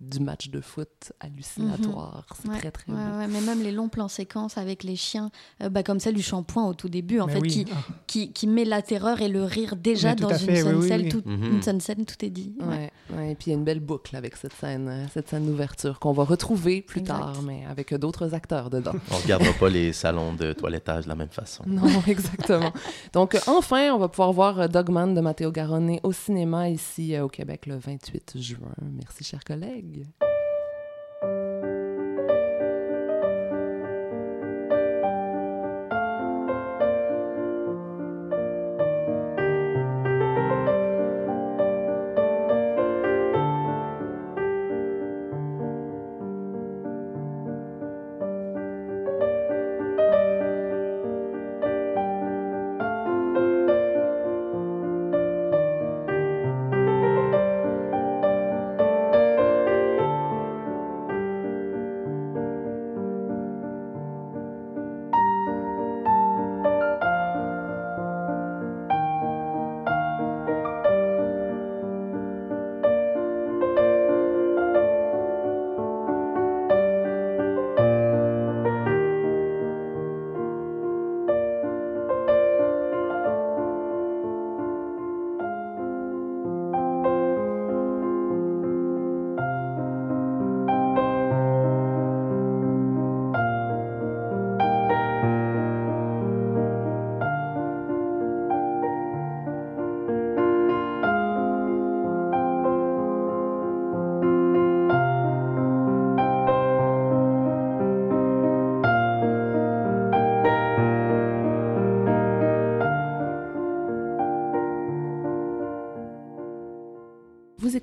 du 0.00 0.20
match 0.20 0.48
de 0.48 0.60
foot 0.60 1.12
hallucinatoire. 1.20 2.26
C'est 2.40 2.48
Ouais, 2.48 2.58
très, 2.58 2.70
très 2.70 2.90
ouais, 2.90 2.98
beau. 2.98 3.18
ouais, 3.18 3.26
mais 3.28 3.40
même 3.40 3.62
les 3.62 3.70
longs 3.72 3.88
plans 3.88 4.08
séquences 4.08 4.56
avec 4.56 4.82
les 4.82 4.96
chiens, 4.96 5.30
euh, 5.62 5.68
bah, 5.68 5.82
comme 5.82 6.00
celle 6.00 6.14
du 6.14 6.22
shampoing 6.22 6.66
au 6.66 6.74
tout 6.74 6.88
début, 6.88 7.20
en 7.20 7.26
Mais 7.26 7.34
fait, 7.34 7.40
oui. 7.40 7.48
qui, 7.48 7.66
Ah. 7.72 7.76
qui, 8.06 8.32
qui 8.32 8.46
met 8.46 8.64
la 8.64 8.80
terreur 8.82 9.20
et 9.20 9.28
le 9.28 9.44
rire 9.44 9.76
déjà 9.76 10.14
dans 10.14 10.30
une 10.30 10.38
fait, 10.38 10.62
oui, 10.62 11.08
tout, 11.08 11.22
Mhm. 11.26 11.44
une 11.56 11.62
scène, 11.62 11.80
scène, 11.80 12.04
tout 12.06 12.24
est 12.24 12.30
dit. 12.30 12.54
Ouais. 12.60 12.66
Ouais, 13.10 13.16
ouais, 13.16 13.32
et 13.32 13.34
puis 13.34 13.46
il 13.48 13.50
y 13.50 13.54
a 13.54 13.58
une 13.58 13.64
belle 13.64 13.80
boucle 13.80 14.16
avec 14.16 14.36
cette 14.36 14.54
scène, 14.54 14.88
euh, 14.88 15.06
cette 15.12 15.28
scène 15.28 15.44
d'ouverture 15.46 15.98
qu'on 15.98 16.12
va 16.12 16.24
retrouver 16.24 16.80
plus 16.82 17.00
Exact. 17.00 17.18
tard, 17.18 17.42
mais 17.42 17.64
avec 17.66 17.92
d'autres 17.94 18.34
acteurs 18.34 18.70
dedans. 18.70 18.92
On 19.10 19.16
regardera 19.16 19.52
pas 19.52 19.68
les 19.68 19.92
salons 19.92 20.32
de 20.32 20.52
toilettage 20.52 21.04
de 21.04 21.08
la 21.10 21.14
même 21.14 21.28
façon. 21.28 21.62
Non, 21.66 21.82
exactement. 22.06 22.72
Donc, 23.12 23.36
enfin, 23.46 23.90
on 23.92 23.98
va 23.98 24.08
pouvoir 24.08 24.32
voir 24.32 24.60
euh, 24.60 24.68
Dogman 24.68 25.14
de 25.14 25.20
Matteo 25.20 25.50
Garone 25.52 25.98
au 26.02 26.12
cinéma 26.12 26.68
ici 26.70 27.14
euh, 27.14 27.24
au 27.24 27.28
Québec 27.28 27.66
le 27.66 27.76
28 27.76 28.38
juin. 28.40 28.72
Merci, 28.80 29.24
chers 29.24 29.44
collègues. 29.44 29.88
Vous 29.92 30.29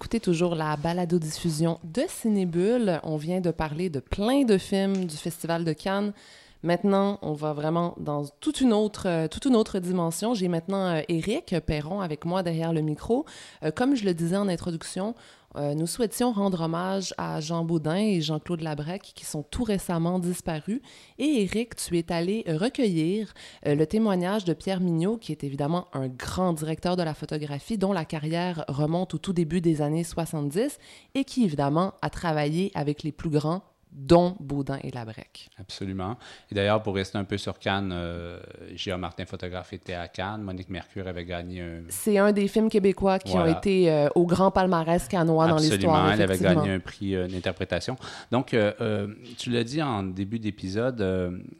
écoutez 0.07 0.21
toujours 0.21 0.55
la 0.55 0.77
balado-diffusion 0.77 1.79
de 1.83 2.03
Cinébule. 2.07 3.01
On 3.03 3.17
vient 3.17 3.41
de 3.41 3.51
parler 3.51 3.89
de 3.89 3.99
plein 3.99 4.45
de 4.45 4.57
films 4.57 5.03
du 5.03 5.17
Festival 5.17 5.65
de 5.65 5.73
Cannes. 5.73 6.13
Maintenant, 6.63 7.19
on 7.21 7.33
va 7.33 7.53
vraiment 7.53 7.93
dans 7.97 8.25
toute 8.39 8.61
une 8.61 8.73
autre, 8.73 9.07
euh, 9.07 9.79
dimension. 9.79 10.33
J'ai 10.33 10.47
maintenant 10.47 10.87
euh, 10.87 11.01
Éric 11.07 11.55
Perron 11.65 12.01
avec 12.01 12.25
moi 12.25 12.43
derrière 12.43 12.73
le 12.73 12.81
micro. 12.81 13.25
Euh, 13.63 13.71
comme 13.71 13.95
je 13.95 14.05
le 14.05 14.13
disais 14.13 14.37
en 14.37 14.47
introduction, 14.47 15.15
euh, 15.57 15.73
nous 15.73 15.87
souhaitions 15.87 16.31
rendre 16.33 16.61
hommage 16.61 17.13
à 17.17 17.39
Jean 17.39 17.63
Baudin 17.63 17.95
et 17.95 18.21
Jean-Claude 18.21 18.61
Labrec 18.61 19.01
qui 19.15 19.25
sont 19.25 19.43
tout 19.43 19.63
récemment 19.63 20.19
disparus. 20.19 20.81
Et 21.17 21.43
Éric, 21.43 21.75
tu 21.75 21.97
es 21.97 22.11
allé 22.11 22.43
euh, 22.47 22.57
recueillir 22.57 23.33
euh, 23.65 23.73
le 23.73 23.87
témoignage 23.87 24.45
de 24.45 24.53
Pierre 24.53 24.81
Mignot, 24.81 25.17
qui 25.17 25.31
est 25.31 25.43
évidemment 25.43 25.87
un 25.93 26.09
grand 26.09 26.53
directeur 26.53 26.95
de 26.95 27.03
la 27.03 27.13
photographie 27.13 27.77
dont 27.77 27.93
la 27.93 28.05
carrière 28.05 28.65
remonte 28.67 29.15
au 29.15 29.17
tout 29.17 29.33
début 29.33 29.61
des 29.61 29.81
années 29.81 30.03
70 30.03 30.77
et 31.15 31.23
qui 31.23 31.43
évidemment 31.43 31.93
a 32.01 32.09
travaillé 32.09 32.71
avec 32.75 33.01
les 33.03 33.11
plus 33.11 33.29
grands 33.29 33.63
dont 33.97 34.35
Baudin 34.39 34.77
et 34.83 34.91
Labrec. 34.91 35.49
Absolument. 35.59 36.17
Et 36.51 36.55
d'ailleurs, 36.55 36.83
pour 36.83 36.93
rester 36.95 37.17
un 37.17 37.23
peu 37.23 37.37
sur 37.37 37.57
Cannes, 37.57 37.91
euh, 37.91 38.39
G.A. 38.75 38.97
Martin, 38.97 39.25
photographe, 39.25 39.73
était 39.73 39.95
à 39.95 40.07
Cannes. 40.07 40.41
Monique 40.43 40.69
Mercure 40.69 41.07
avait 41.07 41.25
gagné 41.25 41.61
un. 41.61 41.81
C'est 41.89 42.17
un 42.19 42.31
des 42.31 42.47
films 42.47 42.69
québécois 42.69 43.17
qui 43.19 43.31
Voilà. 43.31 43.51
ont 43.53 43.57
été 43.57 43.91
euh, 43.91 44.07
au 44.15 44.25
grand 44.27 44.51
palmarès 44.51 45.07
cannois 45.07 45.47
dans 45.47 45.57
l'histoire. 45.57 45.95
Absolument, 46.05 46.11
elle 46.11 46.21
avait 46.21 46.37
gagné 46.37 46.71
un 46.71 46.79
prix 46.79 47.15
euh, 47.15 47.27
d'interprétation. 47.27 47.95
Donc, 48.31 48.53
euh, 48.53 49.07
tu 49.37 49.49
l'as 49.49 49.63
dit 49.63 49.81
en 49.81 50.03
début 50.03 50.39
d'épisode, 50.39 51.03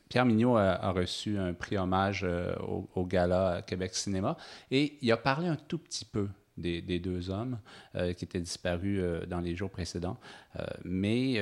Pierre 0.09 0.25
Mignot 0.25 0.57
a, 0.57 0.69
a 0.73 0.91
reçu 0.91 1.37
un 1.37 1.53
prix 1.53 1.77
hommage 1.77 2.25
au, 2.67 2.87
au 2.95 3.05
gala 3.05 3.61
Québec 3.65 3.95
Cinéma 3.95 4.37
et 4.69 4.97
il 5.01 5.11
a 5.11 5.17
parlé 5.17 5.47
un 5.47 5.55
tout 5.55 5.77
petit 5.79 6.05
peu 6.05 6.27
des, 6.57 6.81
des 6.81 6.99
deux 6.99 7.29
hommes 7.29 7.59
euh, 7.95 8.13
qui 8.13 8.25
étaient 8.25 8.39
disparus 8.39 8.99
euh, 9.01 9.25
dans 9.25 9.39
les 9.39 9.55
jours 9.55 9.69
précédents. 9.69 10.17
Euh, 10.59 10.65
mais 10.83 11.41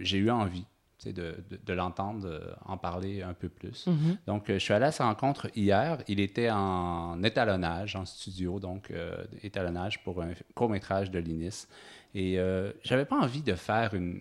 j'ai 0.00 0.18
eu 0.18 0.30
envie 0.30 0.64
de, 1.04 1.12
de- 1.12 1.60
de 1.64 1.72
l'entendre 1.72 2.56
en 2.64 2.76
parler 2.76 3.22
un 3.22 3.32
peu 3.34 3.48
plus. 3.48 3.86
Mhm. 3.86 4.16
Donc, 4.26 4.44
je 4.48 4.58
suis 4.58 4.74
allé 4.74 4.86
à 4.86 4.92
sa 4.92 5.04
rencontre 5.04 5.48
hier. 5.54 5.98
Il 6.08 6.18
était 6.20 6.50
en 6.50 7.22
étalonnage, 7.22 7.94
en 7.94 8.04
studio, 8.04 8.58
donc 8.58 8.90
euh, 8.90 9.24
étalonnage 9.42 10.02
pour 10.02 10.20
un 10.22 10.30
court-métrage 10.54 11.10
de 11.10 11.18
l'INIS. 11.20 11.68
Et 12.14 12.38
euh, 12.40 12.72
j'avais 12.82 13.04
pas 13.04 13.16
envie 13.16 13.42
de 13.42 13.54
faire 13.54 13.94
une, 13.94 14.20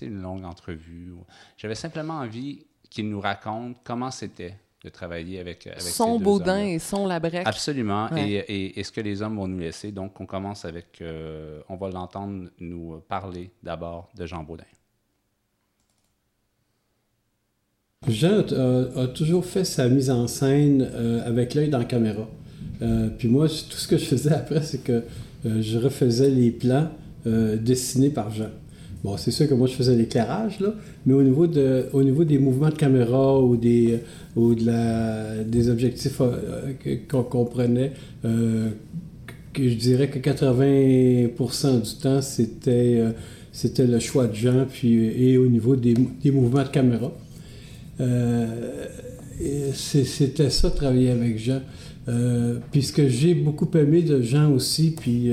une 0.00 0.22
longue 0.22 0.44
entrevue. 0.44 1.12
J'avais 1.56 1.74
simplement 1.74 2.18
envie 2.18 2.66
qu'il 2.88 3.08
nous 3.08 3.20
raconte 3.20 3.78
comment 3.82 4.10
c'était 4.12 4.54
de 4.84 4.88
travailler 4.90 5.38
avec, 5.38 5.66
avec 5.66 5.80
ces 5.80 5.90
Son 5.90 6.18
deux 6.18 6.24
Baudin 6.24 6.64
et 6.64 6.78
son 6.78 7.06
Labrec. 7.06 7.46
Absolument. 7.46 8.08
Ouais. 8.10 8.28
Et, 8.28 8.34
et, 8.36 8.80
et 8.80 8.84
ce 8.84 8.90
que 8.90 9.00
les 9.00 9.22
hommes 9.22 9.36
vont 9.36 9.46
nous 9.46 9.60
laisser. 9.60 9.92
Donc, 9.92 10.20
on 10.20 10.26
commence 10.26 10.64
avec, 10.64 10.98
euh, 11.00 11.60
on 11.68 11.76
va 11.76 11.90
l'entendre 11.90 12.48
nous 12.58 13.00
parler 13.08 13.50
d'abord 13.62 14.10
de 14.16 14.26
Jean 14.26 14.42
Baudin. 14.42 14.64
Jean 18.08 18.40
a, 18.52 19.02
a 19.02 19.06
toujours 19.06 19.44
fait 19.44 19.64
sa 19.64 19.88
mise 19.88 20.10
en 20.10 20.26
scène 20.26 20.82
euh, 20.92 21.24
avec 21.24 21.54
l'œil 21.54 21.68
dans 21.68 21.78
la 21.78 21.84
caméra. 21.84 22.28
Euh, 22.80 23.08
puis 23.10 23.28
moi, 23.28 23.48
tout 23.48 23.76
ce 23.76 23.86
que 23.86 23.96
je 23.96 24.06
faisais 24.06 24.32
après, 24.32 24.62
c'est 24.62 24.82
que 24.82 25.04
euh, 25.46 25.62
je 25.62 25.78
refaisais 25.78 26.30
les 26.30 26.50
plans 26.50 26.90
euh, 27.26 27.56
dessinés 27.56 28.10
par 28.10 28.32
Jean. 28.32 28.50
Bon, 29.02 29.16
c'est 29.16 29.32
sûr 29.32 29.48
que 29.48 29.54
moi, 29.54 29.66
je 29.66 29.74
faisais 29.74 29.96
l'éclairage, 29.96 30.60
là, 30.60 30.74
mais 31.06 31.14
au 31.14 31.22
niveau, 31.22 31.48
de, 31.48 31.86
au 31.92 32.04
niveau 32.04 32.24
des 32.24 32.38
mouvements 32.38 32.68
de 32.68 32.76
caméra 32.76 33.40
ou 33.40 33.56
des, 33.56 33.98
ou 34.36 34.54
de 34.54 34.64
la, 34.64 35.42
des 35.42 35.68
objectifs 35.68 36.20
euh, 36.20 36.72
qu'on 37.08 37.24
comprenait, 37.24 37.92
euh, 38.24 38.70
je 39.56 39.74
dirais 39.74 40.08
que 40.08 40.18
80% 40.18 41.82
du 41.82 41.94
temps, 42.00 42.22
c'était 42.22 42.96
euh, 42.98 43.10
c'était 43.52 43.86
le 43.86 43.98
choix 43.98 44.26
de 44.28 44.34
Jean, 44.34 44.66
puis, 44.66 44.94
et 44.94 45.36
au 45.36 45.46
niveau 45.46 45.76
des, 45.76 45.94
des 45.94 46.30
mouvements 46.30 46.62
de 46.62 46.68
caméra. 46.68 47.12
Euh, 48.00 48.46
C'était 49.74 50.50
ça, 50.50 50.70
travailler 50.70 51.10
avec 51.10 51.38
Jean. 51.38 51.60
Euh, 52.08 52.58
puis 52.70 52.82
ce 52.82 52.92
que 52.92 53.08
j'ai 53.08 53.34
beaucoup 53.34 53.68
aimé 53.76 54.02
de 54.02 54.22
Jean 54.22 54.50
aussi, 54.52 54.94
puis 54.98 55.30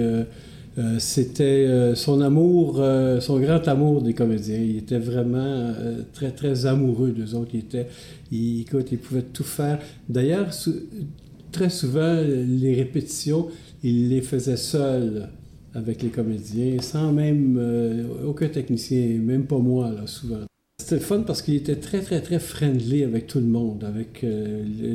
euh, 0.77 0.97
c'était 0.99 1.43
euh, 1.43 1.95
son 1.95 2.21
amour, 2.21 2.77
euh, 2.79 3.19
son 3.19 3.39
grand 3.39 3.67
amour 3.67 4.01
des 4.01 4.13
comédiens. 4.13 4.59
Il 4.59 4.77
était 4.77 4.99
vraiment 4.99 5.73
très, 6.13 6.31
très 6.31 6.65
amoureux 6.65 7.11
d'eux 7.11 7.35
autres. 7.35 7.51
Il 7.53 7.61
était, 7.61 7.87
écoute, 8.31 8.87
il 8.91 8.99
pouvait 8.99 9.23
tout 9.23 9.43
faire. 9.43 9.79
D'ailleurs, 10.07 10.49
très 11.51 11.69
souvent, 11.69 12.21
les 12.21 12.75
répétitions, 12.75 13.47
il 13.83 14.09
les 14.09 14.21
faisait 14.21 14.57
seul 14.57 15.29
avec 15.73 16.01
les 16.01 16.09
comédiens, 16.09 16.81
sans 16.81 17.11
même 17.11 17.59
aucun 18.25 18.47
technicien, 18.47 19.19
même 19.19 19.45
pas 19.45 19.57
moi, 19.57 19.91
là, 19.91 20.07
souvent. 20.07 20.45
C'était 20.79 20.99
fun 20.99 21.21
parce 21.21 21.41
qu'il 21.41 21.55
était 21.55 21.75
très, 21.75 22.01
très, 22.01 22.21
très 22.21 22.39
friendly 22.39 23.03
avec 23.03 23.27
tout 23.27 23.39
le 23.39 23.45
monde, 23.45 23.83
avec 23.83 24.25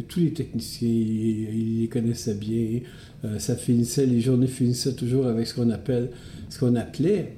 tous 0.08 0.20
les 0.20 0.32
techniciens. 0.32 0.88
Il, 0.88 1.80
les 1.80 1.88
connaissait 1.88 2.34
bien. 2.34 2.80
Euh, 3.24 3.38
ça 3.38 3.56
finissait, 3.56 4.06
les 4.06 4.20
journées 4.20 4.46
finissaient 4.46 4.94
toujours 4.94 5.26
avec 5.26 5.46
ce 5.46 5.54
qu'on 5.54 5.70
appelle, 5.70 6.10
ce 6.50 6.58
qu'on 6.58 6.74
appelait 6.76 7.36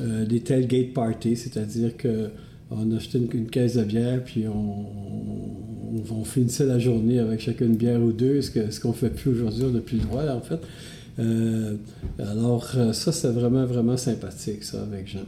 euh, 0.00 0.24
des 0.24 0.40
tailgate 0.40 0.92
parties, 0.92 1.36
c'est-à-dire 1.36 1.96
que 1.96 2.30
on 2.70 2.94
achetait 2.94 3.18
une, 3.18 3.46
caisse 3.46 3.76
de 3.76 3.84
bière, 3.84 4.22
puis 4.22 4.44
on, 4.46 6.24
finissait 6.24 6.66
la 6.66 6.78
journée 6.78 7.18
avec 7.18 7.40
chacun 7.40 7.64
une 7.64 7.76
bière 7.76 8.02
ou 8.02 8.12
deux, 8.12 8.42
ce 8.42 8.50
qu'on 8.50 8.70
ce 8.70 8.80
qu'on 8.80 8.92
fait 8.92 9.08
plus 9.08 9.30
aujourd'hui, 9.30 9.64
on 9.64 9.70
n'a 9.70 9.80
plus 9.80 9.96
le 9.96 10.02
droit, 10.02 10.24
en 10.28 10.42
fait. 10.42 10.60
alors, 12.18 12.66
ça, 12.92 13.10
c'est 13.12 13.30
vraiment, 13.30 13.64
vraiment 13.64 13.96
sympathique, 13.96 14.64
ça, 14.64 14.82
avec 14.82 15.08
Jean. 15.08 15.24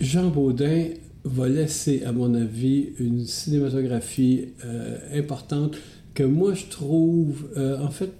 Jean 0.00 0.28
Baudin 0.28 0.90
va 1.24 1.48
laisser, 1.48 2.02
à 2.04 2.12
mon 2.12 2.34
avis, 2.34 2.90
une 2.98 3.24
cinématographie 3.24 4.48
euh, 4.64 4.98
importante 5.14 5.76
que 6.14 6.22
moi 6.22 6.54
je 6.54 6.66
trouve, 6.66 7.48
euh, 7.56 7.78
en 7.78 7.90
fait, 7.90 8.10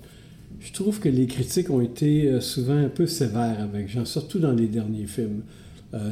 je 0.60 0.72
trouve 0.72 1.00
que 1.00 1.08
les 1.08 1.26
critiques 1.26 1.70
ont 1.70 1.80
été 1.80 2.28
euh, 2.28 2.40
souvent 2.40 2.76
un 2.76 2.88
peu 2.88 3.06
sévères 3.06 3.60
avec 3.60 3.88
Jean, 3.88 4.04
surtout 4.04 4.38
dans 4.38 4.52
les 4.52 4.66
derniers 4.66 5.06
films. 5.06 5.42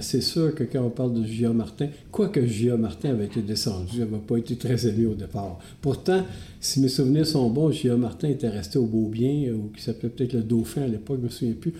c'est 0.00 0.22
sûr 0.22 0.54
que 0.54 0.64
quand 0.64 0.82
on 0.82 0.88
parle 0.88 1.12
de 1.12 1.22
J.A. 1.22 1.52
Martin, 1.52 1.88
quoique 2.10 2.46
J.A. 2.46 2.78
Martin 2.78 3.10
avait 3.10 3.26
été 3.26 3.42
descendu, 3.42 4.00
elle 4.00 4.10
n'a 4.10 4.18
pas 4.18 4.38
été 4.38 4.56
très 4.56 4.86
aimé 4.86 5.04
au 5.04 5.14
départ. 5.14 5.58
Pourtant, 5.82 6.24
si 6.60 6.80
mes 6.80 6.88
souvenirs 6.88 7.26
sont 7.26 7.50
bons, 7.50 7.70
J.A. 7.70 7.96
Martin 7.96 8.28
était 8.28 8.48
resté 8.48 8.78
au 8.78 8.86
Beau 8.86 9.08
Bien, 9.08 9.52
ou 9.52 9.70
qui 9.76 9.82
s'appelait 9.82 10.08
peut-être 10.08 10.32
le 10.32 10.42
Dauphin 10.42 10.82
à 10.82 10.88
l'époque, 10.88 11.18
je 11.18 11.22
ne 11.22 11.26
me 11.26 11.30
souviens 11.30 11.54
plus. 11.60 11.74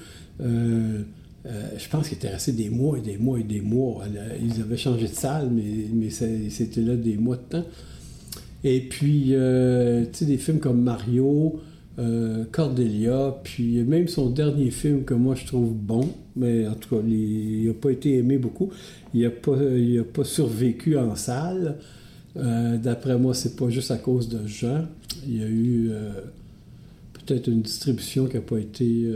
Euh, 1.46 1.68
je 1.78 1.88
pense 1.88 2.08
qu'il 2.08 2.18
était 2.18 2.28
resté 2.28 2.52
des 2.52 2.70
mois 2.70 2.98
et 2.98 3.00
des 3.00 3.18
mois 3.18 3.38
et 3.38 3.44
des 3.44 3.60
mois. 3.60 4.04
Ils 4.42 4.60
avaient 4.60 4.76
changé 4.76 5.06
de 5.06 5.14
salle, 5.14 5.50
mais, 5.50 6.10
c'était 6.10 6.80
là 6.80 6.96
des 6.96 7.16
mois 7.16 7.36
de 7.36 7.58
temps. 7.58 7.64
Et 8.64 8.80
puis, 8.80 9.28
euh, 9.30 10.04
tu 10.06 10.18
sais, 10.18 10.24
des 10.24 10.38
films 10.38 10.58
comme 10.58 10.82
Mario, 10.82 11.60
euh, 11.99 12.44
Cordelia, 12.53 13.36
puis 13.42 13.82
même 13.82 14.09
son 14.09 14.30
dernier 14.30 14.70
film 14.70 15.05
que 15.05 15.14
moi 15.14 15.34
je 15.34 15.47
trouve 15.47 15.72
bon, 15.72 16.09
mais 16.36 16.66
en 16.66 16.74
tout 16.74 16.97
cas, 16.97 17.03
il 17.07 17.66
n'a 17.66 17.74
pas 17.74 17.90
été 17.90 18.18
aimé 18.18 18.38
beaucoup. 18.38 18.70
Il 19.14 19.22
n'a 19.22 19.30
pas, 19.30 20.24
survécu 20.24 20.97
en 20.99 21.16
salle. 21.16 21.76
D'après 22.34 23.16
moi, 23.16 23.32
c'est 23.32 23.57
pas 23.57 23.70
juste 23.70 23.90
à 23.90 23.97
cause 23.97 24.28
de 24.28 24.47
Jean. 24.47 24.84
Il 25.26 25.38
y 25.38 25.42
a 25.42 25.49
eu 25.49 25.90
peut-être 27.14 27.49
une 27.49 27.62
distribution 27.62 28.26
qui 28.26 28.34
n'a 28.34 28.42
pas 28.42 28.59
été 28.59 29.11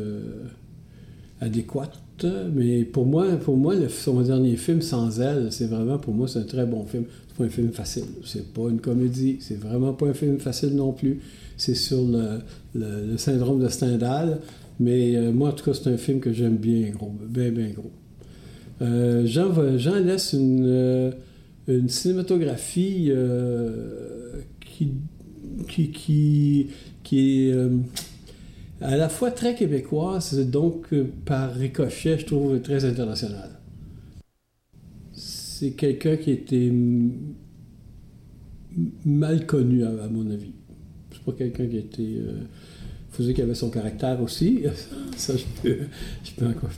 adéquate 1.43 2.01
mais 2.53 2.85
pour 2.85 3.07
moi, 3.07 3.27
pour 3.37 3.57
moi 3.57 3.75
son 3.89 4.21
dernier 4.21 4.57
film, 4.57 4.83
Sans 4.83 5.21
elle, 5.21 5.53
c'est 5.53 5.67
vraiment, 5.67 5.99
pour 5.99 6.15
moi, 6.15 6.29
c'est 6.29 6.41
un 6.41 6.45
très 6.45 6.67
bon 6.67 6.85
film. 6.85 7.05
C'est 7.29 7.37
pas 7.37 7.45
un 7.45 7.49
film 7.49 7.73
facile. 7.73 8.05
C'est 8.25 8.53
pas 8.53 8.69
une 8.69 8.81
comédie. 8.81 9.39
C'est 9.41 9.59
vraiment 9.59 9.93
pas 9.93 10.07
un 10.07 10.15
film 10.15 10.39
facile 10.39 10.75
non 10.75 10.93
plus. 10.93 11.21
C'est 11.61 11.75
sur 11.75 12.01
le, 12.75 13.17
syndrome 13.19 13.63
de 13.63 13.69
Stendhal. 13.69 14.39
Mais 14.79 15.15
euh, 15.15 15.31
moi, 15.31 15.51
en 15.51 15.53
tout 15.53 15.63
cas, 15.63 15.75
c'est 15.75 15.91
un 15.91 15.99
film 15.99 16.19
que 16.19 16.33
j'aime 16.33 16.57
bien 16.57 16.89
gros. 16.89 17.15
Bien, 17.29 17.51
bien 17.51 17.69
gros. 17.69 17.93
Euh, 18.81 19.27
Jean, 19.27 19.53
laisse 20.03 20.33
une, 20.33 20.65
euh, 20.65 21.13
cinématographie 21.87 23.13
qui, 24.59 24.93
qui, 25.69 26.71
qui, 27.03 27.49
est 27.51 27.55
à 28.81 28.97
la 28.97 29.11
fois 29.11 29.31
très 29.31 29.55
québécoise, 29.55 30.35
donc 30.49 30.87
par 31.27 31.53
ricochet, 31.53 32.19
je 32.21 32.25
trouve 32.25 32.59
très 32.63 32.87
international. 32.87 33.51
C'est 35.13 35.73
quelqu'un 35.73 36.17
qui 36.17 36.31
était 36.31 36.73
mal 39.05 39.45
connu, 39.45 39.85
à, 39.85 40.09
mon 40.09 40.31
avis. 40.31 40.55
C'est 41.21 41.33
pas 41.33 41.39
quelqu'un 41.39 41.67
qui 41.67 41.79
était. 41.79 42.03
Euh, 42.03 42.43
il 43.09 43.17
faut 43.17 43.23
dire 43.25 43.35
qu'il 43.35 43.45
avait 43.45 43.55
son 43.55 43.71
caractère 43.71 44.21
aussi. 44.23 44.65
Ça, 45.17 45.35
je 45.37 45.45
peux, 45.63 45.79
je 46.25 46.31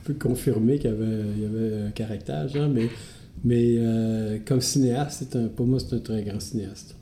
peux, 0.05 0.15
confirmer 0.15 0.79
qu'il 0.79 0.91
avait, 0.91 1.25
il 1.37 1.45
avait 1.45 1.83
un 1.89 1.91
caractère, 1.91 2.49
genre, 2.49 2.69
mais, 2.69 2.89
mais 3.45 3.75
euh, 3.77 4.39
comme 4.45 4.61
cinéaste, 4.61 5.37
un, 5.37 5.49
pour 5.49 5.67
moi, 5.67 5.79
c'est 5.79 5.95
un 5.95 6.01
très 6.01 6.23
grand 6.23 6.41
cinéaste. 6.41 6.97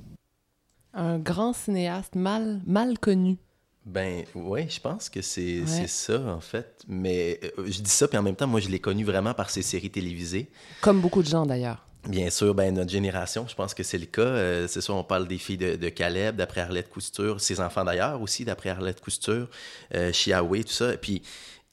Un 0.93 1.19
grand 1.19 1.53
cinéaste 1.53 2.17
mal, 2.17 2.61
mal 2.67 2.99
connu. 2.99 3.39
Ben 3.87 4.25
oui, 4.35 4.69
je 4.69 4.81
pense 4.81 5.09
que 5.09 5.23
c'est 5.23 5.65
ça 5.87 6.21
en 6.21 6.41
fait. 6.41 6.83
Mais 6.87 7.41
euh, 7.43 7.65
je 7.67 7.81
dis 7.81 7.91
ça, 7.91 8.09
puis 8.09 8.19
en 8.19 8.23
même 8.23 8.37
temps, 8.37 8.47
moi 8.47 8.61
je 8.61 8.69
l'ai 8.69 8.79
connu 8.79 9.05
vraiment 9.05 9.33
par 9.33 9.51
ses 9.51 9.63
séries 9.63 9.91
télévisées. 9.91 10.51
Comme 10.81 11.01
beaucoup 11.01 11.23
de 11.23 11.29
gens 11.29 11.47
d'ailleurs. 11.47 11.87
Bien 12.09 12.31
sûr, 12.31 12.55
ben 12.55 12.75
notre 12.75 12.91
génération, 12.91 13.47
je 13.49 13.55
pense 13.55 13.75
que 13.75 13.83
c'est 13.83 13.99
le 13.99 14.07
cas. 14.07 14.23
Euh, 14.23 14.67
c'est 14.69 14.81
ça, 14.81 14.93
on 14.93 15.05
parle 15.05 15.29
des 15.29 15.39
filles 15.39 15.59
de, 15.59 15.89
Caleb, 15.91 16.37
d'après 16.37 16.63
Arlette 16.63 16.89
Cousture, 16.89 17.41
ses 17.41 17.61
enfants 17.61 17.85
d'ailleurs 17.85 18.21
aussi, 18.23 18.45
d'après 18.45 18.71
Arlette 18.71 19.01
Cousture, 19.01 19.49
euh, 19.95 20.13
Chiaoui, 20.13 20.65
tout 20.65 20.73
ça. 20.73 20.97
Puis 20.97 21.23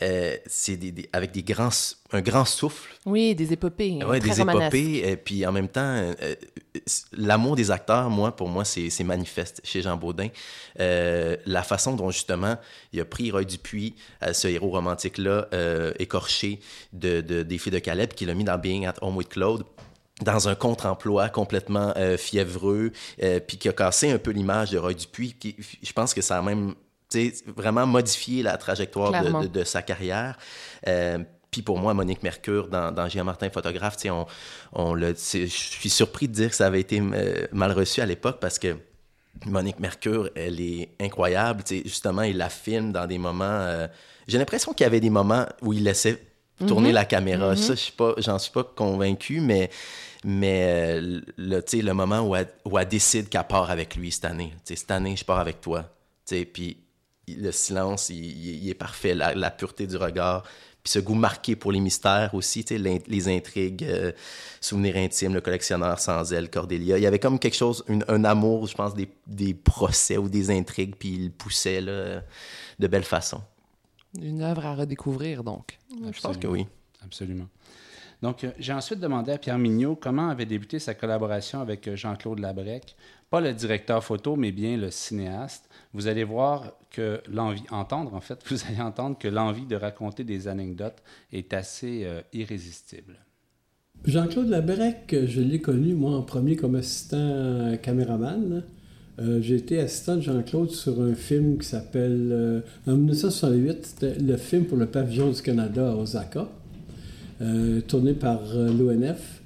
euh, 0.03 0.37
c'est 0.45 0.77
avec 1.11 1.31
des 1.31 1.41
grands, 1.41 1.69
un 2.11 2.21
grand 2.21 2.45
souffle. 2.45 2.95
Oui, 3.07 3.33
des 3.33 3.51
épopées. 3.53 3.97
Oui, 4.07 4.19
des 4.19 4.41
épopées. 4.41 5.09
Et 5.09 5.17
puis 5.17 5.43
en 5.43 5.51
même 5.51 5.67
temps, 5.67 5.81
euh, 5.81 6.35
l'amour 7.13 7.55
des 7.55 7.71
acteurs, 7.71 8.07
moi, 8.11 8.35
pour 8.35 8.47
moi, 8.47 8.63
c'est 8.63 9.03
manifeste 9.03 9.59
chez 9.63 9.81
Jean 9.81 9.97
Baudin. 9.97 10.27
Euh, 10.79 11.35
la 11.47 11.63
façon 11.63 11.95
dont 11.95 12.11
justement 12.11 12.57
il 12.93 13.01
a 13.01 13.05
pris 13.05 13.31
Roy 13.31 13.43
Dupuis, 13.43 13.95
ce 14.33 14.47
héros 14.47 14.69
romantique-là, 14.69 15.47
écorché 15.97 16.59
de, 16.93 17.21
de, 17.21 17.41
des 17.41 17.57
filles 17.57 17.71
de 17.71 17.79
Caleb, 17.79 18.13
qu'il 18.13 18.29
a 18.29 18.35
mis 18.35 18.43
dans 18.43 18.57
Being 18.59 18.85
at 18.85 18.95
Home 19.01 19.17
with 19.17 19.29
Claude 19.29 19.63
dans 20.21 20.49
un 20.49 20.55
contre-emploi 20.55 21.29
complètement 21.29 21.93
fiévreux, 22.17 22.91
puis 23.47 23.57
qui 23.57 23.69
a 23.69 23.73
cassé 23.73 24.11
un 24.11 24.17
peu 24.17 24.31
l'image 24.31 24.71
de 24.71 24.77
Roy 24.79 24.93
Dupuis. 24.93 25.33
Qui, 25.33 25.55
je 25.83 25.93
pense 25.93 26.13
que 26.13 26.21
ça 26.21 26.39
a 26.39 26.41
même 26.41 26.73
vraiment 27.55 27.85
modifier 27.87 28.43
la 28.43 28.57
trajectoire 28.57 29.11
de, 29.47 29.63
sa 29.63 29.81
carrière. 29.81 30.37
Euh, 30.87 31.19
puis 31.51 31.61
pour 31.61 31.79
moi, 31.79 31.93
Monique 31.93 32.23
Mercure, 32.23 32.67
dans, 32.67 32.91
dans 32.91 33.07
Jean 33.07 33.23
Martin 33.23 33.49
photographe, 33.49 33.97
on, 34.05 34.25
on 34.73 34.93
le, 34.93 35.15
je 35.15 35.45
suis 35.45 35.89
surpris 35.89 36.27
de 36.27 36.33
dire 36.33 36.49
que 36.49 36.55
ça 36.55 36.67
avait 36.67 36.81
été 36.81 37.01
euh, 37.01 37.47
mal 37.51 37.71
reçu 37.71 38.01
à 38.01 38.05
l'époque 38.05 38.39
parce 38.39 38.59
que 38.59 38.75
Monique 39.45 39.79
Mercure, 39.79 40.29
elle 40.35 40.59
est 40.59 40.89
incroyable. 40.99 41.63
justement, 41.85 42.23
il 42.23 42.37
la 42.37 42.49
filme 42.49 42.91
dans 42.91 43.05
des 43.05 43.17
moments. 43.17 43.45
Euh, 43.45 43.87
j'ai 44.27 44.37
l'impression 44.37 44.73
qu'il 44.73 44.83
y 44.83 44.87
avait 44.87 44.99
des 44.99 45.09
moments 45.09 45.45
où 45.61 45.73
il 45.73 45.83
laissait 45.83 46.21
tourner 46.65 46.89
mhm. 46.89 46.95
la 46.95 47.05
caméra. 47.05 47.55
Ça, 47.55 47.75
je 47.75 47.79
suis 47.79 47.91
pas, 47.91 48.13
j'en 48.17 48.39
suis 48.39 48.51
pas 48.51 48.63
convaincu, 48.63 49.39
mais 49.39 49.69
mais 50.23 50.99
le, 51.01 51.23
le 51.37 51.91
moment 51.93 52.21
où 52.21 52.35
elle, 52.35 52.49
où 52.65 52.77
elle 52.77 52.87
décide 52.87 53.29
qu'elle 53.29 53.47
part 53.47 53.69
avec 53.69 53.95
lui 53.95 54.11
cette 54.11 54.25
année. 54.25 54.53
cette 54.63 54.91
année, 54.91 55.15
je 55.15 55.25
pars 55.25 55.39
avec 55.39 55.61
toi. 55.61 55.89
Puis 56.25 56.77
le 57.27 57.51
silence, 57.51 58.09
il, 58.09 58.69
est 58.69 58.73
parfait, 58.73 59.13
la, 59.13 59.51
pureté 59.51 59.87
du 59.87 59.97
regard, 59.97 60.43
puis 60.83 60.91
ce 60.91 60.99
goût 60.99 61.15
marqué 61.15 61.55
pour 61.55 61.71
les 61.71 61.79
mystères 61.79 62.33
aussi, 62.33 62.65
les 62.69 63.27
intrigues, 63.27 63.83
euh, 63.83 64.11
souvenirs 64.61 64.95
intimes, 64.95 65.33
le 65.33 65.41
collectionneur 65.41 65.99
sans 65.99 66.31
elle, 66.31 66.49
Cordélia. 66.49 66.97
Il 66.97 67.03
y 67.03 67.07
avait 67.07 67.19
comme 67.19 67.39
quelque 67.39 67.57
chose, 67.57 67.83
un 68.07 68.23
amour, 68.23 68.67
je 68.67 68.75
pense, 68.75 68.93
des, 68.95 69.53
procès 69.53 70.17
ou 70.17 70.29
des 70.29 70.49
intrigues, 70.49 70.95
puis 70.95 71.09
il 71.09 71.31
poussait 71.31 71.81
là, 71.81 72.21
de 72.79 72.87
belle 72.87 73.03
façon. 73.03 73.41
Une 74.21 74.41
œuvre 74.41 74.65
à 74.65 74.75
redécouvrir, 74.75 75.43
donc. 75.43 75.77
Je 75.91 76.21
pense 76.21 76.37
que 76.37 76.47
oui. 76.47 76.65
Absolument. 77.03 77.47
Donc, 78.21 78.43
euh, 78.43 78.51
j'ai 78.57 78.73
ensuite 78.73 78.99
demandé 78.99 79.31
à 79.31 79.37
Pierre 79.37 79.59
Mignot 79.59 79.95
comment 79.95 80.29
avait 80.29 80.45
débuté 80.45 80.79
sa 80.79 80.93
collaboration 80.93 81.61
avec 81.61 81.87
euh, 81.87 81.95
Jean-Claude 81.95 82.39
Labrec, 82.39 82.95
pas 83.29 83.41
le 83.41 83.53
directeur 83.53 84.03
photo, 84.03 84.35
mais 84.35 84.51
bien 84.51 84.77
le 84.77 84.91
cinéaste 84.91 85.69
vous 85.93 86.07
allez 86.07 86.23
voir 86.23 86.73
que 86.91 87.21
l'envie, 87.31 87.63
entendre 87.71 88.13
en 88.13 88.21
fait, 88.21 88.39
vous 88.49 88.57
allez 88.69 88.81
entendre 88.81 89.17
que 89.17 89.27
l'envie 89.27 89.65
de 89.65 89.75
raconter 89.75 90.23
des 90.23 90.47
anecdotes 90.47 91.01
est 91.31 91.53
assez 91.53 92.03
euh, 92.05 92.21
irrésistible. 92.33 93.17
Jean-Claude 94.05 94.49
Labrec, 94.49 95.15
je 95.25 95.41
l'ai 95.41 95.59
connu, 95.59 95.95
moi, 95.95 96.15
en 96.15 96.21
premier 96.21 96.55
comme 96.55 96.75
assistant 96.75 97.75
caméraman. 97.81 98.63
J'ai 99.39 99.55
été 99.55 99.79
assistant 99.79 100.17
de 100.17 100.21
Jean-Claude 100.21 100.69
sur 100.69 101.01
un 101.01 101.15
film 101.15 101.57
qui 101.57 101.67
s'appelle, 101.67 102.63
en 102.85 102.91
1968, 102.91 103.85
c'était 103.87 104.13
le 104.19 104.37
film 104.37 104.65
pour 104.65 104.77
le 104.77 104.85
pavillon 104.85 105.31
du 105.31 105.41
Canada 105.41 105.89
à 105.89 105.95
Osaka, 105.95 106.47
tourné 107.87 108.13
par 108.13 108.41
l'ONF, 108.55 109.41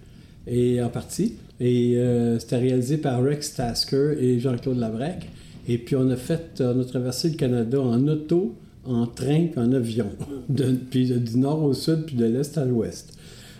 et 0.48 0.82
en 0.82 0.90
partie. 0.90 1.36
Et 1.60 1.98
c'était 2.40 2.58
réalisé 2.58 2.98
par 2.98 3.24
Rex 3.24 3.56
Tasker 3.56 4.16
et 4.20 4.40
Jean-Claude 4.40 4.78
Labrec. 4.78 5.30
Et 5.68 5.78
puis 5.78 5.96
on 5.96 6.10
a 6.10 6.16
fait, 6.16 6.62
on 6.62 6.80
a 6.80 6.84
traversé 6.86 7.30
le 7.30 7.36
Canada 7.36 7.80
en 7.80 8.08
auto, 8.08 8.56
en 8.86 9.06
train 9.06 9.48
en 9.58 9.72
avion, 9.74 10.08
puis 10.90 11.12
du 11.12 11.38
nord 11.38 11.64
au 11.64 11.74
sud 11.74 12.06
puis 12.06 12.16
de 12.16 12.26
l'est 12.26 12.58
à 12.58 12.66
l'ouest. 12.66 13.18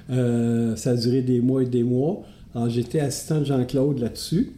Euh, 0.10 0.76
ça 0.76 0.92
a 0.92 0.96
duré 0.96 1.22
des 1.22 1.40
mois 1.40 1.64
et 1.64 1.68
des 1.68 1.84
mois. 1.84 2.24
Alors 2.54 2.70
j'étais 2.70 3.00
assistant 3.00 3.40
de 3.40 3.46
Jean-Claude 3.46 4.00
là-dessus. 4.00 4.54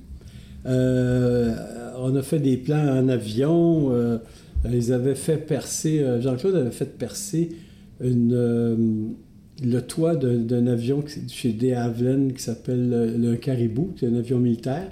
Euh, 0.66 1.54
on 2.00 2.16
a 2.16 2.22
fait 2.22 2.40
des 2.40 2.58
plans 2.58 2.98
en 2.98 3.10
avion. 3.10 3.92
Euh, 3.92 4.18
ils 4.72 4.94
avaient 4.94 5.16
fait 5.16 5.38
percer, 5.38 6.04
Jean-Claude 6.22 6.56
avait 6.56 6.72
fait 6.72 6.98
percer 6.98 7.50
une, 8.02 9.14
le 9.64 9.82
toit 9.82 10.16
d'un 10.16 10.68
avion 10.68 11.04
chez 11.28 11.54
De 11.54 11.74
Havilland 11.74 12.30
qui 12.34 12.44
s'appelle 12.44 13.18
le, 13.20 13.36
Caribou, 13.36 13.94
qui 13.96 14.06
est 14.06 14.08
un 14.08 14.16
avion 14.16 14.40
militaire. 14.40 14.92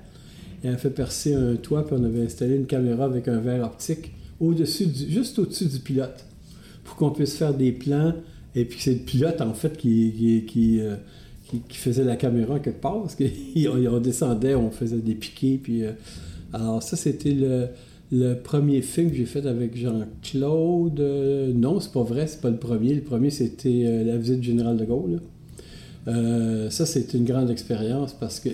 Et 0.64 0.68
elle 0.68 0.76
a 0.76 0.78
fait 0.78 0.90
percer 0.90 1.34
un 1.34 1.56
toit, 1.56 1.86
puis 1.86 1.96
on 2.00 2.04
avait 2.04 2.22
installé 2.22 2.56
une 2.56 2.68
caméra 2.68 3.06
avec 3.06 3.28
un 3.28 3.40
verre 3.40 3.66
optique 3.66 4.12
au-dessus, 4.40 4.88
juste 5.10 5.40
au-dessus 5.40 5.66
du 5.66 5.80
pilote, 5.80 6.26
pour 6.84 6.96
qu'on 6.96 7.12
puisse 7.12 7.36
faire 7.36 7.54
des 7.54 7.72
plans. 7.72 8.14
Et 8.56 8.66
puis 8.66 8.80
c'est 8.80 8.94
le 8.94 9.00
pilote, 9.00 9.42
en 9.42 9.54
fait, 9.54 9.78
qui, 9.78 10.46
qui, 10.48 10.82
euh, 10.82 10.96
qui, 11.68 11.78
faisait 11.78 12.04
la 12.04 12.16
caméra 12.16 12.60
quelque 12.60 12.82
part, 12.82 13.02
parce 13.02 13.16
qu'on 13.16 14.00
descendait, 14.00 14.56
on 14.56 14.72
faisait 14.72 14.98
des 14.98 15.16
piquets. 15.16 15.60
Puis, 15.62 15.84
euh, 15.84 15.92
alors 16.54 16.84
ça, 16.84 16.96
c'était 16.96 17.32
le, 17.34 17.68
le, 18.12 18.36
premier 18.36 18.82
film 18.82 19.12
que 19.12 19.18
j'ai 19.18 19.26
fait 19.26 19.46
avec 19.46 19.78
Jean-Claude. 19.78 21.00
Euh, 21.00 21.54
non, 21.54 21.80
c'est 21.80 21.92
pas 21.92 22.04
vrai, 22.04 22.28
c'est 22.28 22.42
pas 22.42 22.50
le 22.50 22.58
premier. 22.58 22.94
Le 22.94 23.02
premier, 23.02 23.30
c'était 23.30 24.04
La 24.06 24.18
visite 24.18 24.40
du 24.40 24.48
général 24.48 24.78
de 24.78 24.86
Gaulle. 24.86 25.22
ça, 26.70 26.86
c'était 26.86 27.18
une 27.18 27.26
grande 27.26 27.50
expérience 27.50 28.14
parce 28.14 28.40
que... 28.40 28.50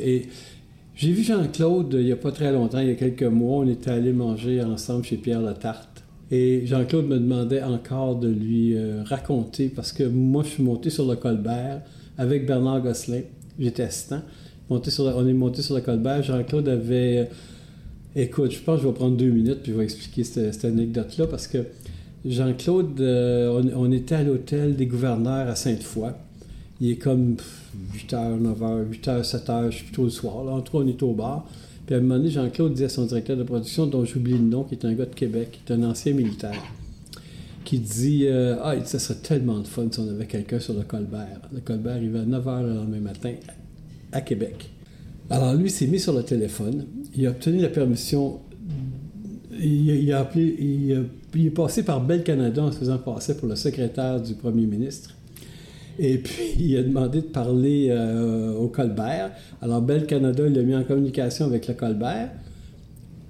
J'ai 0.95 1.12
vu 1.12 1.22
Jean-Claude 1.22 1.95
il 1.99 2.05
n'y 2.05 2.12
a 2.12 2.16
pas 2.16 2.32
très 2.32 2.51
longtemps, 2.51 2.80
il 2.80 2.88
y 2.88 2.91
a 2.91 2.95
quelques 2.95 3.22
mois, 3.22 3.60
on 3.60 3.70
était 3.70 3.91
allé 3.91 4.12
manger 4.12 4.64
ensemble 4.64 5.05
chez 5.05 5.18
Pierre 5.18 5.41
Latarte. 5.41 6.03
Et 6.32 6.66
Jean-Claude 6.66 7.08
me 7.08 7.20
demandait 7.20 7.62
encore 7.62 8.16
de 8.16 8.28
lui 8.28 8.76
euh, 8.76 9.03
raconter, 9.03 9.70
parce 9.70 9.93
que 9.93 10.03
moi, 10.03 10.43
je 10.43 10.49
suis 10.49 10.64
monté 10.64 10.89
sur 10.89 11.08
le 11.08 11.16
Colbert 11.16 11.82
avec 12.18 12.45
Bernard 12.45 12.82
Gosselin. 12.82 13.22
J'étais 13.60 13.84
assistant. 13.84 14.22
Monté 14.70 14.89
sur 14.91 15.05
on 15.05 15.26
est 15.26 15.34
monté 15.34 15.62
sur 15.62 15.76
le 15.76 15.82
Colbert. 15.82 16.24
Jean-Claude 16.24 16.68
avait. 16.68 17.30
Écoute, 18.20 18.49
je 18.49 18.59
pense 18.59 18.78
que 18.78 18.82
je 18.82 18.88
vais 18.88 18.95
prendre 18.95 19.15
deux 19.15 19.30
minutes 19.30 19.59
puis 19.61 19.74
je 19.74 19.78
vais 19.78 19.84
expliquer 19.84 20.24
cette, 20.24 20.65
anecdote-là 20.65 21.28
parce 21.28 21.45
que 21.45 21.59
Jean-Claude, 22.26 22.99
euh, 22.99 23.61
on, 23.76 23.91
était 23.91 24.15
à 24.15 24.24
l'hôtel 24.24 24.76
des 24.76 24.88
gouverneurs 24.88 25.47
à 25.47 25.55
Sainte-Foy. 25.55 26.09
Il 26.82 26.89
est 26.89 26.95
comme 26.95 27.36
8h, 27.93 28.41
9h, 28.41 28.89
8h, 28.89 29.24
7h, 29.24 29.70
je 29.70 29.76
suis 29.76 29.84
plutôt 29.86 30.05
le 30.05 30.09
soir. 30.09 30.43
Là. 30.43 30.53
En 30.53 30.61
tout 30.61 30.72
cas, 30.72 30.84
on 30.84 30.88
est 30.88 31.03
au 31.03 31.13
bar. 31.13 31.47
Puis 31.86 31.93
à 31.93 31.99
un 31.99 32.01
moment 32.01 32.18
donné, 32.18 32.32
Jean-Claude 32.32 32.74
dit 32.74 32.86
à 32.86 32.89
son 32.89 33.05
directeur 33.05 33.38
de 33.38 33.43
production, 33.43 33.86
dont 33.86 34.03
j'oublie 34.03 34.34
le 34.34 34.39
nom, 34.39 34.63
qui 34.63 34.74
est 34.74 34.84
un 34.84 34.93
gars 34.93 35.05
de 35.05 35.13
Québec, 35.13 35.51
qui 35.51 35.72
est 35.72 35.76
un 35.76 35.84
ancien 35.84 36.13
militaire, 36.13 36.63
qui 37.65 37.78
dit 37.78 38.26
euh, 38.26 38.55
Ah, 38.63 38.84
ça 38.84 38.97
serait 38.97 39.20
tellement 39.20 39.59
de 39.59 39.68
fun 39.68 39.89
si 39.91 39.99
on 39.99 40.09
avait 40.09 40.26
quelqu'un 40.26 40.59
sur 40.59 40.74
le 40.74 40.82
Colbert. 40.82 41.41
Le 41.53 41.59
Colbert, 41.59 42.01
il 42.01 42.15
à 42.18 42.26
9h 42.26 42.63
le 42.63 42.74
lendemain 42.74 42.99
matin 42.99 43.34
à 44.11 44.22
Québec. 44.22 44.72
Alors 45.30 45.53
lui 45.55 45.69
s'est 45.69 45.88
mis 45.88 45.99
sur 45.99 46.13
le 46.13 46.23
téléphone, 46.23 46.86
il 47.15 47.28
a 47.28 47.32
obtenu 47.32 47.59
la 47.59 47.67
permission, 47.67 48.39
il, 49.59 50.11
a 50.13 50.19
appelé, 50.19 50.55
il, 50.57 51.45
est 51.45 51.49
passé 51.49 51.84
par 51.84 52.01
Bel 52.01 52.23
Canada 52.23 52.63
en 52.63 52.71
se 52.71 52.78
faisant 52.78 52.97
passer 52.97 53.36
pour 53.36 53.47
le 53.47 53.55
secrétaire 53.55 54.21
du 54.21 54.36
premier 54.36 54.65
ministre. 54.65 55.15
Et 55.99 56.19
puis, 56.19 56.53
il 56.59 56.78
a 56.78 56.84
demandé 56.84 57.21
de 57.21 57.25
parler 57.25 57.88
euh, 57.89 58.53
au 58.53 58.67
Colbert. 58.67 59.32
Alors, 59.61 59.82
Bell 59.82 60.05
Canada 60.05 60.47
l'a 60.47 60.61
mis 60.61 60.75
en 60.75 60.84
communication 60.84 61.45
avec 61.45 61.67
le 61.67 61.73
Colbert. 61.73 62.30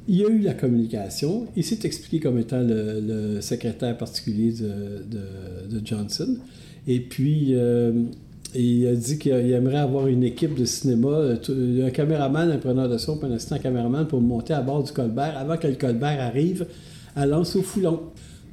Il 0.10 0.26
a 0.26 0.30
eu 0.30 0.40
la 0.40 0.54
communication. 0.54 1.48
Il 1.56 1.64
s'est 1.64 1.80
expliqué 1.84 2.20
comme 2.20 2.38
étant 2.38 2.62
le, 2.62 3.40
secrétaire 3.42 3.98
particulier 3.98 4.52
de, 4.52 5.86
Johnson. 5.86 6.38
Et 6.88 7.00
puis, 7.00 7.56
euh, 7.56 8.04
il 8.60 8.88
a 8.88 8.96
dit 8.96 9.18
qu'il 9.18 9.32
aimerait 9.32 9.78
avoir 9.78 10.08
une 10.08 10.24
équipe 10.24 10.56
de 10.56 10.66
cinéma, 10.66 11.34
un 11.50 11.90
caméraman, 11.90 12.52
un 12.52 12.58
preneur 12.58 12.90
de 12.90 12.98
son, 12.98 13.24
un 13.24 13.32
assistant 13.32 13.60
caméraman 13.60 14.08
pour 14.08 14.22
monter 14.22 14.54
à 14.54 14.62
bord 14.62 14.84
du 14.84 14.92
Colbert 14.92 15.38
avant 15.38 15.58
que 15.58 15.68
le 15.68 15.76
Colbert 15.76 16.22
arrive 16.22 16.66
à 17.16 17.26
Lance 17.26 17.56
au 17.56 17.62
Foulon. 17.62 18.00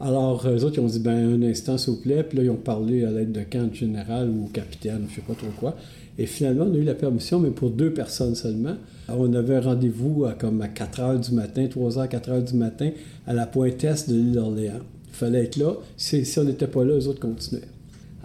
Alors, 0.00 0.46
eux 0.46 0.64
autres, 0.64 0.78
ils 0.78 0.80
ont 0.80 0.86
dit, 0.86 0.98
ben, 0.98 1.40
un 1.40 1.42
instant, 1.42 1.78
s'il 1.78 1.94
vous 1.94 2.00
plaît. 2.00 2.24
Puis 2.24 2.38
là, 2.38 2.44
ils 2.44 2.50
ont 2.50 2.56
parlé 2.56 3.04
à 3.04 3.10
l'aide 3.10 3.32
de 3.32 3.42
camp 3.42 3.72
général 3.72 4.28
ou 4.28 4.48
capitaine, 4.52 5.06
je 5.08 5.10
ne 5.10 5.14
sais 5.14 5.20
pas 5.20 5.34
trop 5.34 5.52
quoi. 5.58 5.76
Et 6.18 6.26
finalement, 6.26 6.66
on 6.68 6.74
a 6.74 6.76
eu 6.76 6.84
la 6.84 6.94
permission, 6.94 7.40
mais 7.40 7.50
pour 7.50 7.70
deux 7.70 7.92
personnes 7.92 8.34
seulement. 8.34 8.76
On 9.08 9.32
avait 9.34 9.56
un 9.56 9.60
rendez-vous 9.60 10.24
à, 10.24 10.32
comme 10.32 10.60
à 10.62 10.68
4 10.68 11.00
heures 11.00 11.18
du 11.18 11.32
matin, 11.32 11.66
3 11.68 11.90
h 11.90 12.08
4 12.08 12.30
heures 12.30 12.42
du 12.42 12.54
matin, 12.54 12.90
à 13.26 13.32
la 13.32 13.46
pointe 13.46 13.82
est 13.84 14.08
de 14.08 14.14
l'île 14.14 14.32
d'Orléans. 14.32 14.80
Il 15.08 15.14
fallait 15.14 15.44
être 15.44 15.56
là. 15.56 15.72
Si, 15.96 16.24
on 16.38 16.44
n'était 16.44 16.66
pas 16.66 16.84
là, 16.84 16.94
eux 16.94 17.08
autres 17.08 17.20
continuaient. 17.20 17.62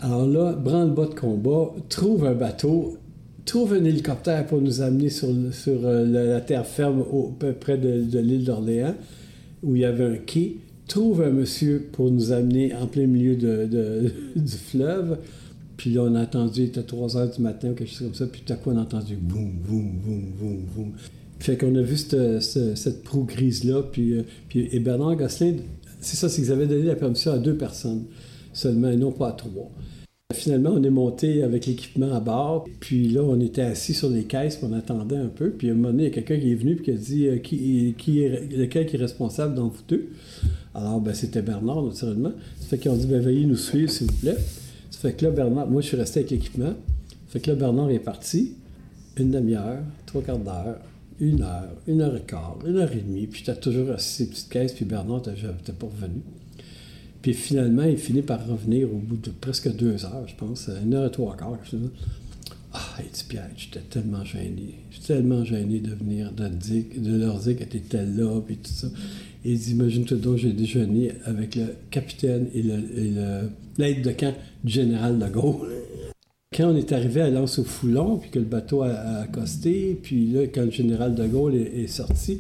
Alors 0.02 0.26
là, 0.26 0.54
branle-bas 0.54 1.08
de 1.08 1.14
combat, 1.14 1.74
trouve 1.90 2.26
un 2.26 2.34
bateau, 2.34 2.98
trouve 3.46 3.74
un 3.74 3.84
hélicoptère 3.84 4.46
pour 4.46 4.62
nous 4.62 4.82
amener 4.82 5.10
sur, 5.10 5.28
euh, 5.30 6.06
la, 6.06 6.40
terre 6.42 6.66
ferme 6.66 7.02
au, 7.02 7.36
près 7.60 7.78
de, 7.78 8.20
l'île 8.20 8.46
d'Orléans, 8.46 8.96
où 9.62 9.76
il 9.76 9.82
y 9.82 9.86
avait 9.86 10.06
un 10.06 10.18
quai 10.18 10.58
trouve 10.88 11.22
un 11.22 11.30
monsieur 11.30 11.88
pour 11.92 12.10
nous 12.10 12.32
amener 12.32 12.74
en 12.74 12.88
plein 12.88 13.06
milieu 13.06 13.36
de, 13.36 14.12
du 14.36 14.58
fleuve. 14.58 15.20
Puis 15.78 15.92
là, 15.92 16.04
on 16.04 16.16
a 16.16 16.24
entendu, 16.24 16.62
il 16.62 16.66
était 16.66 16.82
3 16.82 17.16
heures 17.16 17.30
du 17.30 17.42
matin 17.42 17.70
ou 17.70 17.74
quelque 17.74 17.92
chose 17.92 18.08
comme 18.08 18.16
ça. 18.16 18.26
Puis 18.26 18.42
tout 18.46 18.54
à 18.54 18.56
coup, 18.56 18.72
on 18.72 18.78
a 18.78 18.82
entendu 18.82 19.16
boum, 19.16 19.52
boum, 19.66 20.00
boum, 20.04 20.32
boum, 20.40 20.58
boum. 20.76 20.92
Fait 21.40 21.58
qu'on 21.58 21.76
a 21.76 21.82
vu 21.82 21.96
cette, 21.96 22.42
cette, 22.42 23.04
proue 23.04 23.24
grise-là. 23.24 23.84
Puis, 23.84 24.14
euh, 24.14 24.24
puis, 24.50 24.68
et 24.72 24.80
Bernard 24.80 25.16
Gosselin, 25.16 25.58
c'est 26.02 26.18
ça, 26.18 26.28
c'est 26.28 26.42
qu'ils 26.42 26.52
avaient 26.52 26.68
donné 26.68 26.84
la 26.84 26.96
permission 26.96 27.32
à 27.32 27.38
deux 27.38 27.56
personnes 27.56 28.06
seulement, 28.60 28.90
et 28.90 28.98
non 28.98 29.12
pas 29.12 29.30
à 29.30 29.32
trois. 29.32 29.72
Finalement, 30.32 30.72
on 30.76 30.84
est 30.84 30.92
monté 30.92 31.42
avec 31.42 31.66
l'équipement 31.66 32.14
à 32.14 32.20
bord, 32.20 32.68
puis 32.80 33.10
là, 33.10 33.24
on 33.24 33.40
était 33.40 33.64
assis 33.64 33.96
sur 33.96 34.12
les 34.12 34.26
caisses, 34.26 34.58
puis 34.58 34.68
on 34.70 34.74
attendait 34.74 35.18
un 35.18 35.28
peu. 35.28 35.50
Puis 35.50 35.70
à 35.70 35.72
un 35.72 35.76
moment 35.76 35.90
donné, 35.90 36.04
il 36.04 36.10
y 36.10 36.12
a 36.12 36.14
quelqu'un 36.14 36.40
qui 36.40 36.52
est 36.52 36.56
venu, 36.56 36.76
puis 36.76 36.86
qui 36.86 36.92
a 36.92 36.94
dit 36.94 37.28
euh, 37.28 37.38
qui, 37.40 37.96
qui 37.98 38.22
est, 38.22 38.56
lequel 38.56 38.86
qui 38.86 38.96
est 38.96 39.00
responsable 39.00 39.56
dans 39.56 39.70
vous 39.70 39.82
deux? 39.88 40.10
Alors, 40.76 41.02
ben, 41.02 41.16
c'était 41.16 41.42
Bernard, 41.42 41.82
naturellement. 41.82 42.32
Ça 42.60 42.68
fait 42.68 42.78
qu'ils 42.78 42.92
ont 42.92 42.96
dit, 42.96 43.08
ben, 43.08 43.20
veuillez 43.20 43.48
nous 43.48 43.58
suivre, 43.58 43.90
s'il 43.90 44.06
vous 44.06 44.18
plaît. 44.18 44.38
Ça 44.92 45.00
fait 45.00 45.14
que 45.14 45.26
là, 45.26 45.32
Bernard, 45.32 45.68
moi, 45.68 45.82
je 45.82 45.88
suis 45.88 45.98
resté 45.98 46.20
avec 46.20 46.32
l'équipement. 46.32 46.74
Ça 47.10 47.34
fait 47.34 47.40
que 47.40 47.50
là, 47.50 47.56
Bernard 47.56 47.90
est 47.90 48.00
parti. 48.00 48.54
Une 49.18 49.32
demi-heure, 49.32 49.80
trois 50.06 50.22
quarts 50.22 50.38
d'heure, 50.38 50.80
une 51.20 51.42
heure, 51.42 51.72
une 51.88 52.02
heure 52.02 52.16
et 52.16 52.22
quart, 52.22 52.60
une 52.68 52.78
heure 52.78 52.92
et 52.92 53.02
demie. 53.02 53.26
Puis 53.26 53.42
tu 53.42 53.50
as 53.50 53.56
toujours 53.56 53.90
assis 53.90 54.26
ces 54.26 54.30
petites 54.30 54.50
caisses, 54.50 54.74
puis 54.74 54.86
Bernard 54.86 55.24
n'était 55.28 55.74
pas 55.74 55.88
revenu. 55.88 56.22
Puis 57.22 57.34
finalement, 57.34 57.84
il 57.84 57.98
finit 57.98 58.22
par 58.22 58.46
revenir 58.48 58.88
au 58.94 58.98
bout 58.98 59.18
de 59.18 59.32
presque 59.32 59.76
deux 59.76 60.06
heures, 60.06 60.28
je 60.28 60.36
pense, 60.36 60.70
une 60.84 60.94
heure 60.94 61.08
et 61.08 61.12
trois 61.12 61.36
quarts. 61.36 61.58
Ah, 62.72 62.98
il 63.00 63.12
dit 63.12 63.26
Pierre, 63.28 63.50
j'étais 63.58 63.82
tellement 63.82 64.24
gêné. 64.24 64.76
J'étais 64.92 65.16
tellement 65.16 65.44
gêné 65.44 65.80
de 65.80 65.94
venir, 65.94 66.32
de, 66.32 66.48
dire, 66.48 66.84
de 66.98 67.18
leur 67.18 67.40
dire 67.40 67.58
que 67.58 67.64
tu 67.64 67.82
là, 67.92 68.42
puis 68.46 68.58
tout 68.58 68.72
ça. 68.72 68.88
Et 69.44 69.54
il 69.54 69.60
dit 69.60 69.72
Imagine-toi 69.72 70.18
donc, 70.18 70.38
j'ai 70.38 70.54
déjeuné 70.54 71.12
avec 71.26 71.56
le 71.56 71.66
capitaine 71.90 72.48
et 72.54 72.62
l'aide 72.62 74.02
de 74.04 74.12
camp 74.12 74.36
du 74.64 74.72
général 74.72 75.18
de 75.18 75.28
Gaulle. 75.28 75.70
Quand 76.56 76.72
on 76.72 76.76
est 76.76 76.92
arrivé 76.92 77.22
à 77.22 77.30
Lance 77.30 77.60
au 77.60 77.64
Foulon, 77.64 78.18
puis 78.18 78.30
que 78.30 78.40
le 78.40 78.46
bateau 78.46 78.82
a, 78.82 79.22
accosté, 79.22 80.00
puis 80.02 80.28
là, 80.28 80.48
quand 80.48 80.66
le 80.66 80.72
général 80.72 81.16
de 81.16 81.26
Gaulle 81.28 81.56
est, 81.56 81.88
sorti, 81.88 82.40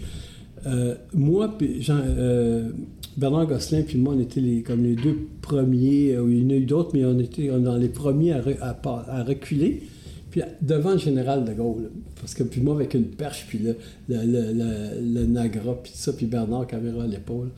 euh, 0.66 0.96
moi, 1.14 1.56
euh, 1.90 2.70
Bernard 3.18 3.48
Gosselin, 3.48 3.84
puis 3.84 3.98
moi, 3.98 4.14
on 4.16 4.22
était 4.22 4.42
les, 4.42 4.62
comme 4.62 4.84
les 4.84 4.96
deux 4.96 5.18
premiers, 5.42 6.16
euh, 6.16 6.26
il 6.30 6.44
y 6.44 6.46
en 6.46 6.50
a 6.50 6.54
eu 6.54 6.66
d'autres, 6.66 6.92
mais 6.94 7.06
on 7.06 7.20
était 7.20 7.48
dans 7.48 7.78
les 7.78 7.90
premiers 7.90 8.34
à, 8.34 9.24
reculer. 9.24 9.84
Puis 10.32 10.42
devant 10.62 10.92
le 10.92 11.00
général 11.00 11.44
de 11.44 11.54
Gaulle, 11.54 11.90
parce 12.20 12.36
que 12.36 12.44
puis 12.44 12.62
moi 12.62 12.76
avec 12.76 12.94
une 12.94 13.06
perche, 13.06 13.46
puis 13.48 13.60
le, 14.08 15.26
Nagra, 15.26 15.74
puis 15.82 15.92
ça, 15.96 16.14
puis 16.14 16.28
Bernard 16.28 16.68
caméra 16.68 17.04
à 17.04 17.08
l'épaule. 17.08 17.50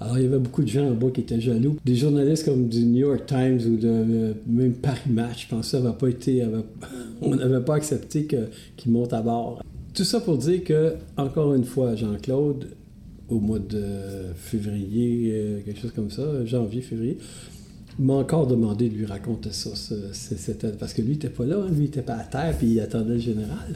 Alors 0.00 0.18
il 0.18 0.24
y 0.24 0.26
avait 0.26 0.38
beaucoup 0.38 0.62
de 0.62 0.68
gens 0.68 0.88
en 0.88 0.94
bas 0.94 1.10
qui 1.12 1.20
étaient 1.20 1.40
jaloux. 1.40 1.76
Des 1.84 1.94
journalistes 1.94 2.44
comme 2.44 2.68
du 2.68 2.84
New 2.86 3.06
York 3.06 3.26
Times 3.26 3.60
ou 3.66 3.76
de 3.76 4.34
même 4.48 4.72
Paris 4.74 5.10
Match, 5.10 5.44
je 5.44 5.54
pense 5.54 5.70
que 5.70 5.78
ça 5.78 5.92
pas 5.92 6.08
été, 6.08 6.42
on 7.22 7.36
n'avait 7.36 7.64
pas 7.64 7.76
accepté 7.76 8.26
qu'ils 8.26 8.90
montent 8.90 9.12
à 9.12 9.22
bord. 9.22 9.62
Tout 9.98 10.04
ça 10.04 10.20
pour 10.20 10.38
dire 10.38 10.62
que, 10.62 10.94
encore 11.16 11.56
une 11.56 11.64
fois, 11.64 11.96
Jean-Claude, 11.96 12.68
au 13.28 13.40
mois 13.40 13.58
de 13.58 13.82
février, 14.36 15.32
euh, 15.32 15.60
quelque 15.64 15.80
chose 15.80 15.90
comme 15.90 16.12
ça, 16.12 16.44
janvier, 16.44 16.82
février, 16.82 17.18
m'a 17.98 18.12
encore 18.12 18.46
demandé 18.46 18.88
de 18.90 18.94
lui 18.94 19.06
raconter 19.06 19.50
ça. 19.50 19.70
parce 20.78 20.94
que 20.94 21.02
lui, 21.02 21.14
n'était 21.14 21.30
pas 21.30 21.44
là, 21.44 21.56
hein. 21.56 21.68
lui, 21.70 21.78
il 21.78 21.82
n'était 21.86 22.02
pas 22.02 22.14
à 22.14 22.22
terre, 22.22 22.56
puis 22.56 22.68
il 22.68 22.80
attendait 22.80 23.14
le 23.14 23.18
général. 23.18 23.74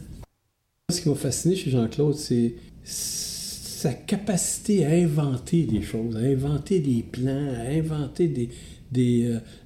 Ce 0.92 1.00
qui 1.00 1.08
m'a 1.08 1.16
fasciné 1.16 1.56
chez 1.56 1.72
Jean-Claude, 1.72 2.14
c'est 2.14 2.54
sa 2.84 3.92
capacité 3.92 4.86
à 4.86 4.90
inventer 4.90 5.64
des 5.64 5.82
choses, 5.82 6.14
à 6.14 6.20
inventer 6.20 6.78
des 6.78 7.02
plans, 7.02 7.52
à 7.66 7.68
inventer 7.68 8.28
des, 8.28 8.48
des, 8.92 9.24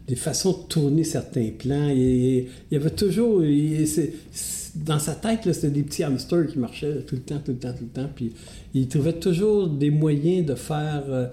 euh, 0.08 0.16
façons 0.16 0.52
de 0.52 0.68
tourner 0.68 1.04
certains 1.04 1.50
plans. 1.50 1.90
Il, 1.90 2.46
y 2.70 2.76
avait 2.76 2.88
toujours... 2.88 3.42
dans 4.84 4.98
sa 4.98 5.14
tête, 5.14 5.40
c'était 5.52 5.70
des 5.70 5.82
petits 5.82 6.04
hamsters 6.04 6.46
qui 6.46 6.58
marchaient 6.58 7.02
tout 7.06 7.16
le 7.16 7.22
temps, 7.22 7.40
tout 7.44 7.52
le 7.52 7.58
temps, 7.58 7.72
tout 7.72 7.84
le 7.84 8.02
temps. 8.02 8.08
Puis 8.14 8.32
il 8.74 8.88
trouvait 8.88 9.14
toujours 9.14 9.68
des 9.68 9.90
moyens 9.90 10.46
de 10.46 10.54
faire... 10.54 11.04
Euh, 11.08 11.26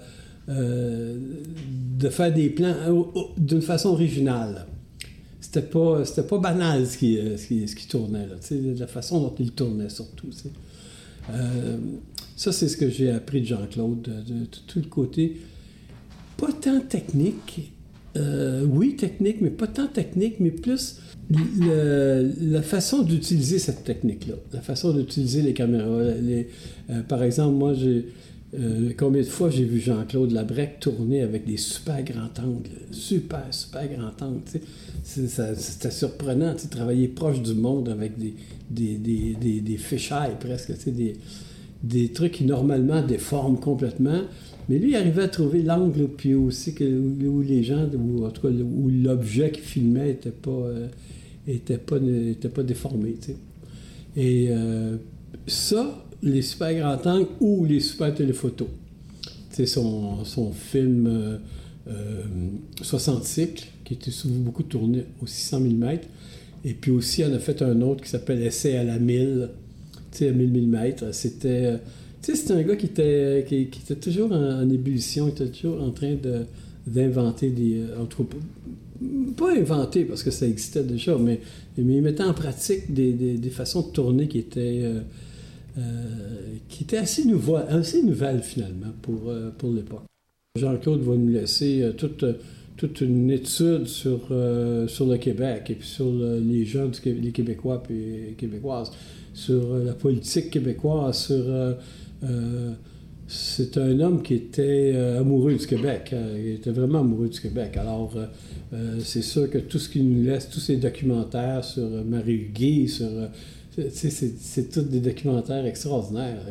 euh, 0.49 1.17
de 1.97 2.09
faire 2.09 2.33
des 2.33 2.49
plans 2.49 2.75
d'une 3.37 3.61
façon 3.61 3.89
originale. 3.89 4.65
C'était 5.39 5.61
pas, 5.61 6.03
pas 6.03 6.37
banal 6.37 6.85
ce 6.85 6.97
qui, 6.97 7.17
euh, 7.17 7.37
ce 7.37 7.47
qui, 7.47 7.65
ce 7.65 7.75
qui 7.75 7.87
tournait, 7.87 8.27
là, 8.27 8.35
la 8.77 8.87
façon 8.87 9.21
dont 9.21 9.33
il 9.39 9.51
tournait 9.51 9.87
surtout. 9.87 10.27
Euh, 11.31 11.77
ça, 12.35 12.51
c'est 12.51 12.67
ce 12.67 12.75
que 12.75 12.89
j'ai 12.89 13.09
appris 13.11 13.41
de 13.41 13.45
Jean-Claude, 13.45 14.01
de, 14.01 14.45
tout 14.67 14.79
le 14.79 14.89
côté, 14.89 15.37
pas 16.35 16.51
tant 16.51 16.81
technique, 16.81 17.71
Euh, 18.15 18.65
oui, 18.69 18.95
technique, 18.95 19.37
mais 19.41 19.49
pas 19.49 19.67
tant 19.67 19.87
technique, 19.87 20.39
mais 20.39 20.51
plus 20.51 20.99
la 21.29 22.61
façon 22.61 23.01
d'utiliser 23.01 23.59
cette 23.59 23.83
technique-là, 23.83 24.35
la 24.51 24.61
façon 24.61 24.93
d'utiliser 24.93 25.41
les 25.41 25.53
caméras. 25.53 25.87
Euh, 25.87 26.43
par 27.07 27.23
exemple, 27.23 27.55
moi, 27.55 27.73
j'ai 27.73 28.05
euh, 28.59 28.91
combien 28.97 29.21
de 29.21 29.27
fois 29.27 29.49
j'ai 29.49 29.63
vu 29.63 29.79
Jean-Claude 29.79 30.31
Labrec 30.31 30.79
tourner 30.79 31.21
avec 31.21 31.45
des 31.45 31.57
super 31.57 32.03
grands 32.03 32.29
angles, 32.37 32.69
super, 32.91 33.45
super 33.51 33.87
grands 33.87 34.27
angles. 34.27 34.41
C'était 35.03 35.91
surprenant, 35.91 36.53
de 36.53 36.69
travailler 36.69 37.07
proche 37.07 37.41
du 37.41 37.55
monde 37.55 37.89
avec 37.89 38.17
des, 38.17 38.35
des, 38.69 38.97
des, 38.97 39.35
des, 39.41 39.61
des 39.61 39.79
presque, 40.39 40.71
des, 40.85 41.15
des 41.83 42.09
trucs 42.09 42.33
qui 42.33 42.45
normalement 42.45 43.01
déforment 43.01 43.59
complètement. 43.59 44.21
Mais 44.69 44.79
lui, 44.79 44.91
il 44.91 44.95
arrivait 44.95 45.23
à 45.23 45.27
trouver 45.27 45.61
l'angle, 45.61 46.07
puis 46.07 46.33
aussi 46.33 46.73
que, 46.73 46.83
où 46.83 47.41
les 47.41 47.63
gens, 47.63 47.87
ou 47.93 48.25
en 48.25 48.29
tout 48.29 48.41
cas 48.41 48.53
où 48.53 48.89
l'objet 48.89 49.51
qu'il 49.51 49.63
filmait 49.63 50.07
n'était 50.07 50.31
pas, 50.31 50.51
euh, 50.51 50.87
pas, 51.85 52.49
pas 52.49 52.63
déformé. 52.63 53.15
Et 54.15 54.47
euh, 54.49 54.97
ça, 55.47 56.05
les 56.21 56.41
super 56.41 56.73
grands 56.73 57.11
angles 57.11 57.27
ou 57.39 57.65
les 57.65 57.79
super 57.79 58.13
téléphotos. 58.13 58.69
C'est 59.49 59.65
son, 59.65 60.23
son 60.23 60.51
film 60.51 61.39
euh, 61.87 62.23
60 62.81 63.21
euh, 63.21 63.25
cycles, 63.25 63.65
qui 63.83 63.95
était 63.95 64.11
souvent 64.11 64.39
beaucoup 64.39 64.63
tourné 64.63 65.05
au 65.21 65.27
600 65.27 65.59
mm. 65.59 65.97
Et 66.65 66.73
puis 66.73 66.91
aussi, 66.91 67.23
on 67.25 67.33
a 67.33 67.39
fait 67.39 67.61
un 67.61 67.81
autre 67.81 68.03
qui 68.03 68.09
s'appelle 68.09 68.41
Essai 68.41 68.77
à 68.77 68.83
la 68.83 68.99
1000, 68.99 69.49
tu 70.11 70.19
sais, 70.19 70.29
à 70.29 70.31
1000 70.31 70.67
mm. 70.67 71.11
C'était 71.11 71.79
tu 72.23 72.31
sais, 72.31 72.37
c'était 72.37 72.53
un 72.53 72.63
gars 72.63 72.77
qui 72.77 72.85
était, 72.85 73.45
qui, 73.47 73.63
était 73.63 73.95
toujours 73.95 74.31
en, 74.31 74.69
ébullition, 74.69 75.27
il 75.27 75.31
était 75.31 75.47
toujours 75.47 75.81
en 75.81 75.91
train 75.91 76.15
de, 76.15 76.45
d'inventer 76.87 77.49
des. 77.49 77.81
Euh, 77.81 78.05
pas 79.35 79.51
inventer 79.51 80.05
parce 80.05 80.23
que 80.23 80.31
ça 80.31 80.47
existait 80.47 80.83
déjà, 80.83 81.17
mais, 81.17 81.41
mais 81.77 81.95
il 81.95 82.01
mettait 82.01 82.23
en 82.23 82.33
pratique 82.33 82.93
des, 82.93 83.11
des, 83.11 83.49
façons 83.49 83.81
de 83.81 83.91
tourner 83.91 84.29
qui 84.29 84.39
étaient, 84.39 84.83
euh, 84.83 85.01
euh, 85.77 85.81
qui 86.69 86.83
étaient 86.85 86.97
assez, 86.97 87.25
nouveau, 87.25 87.57
assez 87.57 88.01
nouvelles 88.01 88.41
finalement 88.41 88.93
pour, 89.01 89.33
pour 89.57 89.73
l'époque. 89.73 90.03
Jean-Claude 90.57 91.01
va 91.01 91.17
nous 91.17 91.29
laisser 91.29 91.91
toute, 91.97 92.23
toute 92.77 93.01
une 93.01 93.31
étude 93.31 93.87
sur, 93.87 94.29
sur 94.87 95.07
le 95.07 95.17
Québec 95.17 95.63
et 95.71 95.75
puis 95.75 95.87
sur 95.87 96.09
les 96.09 96.63
gens, 96.63 96.89
les 97.03 97.31
Québécois 97.31 97.83
et 97.89 98.35
Québécoises, 98.37 98.91
sur 99.33 99.77
la 99.77 99.93
politique 99.93 100.51
québécoise, 100.51 101.25
sur 101.25 101.43
euh, 101.47 101.73
c'est 103.27 103.77
un 103.77 103.99
homme 103.99 104.21
qui 104.21 104.35
était 104.35 104.91
euh, 104.93 105.21
amoureux 105.21 105.55
du 105.55 105.65
Québec. 105.65 106.13
Hein. 106.13 106.37
il 106.37 106.51
était 106.53 106.71
vraiment 106.71 106.99
amoureux 106.99 107.29
du 107.29 107.39
Québec. 107.39 107.77
Alors, 107.77 108.13
euh, 108.73 108.99
c'est 108.99 109.21
sûr 109.21 109.49
que 109.49 109.57
tout 109.57 109.79
ce 109.79 109.89
qu'il 109.89 110.07
nous 110.07 110.23
laisse, 110.23 110.49
tous 110.49 110.59
ces 110.59 110.77
documentaires 110.77 111.63
sur 111.63 111.87
Marie 112.05 112.33
Huguet, 112.33 112.87
sur. 112.87 113.09
c'est 113.89 114.71
tous 114.71 114.81
des 114.81 114.99
documentaires 114.99 115.65
extraordinaires. 115.65 116.41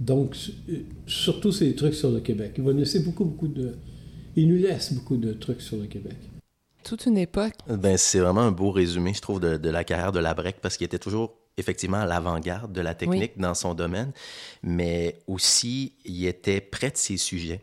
donc, 0.00 0.36
surtout 1.06 1.52
ces 1.52 1.74
trucs 1.74 1.94
sur 1.94 2.10
le 2.10 2.20
Québec. 2.20 2.54
Il 2.56 2.64
va 2.64 2.72
nous 2.72 2.80
laisser 2.80 3.00
beaucoup, 3.00 3.24
beaucoup 3.24 3.48
de. 3.48 3.72
Il 4.34 4.48
nous 4.48 4.56
laisse 4.56 4.94
beaucoup 4.94 5.16
de 5.16 5.32
trucs 5.34 5.60
sur 5.60 5.76
le 5.76 5.86
Québec. 5.86 6.16
Toute 6.82 7.06
une 7.06 7.18
époque. 7.18 7.52
Ben, 7.68 7.96
c'est 7.96 8.18
vraiment 8.18 8.40
un 8.40 8.50
beau 8.50 8.72
résumé, 8.72 9.12
je 9.14 9.20
trouve, 9.20 9.38
de, 9.38 9.56
de 9.58 9.70
la 9.70 9.84
carrière 9.84 10.10
de 10.10 10.18
Labrec 10.18 10.56
parce 10.60 10.76
qu'il 10.76 10.86
était 10.86 10.98
toujours 10.98 11.41
effectivement 11.56 12.00
à 12.00 12.06
l'avant-garde 12.06 12.72
de 12.72 12.80
la 12.80 12.94
technique 12.94 13.38
dans 13.38 13.54
son 13.54 13.74
domaine, 13.74 14.12
mais 14.62 15.18
aussi 15.26 15.92
il 16.04 16.26
était 16.26 16.60
près 16.60 16.90
de 16.90 16.96
ses 16.96 17.16
sujets. 17.16 17.60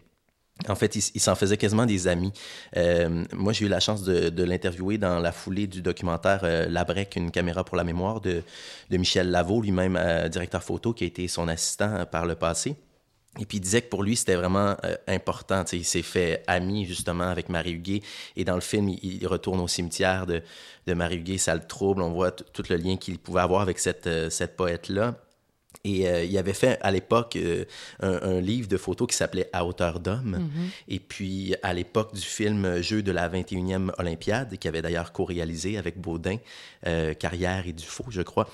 En 0.67 0.75
fait, 0.75 0.95
il, 0.95 1.21
s'en 1.21 1.35
faisait 1.35 1.55
quasiment 1.55 1.85
des 1.85 2.07
amis. 2.07 2.33
Euh, 2.75 3.23
moi, 3.33 3.53
j'ai 3.53 3.65
eu 3.65 3.69
la 3.69 3.79
chance 3.79 4.03
de, 4.03 4.43
l'interviewer 4.43 4.97
dans 4.97 5.19
la 5.19 5.31
foulée 5.31 5.67
du 5.67 5.81
documentaire 5.81 6.41
euh, 6.43 6.67
Labrec, 6.67 7.15
une 7.15 7.31
caméra 7.31 7.63
pour 7.63 7.77
la 7.77 7.85
mémoire 7.85 8.19
de, 8.19 8.43
de 8.89 8.97
Michel 8.97 9.31
Lavaux, 9.31 9.61
lui-même 9.61 9.95
euh, 9.97 10.27
directeur 10.27 10.61
photo, 10.61 10.93
qui 10.93 11.05
a 11.05 11.07
été 11.07 11.29
son 11.29 11.47
assistant 11.47 12.05
par 12.11 12.25
le 12.25 12.35
passé. 12.35 12.75
Et 13.37 13.45
puis 13.45 13.57
il 13.57 13.61
disait 13.61 13.81
que 13.81 13.89
pour 13.89 14.03
lui, 14.03 14.15
c'était 14.15 14.35
vraiment 14.35 14.75
euh, 14.83 14.95
important. 15.07 15.63
il 15.71 15.85
s'est 15.85 16.01
fait 16.01 16.43
ami 16.47 16.85
justement 16.85 17.25
avec 17.29 17.49
Marie 17.49 17.73
Huguet. 17.73 18.01
Et 18.35 18.43
dans 18.43 18.55
le 18.55 18.61
film, 18.61 18.89
il, 18.89 19.25
retourne 19.27 19.59
au 19.59 19.67
cimetière 19.67 20.25
de, 20.25 20.41
de 20.87 20.93
Marie 20.93 21.17
Huguet, 21.17 21.37
ça 21.37 21.53
le 21.53 21.65
trouble. 21.65 22.01
On 22.01 22.11
voit 22.11 22.31
tout 22.31 22.63
le 22.69 22.75
lien 22.75 22.97
qu'il 22.97 23.19
pouvait 23.19 23.41
avoir 23.41 23.61
avec 23.61 23.77
cette, 23.77 24.07
euh, 24.07 24.29
cette 24.29 24.55
poète-là. 24.55 25.15
Et 25.85 26.09
euh, 26.09 26.25
il 26.25 26.37
avait 26.37 26.53
fait 26.53 26.79
à 26.81 26.91
l'époque 26.91 27.37
un, 28.01 28.41
livre 28.41 28.67
de 28.67 28.75
photos 28.75 29.07
qui 29.07 29.15
s'appelait 29.15 29.49
À 29.53 29.63
hauteur 29.63 29.99
d'homme. 29.99 30.49
Mm-hmm. 30.49 30.93
Et 30.95 30.99
puis 30.99 31.55
à 31.61 31.73
l'époque 31.73 32.13
du 32.15 32.21
film 32.21 32.81
Jeux 32.81 33.03
de 33.03 33.11
la 33.11 33.29
21e 33.29 33.91
Olympiade, 33.99 34.57
qui 34.57 34.67
avait 34.67 34.81
d'ailleurs 34.81 35.13
co-réalisé 35.13 35.77
avec 35.77 36.01
Baudin, 36.01 36.37
Carrière 37.19 37.67
et 37.67 37.73
Dufaux, 37.73 38.07
je 38.09 38.23
crois, 38.23 38.49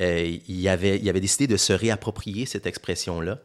il, 0.00 0.68
avait, 0.68 0.98
il 0.98 1.08
avait 1.08 1.20
décidé 1.20 1.46
de 1.46 1.56
se 1.56 1.72
réapproprier 1.72 2.44
cette 2.44 2.66
expression-là 2.66 3.38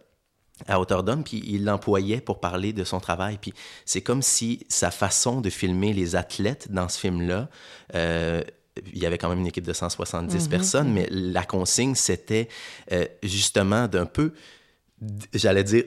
à 0.68 0.80
hauteur 0.80 1.04
d'homme, 1.04 1.24
puis 1.24 1.44
il 1.46 1.66
l'employait 1.66 2.22
pour 2.22 2.40
parler 2.40 2.74
de 2.74 2.84
son 2.84 3.00
travail. 3.00 3.38
Puis 3.40 3.54
c'est 3.86 4.02
comme 4.02 4.22
si 4.22 4.66
sa 4.70 4.92
façon 4.92 5.42
de 5.42 5.50
filmer 5.50 5.94
les 5.94 6.16
athlètes 6.16 6.72
dans 6.72 6.90
ce 6.90 7.00
film-là, 7.00 7.50
euh, 7.96 8.42
il 8.94 9.00
y 9.00 9.06
avait 9.06 9.18
quand 9.18 9.30
même 9.30 9.40
une 9.40 9.48
équipe 9.48 9.68
de 9.68 9.74
170 9.74 10.34
mm-hmm. 10.34 10.50
personnes, 10.50 10.94
mais 10.94 11.08
la 11.10 11.44
consigne, 11.44 11.96
c'était 11.96 12.48
euh, 12.92 13.06
justement 13.24 13.88
d'un 13.88 14.06
peu 14.06 14.34
j'allais 15.34 15.64
dire, 15.64 15.84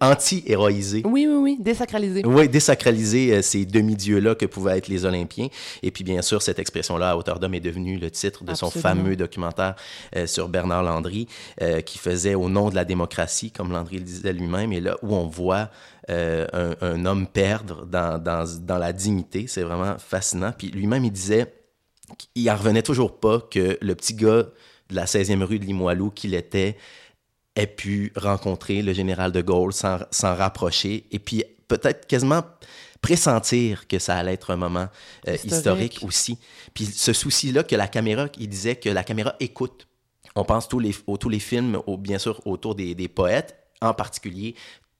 anti-héroïser. 0.00 1.02
Oui, 1.04 1.26
oui, 1.28 1.36
oui, 1.36 1.56
désacraliser. 1.58 2.22
Oui, 2.24 2.48
désacraliser 2.48 3.34
euh, 3.34 3.42
ces 3.42 3.64
demi-dieux-là 3.64 4.34
que 4.34 4.46
pouvaient 4.46 4.78
être 4.78 4.88
les 4.88 5.04
Olympiens. 5.04 5.48
Et 5.82 5.90
puis, 5.90 6.04
bien 6.04 6.22
sûr, 6.22 6.42
cette 6.42 6.58
expression-là, 6.58 7.10
à 7.10 7.16
hauteur 7.16 7.40
d'homme, 7.40 7.54
est 7.54 7.60
devenue 7.60 7.98
le 7.98 8.10
titre 8.10 8.44
de 8.44 8.54
son 8.54 8.70
fameux 8.70 9.16
documentaire 9.16 9.74
euh, 10.14 10.26
sur 10.26 10.48
Bernard 10.48 10.82
Landry, 10.82 11.26
euh, 11.60 11.80
qui 11.80 11.98
faisait 11.98 12.34
au 12.34 12.48
nom 12.48 12.70
de 12.70 12.74
la 12.74 12.84
démocratie, 12.84 13.50
comme 13.50 13.72
Landry 13.72 13.96
le 13.96 14.04
disait 14.04 14.32
lui-même, 14.32 14.72
et 14.72 14.80
là 14.80 14.96
où 15.02 15.14
on 15.14 15.26
voit 15.26 15.70
un, 16.10 16.74
un, 16.80 17.04
homme 17.04 17.26
perdre 17.26 17.84
dans, 17.84 18.18
dans, 18.18 18.46
dans 18.62 18.78
la 18.78 18.94
dignité. 18.94 19.44
C'est 19.46 19.62
vraiment 19.62 19.96
fascinant. 19.98 20.52
Puis 20.56 20.68
lui-même, 20.68 21.04
il 21.04 21.10
disait 21.10 21.52
qu'il 22.16 22.50
en 22.50 22.56
revenait 22.56 22.82
toujours 22.82 23.20
pas 23.20 23.40
que 23.40 23.76
le 23.78 23.94
petit 23.94 24.14
gars 24.14 24.46
de 24.90 24.94
la 24.94 25.04
16e 25.04 25.42
rue 25.42 25.58
de 25.58 25.64
Limoilou 25.64 26.10
qu'il 26.10 26.34
était 26.34 26.76
ait 27.56 27.66
pu 27.66 28.12
rencontrer 28.16 28.82
le 28.82 28.92
général 28.92 29.32
de 29.32 29.40
Gaulle, 29.42 29.72
s'en 29.72 29.98
rapprocher 30.36 31.06
et 31.10 31.18
puis 31.18 31.44
peut-être 31.66 32.06
quasiment 32.06 32.42
pressentir 33.00 33.86
que 33.86 33.98
ça 33.98 34.16
allait 34.16 34.34
être 34.34 34.50
un 34.50 34.56
moment 34.56 34.88
euh, 35.28 35.36
historique. 35.44 36.00
aussi. 36.02 36.38
Puis 36.74 36.86
ce 36.86 37.12
souci-là 37.12 37.62
que 37.62 37.76
la 37.76 37.88
caméra, 37.88 38.26
il 38.38 38.48
disait 38.48 38.76
que 38.76 38.88
la 38.88 39.04
caméra 39.04 39.34
écoute. 39.40 39.86
On 40.34 40.44
pense 40.44 40.68
tous 40.68 40.78
les, 40.78 40.94
tous 41.18 41.28
les 41.28 41.40
films, 41.40 41.80
bien 41.98 42.18
sûr, 42.18 42.40
autour 42.46 42.74
des, 42.74 42.94
des 42.94 43.08
poètes, 43.08 43.56
en 43.80 43.92
particulier 43.92 44.54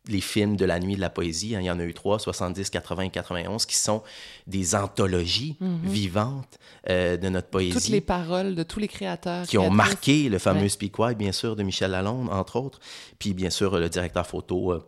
les 0.08 0.20
films 0.20 0.56
de 0.56 0.64
la 0.64 0.80
nuit 0.80 0.96
de 0.96 1.00
la 1.00 1.10
poésie. 1.10 1.54
Hein, 1.54 1.60
il 1.60 1.66
y 1.66 1.70
en 1.70 1.78
a 1.78 1.84
eu 1.84 1.94
trois, 1.94 2.18
70, 2.18 2.70
80 2.70 3.10
91, 3.10 3.66
qui 3.66 3.76
sont 3.76 4.02
des 4.46 4.74
anthologies 4.74 5.56
mhm. 5.60 5.80
vivantes 5.84 6.58
euh, 6.88 7.16
de 7.16 7.28
notre 7.28 7.48
poésie. 7.48 7.72
Toutes 7.72 7.88
les 7.88 8.00
paroles 8.00 8.54
de 8.54 8.62
tous 8.62 8.80
les 8.80 8.88
créateurs. 8.88 9.46
Qui 9.46 9.58
ont 9.58 9.70
marqué 9.70 10.28
le 10.28 10.38
fameux 10.38 10.68
Speak 10.68 10.98
White, 10.98 11.18
bien 11.18 11.32
sûr, 11.32 11.56
de 11.56 11.62
Michel 11.62 11.90
Lalonde, 11.90 12.28
entre 12.30 12.56
autres. 12.56 12.80
Puis, 13.18 13.34
bien 13.34 13.50
sûr, 13.50 13.78
le 13.78 13.88
directeur 13.88 14.26
photo. 14.26 14.82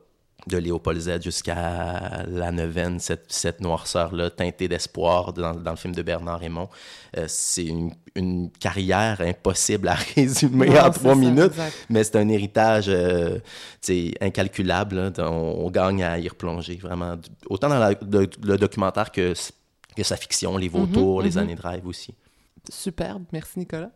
De 0.47 0.57
Léopold 0.57 0.99
Z 0.99 1.23
jusqu'à 1.23 2.25
la 2.27 2.51
neuvaine, 2.51 2.99
cette, 2.99 3.27
cette 3.29 3.61
noirceur-là, 3.61 4.31
teintée 4.31 4.69
d'espoir 4.69 5.33
dans, 5.33 5.55
dans, 5.55 5.71
le 5.71 5.77
film 5.77 5.95
de 5.95 6.03
Bernard 6.03 6.41
Raymond. 6.41 6.69
Euh, 7.17 7.27
c'est 7.29 7.67
une, 7.67 7.93
une, 8.15 8.51
carrière 8.51 9.21
impossible 9.21 9.89
à 9.89 9.95
résumer 10.17 10.79
en 10.79 10.91
trois 10.91 11.15
minutes, 11.15 11.53
mais 11.89 12.05
c'est 12.05 12.17
un 12.17 12.29
héritage 12.29 12.87
euh, 12.89 13.39
incalculable. 14.21 15.13
On, 15.19 15.23
on, 15.23 15.71
gagne 15.71 16.03
à 16.03 16.19
y 16.19 16.29
replonger, 16.29 16.77
vraiment. 16.77 17.17
Autant 17.49 17.69
dans 17.69 17.89
le, 17.89 18.57
documentaire 18.57 19.13
que, 19.13 19.35
que 19.97 20.03
sa 20.03 20.17
fiction, 20.17 20.57
les 20.57 20.69
vautours, 20.69 21.21
mm-hmm, 21.21 21.25
les 21.25 21.31
mm-hmm. 21.31 21.39
années 21.39 21.55
de 21.55 21.63
rêve 21.63 21.87
aussi. 21.87 22.15
Superbe. 22.69 23.25
Merci, 23.33 23.59
Nicolas. 23.59 23.91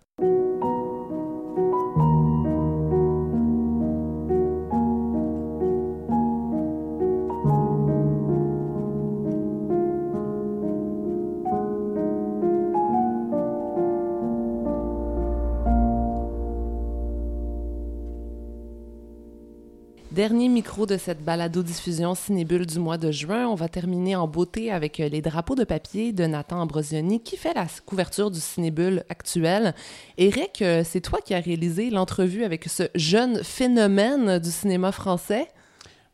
Dernier 20.25 20.49
micro 20.49 20.87
de 20.87 20.97
cette 20.97 21.23
balado-diffusion 21.23 22.15
Cinébule 22.15 22.65
du 22.65 22.79
mois 22.79 22.97
de 22.97 23.11
juin. 23.11 23.47
On 23.47 23.55
va 23.55 23.69
terminer 23.69 24.17
en 24.17 24.27
beauté 24.27 24.73
avec 24.73 24.99
euh, 24.99 25.11
les 25.11 25.21
drapeaux 25.21 25.55
de 25.55 25.65
papier 25.65 26.15
de 26.15 26.25
Nathan 26.25 26.63
Ambrosioni 26.63 27.23
qui 27.23 27.37
fait 27.37 27.53
la 27.53 27.67
couverture 27.85 28.31
du 28.31 28.41
Cinébule 28.41 29.05
actuel. 29.11 29.75
Eric, 30.17 30.63
euh, 30.63 30.83
c'est 30.83 31.03
toi 31.03 31.21
qui 31.21 31.35
as 31.35 31.41
réalisé 31.41 31.91
l'entrevue 31.91 32.43
avec 32.43 32.65
ce 32.65 32.85
jeune 32.95 33.45
phénomène 33.45 34.39
du 34.39 34.51
cinéma 34.51 34.93
français? 34.93 35.47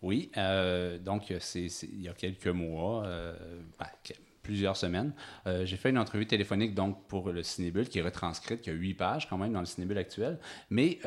Oui, 0.03 0.33
euh, 0.37 0.99
donc 0.99 1.33
c'est, 1.39 1.67
il 1.85 2.03
y 2.03 2.09
a 2.09 2.13
quelques 2.13 2.49
mois, 2.49 3.05
ben, 3.79 3.87
plusieurs 4.43 4.77
semaines, 4.77 5.13
j'ai 5.47 5.77
fait 5.77 5.91
une 5.91 5.99
entrevue 5.99 6.27
téléphonique 6.27 6.75
donc 6.75 7.07
pour 7.07 7.31
le 7.31 7.45
Cinébule 7.45 7.89
qui 7.89 8.01
est 8.01 8.03
retranscrite, 8.03 8.61
qui 8.61 8.71
a 8.71 8.73
huit 8.73 8.95
pages 8.95 9.29
quand 9.29 9.39
même 9.39 9.53
dans 9.53 9.61
le 9.61 9.67
Cinébule 9.67 9.99
actuel, 9.99 10.41
mais 10.69 10.99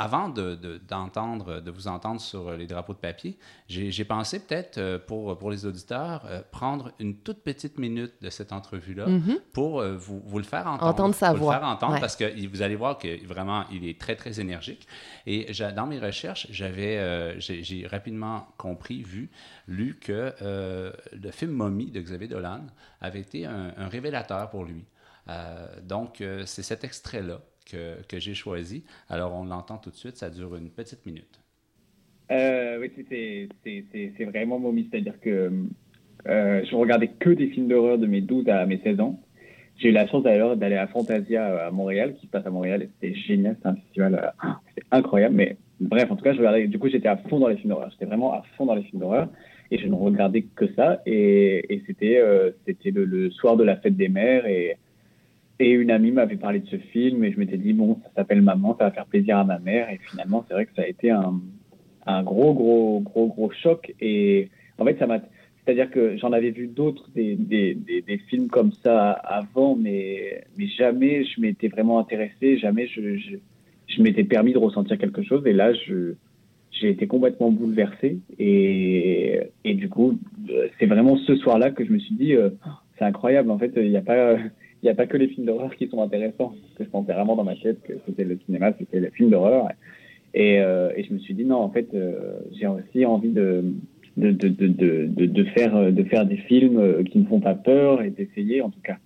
avant 0.00 0.28
d'entendre, 0.28 1.54
de, 1.56 1.60
de, 1.60 1.70
vous 1.70 1.88
entendre 1.88 2.20
sur 2.20 2.52
les 2.52 2.66
drapeaux 2.66 2.94
de 2.94 2.98
papier, 2.98 3.38
j'ai 3.68 4.04
pensé 4.04 4.40
peut-être 4.40 4.78
euh, 4.78 4.98
pour, 4.98 5.36
pour 5.38 5.50
les 5.50 5.66
auditeurs 5.66 6.22
euh, 6.26 6.40
prendre 6.50 6.92
une 6.98 7.16
toute 7.18 7.42
petite 7.42 7.78
minute 7.78 8.14
de 8.22 8.30
cette 8.30 8.52
entrevue-là 8.52 9.06
Mhm. 9.06 9.38
pour 9.52 9.80
euh, 9.80 9.96
vous, 9.96 10.20
vous 10.24 10.38
le 10.38 10.44
faire 10.44 10.66
entendre. 10.66 10.86
Entendre 10.90 11.14
sa 11.14 11.32
Vous 11.32 11.44
voix. 11.44 11.54
le 11.54 11.60
faire 11.60 11.68
entendre 11.68 11.94
Ouais. 11.94 12.00
parce 12.00 12.16
que 12.16 12.46
vous 12.48 12.62
allez 12.62 12.76
voir 12.76 12.98
que 12.98 13.26
vraiment, 13.26 13.64
il 13.70 13.86
est 13.86 14.00
très, 14.00 14.16
très 14.16 14.40
énergique. 14.40 14.86
Et 15.26 15.50
dans 15.76 15.86
mes 15.86 15.98
recherches, 15.98 16.46
j'avais, 16.50 16.96
euh, 16.98 17.38
j'ai 17.38 17.86
rapidement 17.86 18.46
compris, 18.56 19.02
vu, 19.02 19.30
lu 19.68 19.98
que 20.00 20.32
euh, 20.42 20.92
le 21.12 21.30
film 21.30 21.52
Mommy 21.52 21.90
de 21.90 22.00
Xavier 22.00 22.28
Dolan 22.28 22.62
avait 23.00 23.20
été 23.20 23.46
un, 23.46 23.72
un 23.76 23.88
révélateur 23.88 24.48
pour 24.50 24.64
lui. 24.64 24.84
Euh, 25.28 25.66
donc, 25.82 26.20
euh, 26.20 26.44
c'est 26.46 26.62
cet 26.62 26.82
extrait-là 26.84 27.40
que, 27.64 28.18
j'ai 28.18 28.34
choisi. 28.34 28.84
Alors, 29.08 29.34
on 29.34 29.44
l'entend 29.44 29.78
tout 29.78 29.90
de 29.90 29.96
suite, 29.96 30.16
ça 30.16 30.30
dure 30.30 30.56
une 30.56 30.70
petite 30.70 31.04
minute. 31.06 31.40
Euh, 32.30 32.78
oui, 32.78 32.90
c'est- 33.08 34.24
vraiment 34.24 34.58
momie. 34.58 34.88
C'est-à-dire 34.90 35.18
que 35.20 35.50
euh, 36.26 36.62
je 36.64 36.76
regardais 36.76 37.08
que 37.08 37.30
des 37.30 37.48
films 37.48 37.68
d'horreur 37.68 37.98
de 37.98 38.06
mes 38.06 38.20
12 38.20 38.48
à 38.48 38.66
mes 38.66 38.78
16 38.78 39.00
ans. 39.00 39.20
J'ai 39.78 39.88
eu 39.88 39.92
la 39.92 40.06
chance 40.06 40.22
d'ailleurs 40.22 40.56
d'aller 40.56 40.76
à 40.76 40.86
Fantasia 40.86 41.42
euh, 41.42 41.68
à 41.68 41.70
Montréal, 41.70 42.14
qui 42.14 42.26
se 42.26 42.30
passe 42.30 42.46
à 42.46 42.50
Montréal, 42.50 42.86
c'était 43.00 43.14
génial, 43.14 43.56
c'est 43.62 43.68
un 43.68 43.76
festival, 43.76 44.32
euh, 44.44 44.48
incroyable. 44.90 45.34
Mais 45.34 45.56
bref, 45.80 46.10
en 46.10 46.16
tout 46.16 46.24
cas, 46.24 46.34
du 46.34 46.78
coup, 46.78 46.88
j'étais 46.88 47.08
à 47.08 47.16
fond 47.16 47.38
dans 47.38 47.48
les 47.48 47.56
films 47.56 47.70
d'horreur. 47.70 47.90
J'étais 47.90 48.04
vraiment 48.04 48.34
à 48.34 48.42
fond 48.56 48.66
dans 48.66 48.74
les 48.74 48.82
films 48.82 49.00
d'horreur, 49.00 49.28
et 49.70 49.78
je 49.78 49.86
ne 49.86 49.94
regardais 49.94 50.42
que 50.42 50.72
ça. 50.74 51.00
Et, 51.06 51.82
c'était 51.86 52.20
le, 52.90 53.30
soir 53.30 53.56
de 53.56 53.64
la 53.64 53.76
fête 53.76 53.96
des 53.96 54.08
mères, 54.08 54.46
et 55.60 55.72
une 55.72 55.90
amie 55.90 56.10
m'avait 56.10 56.36
parlé 56.36 56.60
de 56.60 56.66
ce 56.68 56.76
film, 56.76 57.22
et 57.22 57.32
je 57.32 57.38
m'étais 57.38 57.58
dit, 57.58 57.74
bon, 57.74 57.98
ça 58.02 58.10
s'appelle 58.16 58.40
Maman, 58.40 58.76
ça 58.78 58.84
va 58.84 58.90
faire 58.90 59.04
plaisir 59.04 59.36
à 59.36 59.44
ma 59.44 59.58
mère. 59.58 59.90
Et 59.90 60.00
finalement, 60.10 60.44
c'est 60.48 60.54
vrai 60.54 60.64
que 60.64 60.74
ça 60.74 60.82
a 60.82 60.86
été 60.86 61.10
un, 61.10 62.22
gros, 62.22 62.54
gros, 62.54 63.00
gros, 63.00 63.26
gros 63.28 63.50
choc. 63.50 63.92
Et 64.00 64.48
en 64.78 64.84
fait, 64.86 64.98
ça 64.98 65.06
m'a. 65.06 65.20
C'est-à-dire 65.62 65.90
que 65.90 66.16
j'en 66.16 66.32
avais 66.32 66.50
vu 66.50 66.66
d'autres, 66.66 67.10
des, 67.14 68.20
films 68.28 68.48
comme 68.48 68.72
ça 68.82 69.10
avant, 69.10 69.76
mais, 69.76 70.42
mais 70.56 70.66
jamais 70.66 71.24
je 71.24 71.40
m'étais 71.40 71.68
vraiment 71.68 71.98
intéressé, 71.98 72.56
jamais 72.56 72.86
je, 72.86 73.36
m'étais 73.98 74.24
permis 74.24 74.54
de 74.54 74.58
ressentir 74.58 74.96
quelque 74.96 75.22
chose. 75.22 75.46
Et 75.46 75.52
là, 75.52 75.72
j'ai 75.74 76.88
été 76.88 77.06
complètement 77.06 77.52
bouleversé. 77.52 78.18
Et, 78.38 79.40
et 79.64 79.74
du 79.74 79.90
coup, 79.90 80.18
euh, 80.48 80.68
c'est 80.78 80.86
vraiment 80.86 81.18
ce 81.18 81.36
soir-là 81.36 81.70
que 81.70 81.84
je 81.84 81.92
me 81.92 81.98
suis 81.98 82.14
dit, 82.14 82.34
euh, 82.34 82.48
c'est 82.98 83.04
incroyable. 83.04 83.50
En 83.50 83.58
fait, 83.58 83.72
il 83.76 83.90
n'y 83.90 83.96
a 83.98 84.02
pas. 84.02 84.38
Il 84.82 84.86
n'y 84.86 84.90
a 84.90 84.94
pas 84.94 85.06
que 85.06 85.16
les 85.16 85.28
films 85.28 85.46
d'horreur 85.46 85.74
qui 85.76 85.88
sont 85.88 86.02
intéressants. 86.02 86.54
Parce 86.60 86.74
que 86.76 86.84
je 86.84 86.88
pensais 86.90 87.12
vraiment 87.12 87.36
dans 87.36 87.44
ma 87.44 87.56
tête 87.56 87.82
que 87.82 87.94
c'était 88.06 88.24
le 88.24 88.38
cinéma, 88.46 88.72
c'était 88.78 89.00
le 89.00 89.10
film 89.10 89.30
d'horreur. 89.30 89.68
Et, 90.32 90.60
euh, 90.60 90.90
et 90.96 91.04
je 91.04 91.12
me 91.12 91.18
suis 91.18 91.34
dit, 91.34 91.44
non, 91.44 91.56
en 91.56 91.70
fait, 91.70 91.88
euh, 91.94 92.40
j'ai 92.52 92.66
aussi 92.66 93.04
envie 93.04 93.30
de, 93.30 93.64
faire, 95.54 95.92
de 95.92 96.04
faire 96.04 96.26
des 96.26 96.36
films 96.36 96.78
euh, 96.78 97.02
qui 97.02 97.18
ne 97.18 97.26
font 97.26 97.40
pas 97.40 97.54
peur 97.54 98.02
et 98.02 98.10
d'essayer, 98.10 98.62
en 98.62 98.70
tout 98.70 98.80
cas. 98.82 98.96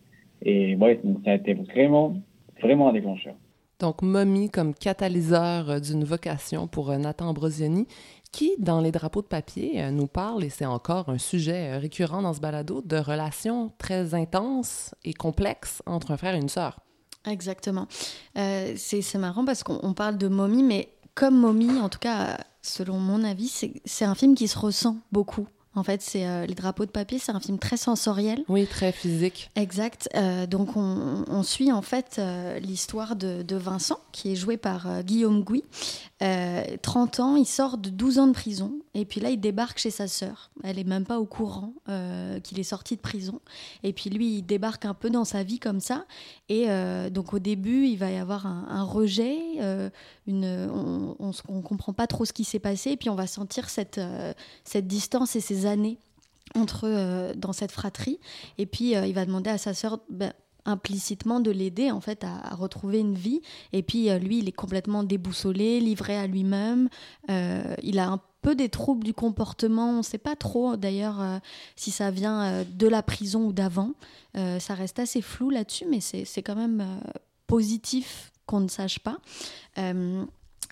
Et 0.42 0.76
ouais, 0.76 1.00
donc 1.02 1.18
ça 1.24 1.32
a 1.32 1.34
été 1.34 1.54
vraiment, 1.54 2.16
vraiment 2.60 2.90
un 2.90 2.92
déclencheur. 2.92 3.34
Donc, 3.80 4.02
Mommy 4.02 4.50
comme 4.50 4.74
catalyseur 4.74 5.80
d'une 5.80 6.04
vocation 6.04 6.68
pour 6.68 6.96
Nathan 6.96 7.30
Ambrosioni, 7.30 7.86
qui, 8.34 8.52
dans 8.58 8.80
les 8.80 8.90
drapeaux 8.90 9.22
de 9.22 9.28
papier, 9.28 9.80
euh, 9.80 9.90
nous 9.92 10.08
parle, 10.08 10.42
et 10.42 10.50
c'est 10.50 10.66
encore 10.66 11.08
un 11.08 11.18
sujet 11.18 11.70
euh, 11.70 11.78
récurrent 11.78 12.20
dans 12.20 12.34
ce 12.34 12.40
balado, 12.40 12.82
de 12.84 12.96
relations 12.96 13.72
très 13.78 14.12
intenses 14.12 14.92
et 15.04 15.14
complexes 15.14 15.82
entre 15.86 16.10
un 16.10 16.16
frère 16.16 16.34
et 16.34 16.38
une 16.38 16.48
sœur. 16.48 16.80
Exactement. 17.26 17.86
Euh, 18.36 18.74
c'est 18.76 19.18
marrant 19.18 19.44
parce 19.44 19.62
qu'on 19.62 19.78
on 19.82 19.94
parle 19.94 20.18
de 20.18 20.26
momie, 20.26 20.64
mais 20.64 20.88
comme 21.14 21.38
momie, 21.38 21.80
en 21.80 21.88
tout 21.88 22.00
cas, 22.00 22.38
selon 22.60 22.98
mon 22.98 23.22
avis, 23.22 23.48
c'est 23.84 24.04
un 24.04 24.16
film 24.16 24.34
qui 24.34 24.48
se 24.48 24.58
ressent 24.58 24.96
beaucoup. 25.12 25.46
En 25.76 25.82
fait, 25.82 26.02
c'est 26.02 26.26
euh, 26.26 26.46
Les 26.46 26.54
drapeaux 26.54 26.86
de 26.86 26.90
papier, 26.90 27.18
c'est 27.18 27.32
un 27.32 27.40
film 27.40 27.58
très 27.58 27.76
sensoriel. 27.76 28.44
Oui, 28.48 28.66
très 28.66 28.92
physique. 28.92 29.50
Exact. 29.56 30.08
Euh, 30.14 30.46
donc, 30.46 30.76
on, 30.76 31.24
on 31.28 31.42
suit 31.42 31.72
en 31.72 31.82
fait 31.82 32.16
euh, 32.18 32.58
l'histoire 32.60 33.16
de, 33.16 33.42
de 33.42 33.56
Vincent, 33.56 33.98
qui 34.12 34.32
est 34.32 34.36
joué 34.36 34.56
par 34.56 35.02
Guillaume 35.02 35.42
Gouy. 35.42 35.64
Euh, 36.22 36.62
30 36.80 37.20
ans, 37.20 37.36
il 37.36 37.46
sort 37.46 37.76
de 37.76 37.90
12 37.90 38.18
ans 38.18 38.26
de 38.28 38.32
prison. 38.32 38.72
Et 38.94 39.04
puis 39.04 39.20
là, 39.20 39.30
il 39.30 39.40
débarque 39.40 39.78
chez 39.78 39.90
sa 39.90 40.06
sœur. 40.06 40.50
Elle 40.62 40.78
est 40.78 40.84
même 40.84 41.04
pas 41.04 41.18
au 41.18 41.26
courant 41.26 41.72
qu'il 42.44 42.60
est 42.60 42.64
sorti 42.64 42.94
de 42.94 43.00
prison. 43.00 43.40
Et 43.82 43.92
puis 43.92 44.08
lui, 44.08 44.36
il 44.36 44.42
débarque 44.42 44.84
un 44.84 44.94
peu 44.94 45.10
dans 45.10 45.24
sa 45.24 45.42
vie 45.42 45.58
comme 45.58 45.80
ça. 45.80 46.04
Et 46.48 46.68
donc, 47.10 47.34
au 47.34 47.40
début, 47.40 47.86
il 47.88 47.96
va 47.96 48.12
y 48.12 48.16
avoir 48.16 48.46
un, 48.46 48.66
un 48.68 48.84
rejet. 48.84 49.36
une, 50.28 50.68
on, 50.72 51.32
on 51.48 51.62
comprend 51.62 51.92
pas 51.92 52.06
trop 52.06 52.24
ce 52.24 52.32
qui 52.32 52.44
s'est 52.44 52.60
passé. 52.60 52.90
Et 52.92 52.96
puis, 52.96 53.10
on 53.10 53.16
va 53.16 53.26
sentir 53.26 53.68
cette, 53.68 54.00
cette 54.62 54.86
distance 54.86 55.34
et 55.34 55.40
ces 55.40 55.63
années 55.66 55.98
entre 56.54 56.86
eux 56.86 57.32
dans 57.36 57.52
cette 57.52 57.72
fratrie. 57.72 58.18
Et 58.58 58.66
puis, 58.66 58.96
euh, 58.96 59.06
il 59.06 59.14
va 59.14 59.24
demander 59.26 59.50
à 59.50 59.58
sa 59.58 59.74
sœur 59.74 60.00
ben, 60.08 60.32
implicitement 60.66 61.40
de 61.40 61.50
l'aider 61.50 61.90
en 61.90 62.00
fait 62.00 62.24
à, 62.24 62.54
retrouver 62.54 63.00
une 63.00 63.14
vie. 63.14 63.42
Et 63.72 63.82
puis, 63.82 64.10
euh, 64.10 64.18
lui, 64.18 64.38
il 64.38 64.48
est 64.48 64.52
complètement 64.52 65.02
déboussolé, 65.02 65.80
livré 65.80 66.16
à 66.16 66.26
lui-même. 66.26 66.88
Euh, 67.30 67.74
il 67.82 67.98
a 67.98 68.08
un 68.08 68.20
peu 68.42 68.54
des 68.54 68.68
troubles 68.68 69.04
du 69.04 69.14
comportement. 69.14 69.90
On 69.90 69.98
ne 69.98 70.02
sait 70.02 70.18
pas 70.18 70.36
trop 70.36 70.76
d'ailleurs 70.76 71.40
si 71.76 71.90
ça 71.90 72.10
vient 72.10 72.62
de 72.68 72.86
la 72.86 73.02
prison 73.02 73.46
ou 73.46 73.52
d'avant. 73.54 73.92
Ça 74.34 74.74
reste 74.74 74.98
assez 74.98 75.22
flou 75.22 75.48
là-dessus, 75.48 75.86
mais 75.88 76.00
c'est 76.00 76.42
quand 76.42 76.54
même 76.54 76.84
positif 77.46 78.32
qu'on 78.44 78.60
ne 78.60 78.68
sache 78.68 78.98
pas. 78.98 79.16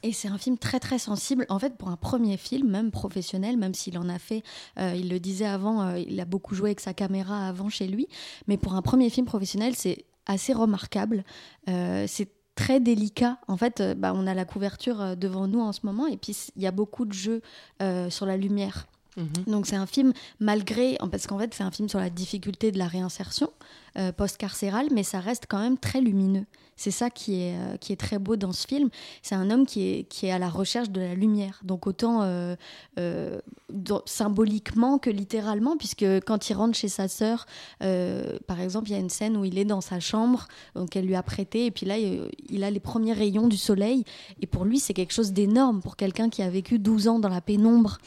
Et 0.02 0.12
c'est 0.12 0.28
un 0.28 0.38
film 0.38 0.58
très 0.58 0.80
très 0.80 0.98
sensible. 0.98 1.46
En 1.48 1.58
fait, 1.58 1.76
pour 1.76 1.88
un 1.88 1.96
premier 1.96 2.36
film, 2.36 2.68
même 2.68 2.90
professionnel, 2.90 3.56
même 3.56 3.74
s'il 3.74 3.98
en 3.98 4.08
a 4.08 4.18
fait, 4.18 4.42
euh, 4.78 4.94
il 4.96 5.08
le 5.08 5.20
disait 5.20 5.46
avant, 5.46 5.82
euh, 5.82 5.98
il 5.98 6.20
a 6.20 6.24
beaucoup 6.24 6.54
joué 6.54 6.70
avec 6.70 6.80
sa 6.80 6.92
caméra 6.92 7.46
avant 7.46 7.68
chez 7.68 7.86
lui. 7.86 8.08
Mais 8.48 8.56
pour 8.56 8.74
un 8.74 8.82
premier 8.82 9.10
film 9.10 9.26
professionnel, 9.26 9.74
c'est 9.76 10.04
assez 10.26 10.52
remarquable. 10.52 11.24
Euh, 11.68 12.04
c'est 12.08 12.30
très 12.54 12.80
délicat. 12.80 13.38
En 13.48 13.56
fait, 13.56 13.82
bah, 13.96 14.12
on 14.14 14.26
a 14.26 14.34
la 14.34 14.44
couverture 14.44 15.16
devant 15.16 15.46
nous 15.46 15.60
en 15.60 15.72
ce 15.72 15.80
moment, 15.84 16.06
et 16.06 16.16
puis 16.16 16.36
il 16.56 16.62
y 16.62 16.66
a 16.66 16.72
beaucoup 16.72 17.04
de 17.04 17.12
jeux 17.12 17.40
sur 18.10 18.26
la 18.26 18.36
lumière. 18.36 18.86
Mhm. 19.16 19.44
Donc 19.46 19.66
c'est 19.66 19.76
un 19.76 19.86
film 19.86 20.12
malgré, 20.40 20.96
parce 21.10 21.26
qu'en 21.26 21.38
fait 21.38 21.52
c'est 21.54 21.62
un 21.62 21.70
film 21.70 21.88
sur 21.88 21.98
la 21.98 22.10
difficulté 22.10 22.72
de 22.72 22.78
la 22.78 22.86
réinsertion 22.86 23.50
euh, 23.98 24.12
post-carcérale, 24.12 24.86
mais 24.92 25.02
ça 25.02 25.20
reste 25.20 25.44
quand 25.48 25.58
même 25.58 25.78
très 25.78 26.00
lumineux. 26.00 26.46
C'est 26.82 26.90
ça 26.90 27.10
qui 27.10 27.42
est, 27.42 27.54
euh, 27.54 27.76
qui 27.76 27.92
est 27.92 27.96
très 27.96 28.18
beau 28.18 28.34
dans 28.34 28.50
ce 28.50 28.66
film. 28.66 28.90
C'est 29.22 29.36
un 29.36 29.52
homme 29.52 29.66
qui 29.66 29.86
est, 29.86 30.02
qui 30.08 30.26
est 30.26 30.32
à 30.32 30.40
la 30.40 30.48
recherche 30.48 30.90
de 30.90 31.00
la 31.00 31.14
lumière. 31.14 31.60
Donc 31.62 31.86
autant 31.86 32.22
euh, 32.22 32.56
euh, 32.98 33.38
symboliquement 34.04 34.98
que 34.98 35.08
littéralement, 35.08 35.76
puisque 35.76 36.04
quand 36.26 36.50
il 36.50 36.54
rentre 36.54 36.76
chez 36.76 36.88
sa 36.88 37.06
sœur, 37.06 37.46
par 37.78 38.60
exemple, 38.60 38.88
il 38.88 38.94
y 38.94 38.96
a 38.96 38.98
une 38.98 39.10
scène 39.10 39.36
où 39.36 39.44
il 39.44 39.58
est 39.58 39.64
dans 39.64 39.80
sa 39.80 40.00
chambre, 40.00 40.48
donc 40.74 40.96
elle 40.96 41.06
lui 41.06 41.14
a 41.14 41.22
prêté, 41.22 41.66
et 41.66 41.70
puis 41.70 41.86
là, 41.86 41.96
il 41.98 42.64
a 42.64 42.70
les 42.70 42.80
premiers 42.80 43.12
rayons 43.12 43.46
du 43.46 43.56
soleil. 43.56 44.04
Et 44.40 44.48
pour 44.48 44.64
lui, 44.64 44.80
c'est 44.80 44.92
quelque 44.92 45.12
chose 45.12 45.32
d'énorme 45.32 45.82
pour 45.82 45.94
quelqu'un 45.94 46.30
qui 46.30 46.42
a 46.42 46.50
vécu 46.50 46.80
12 46.80 47.06
ans 47.06 47.18
dans 47.20 47.28
la 47.28 47.40
pénombre 47.40 47.98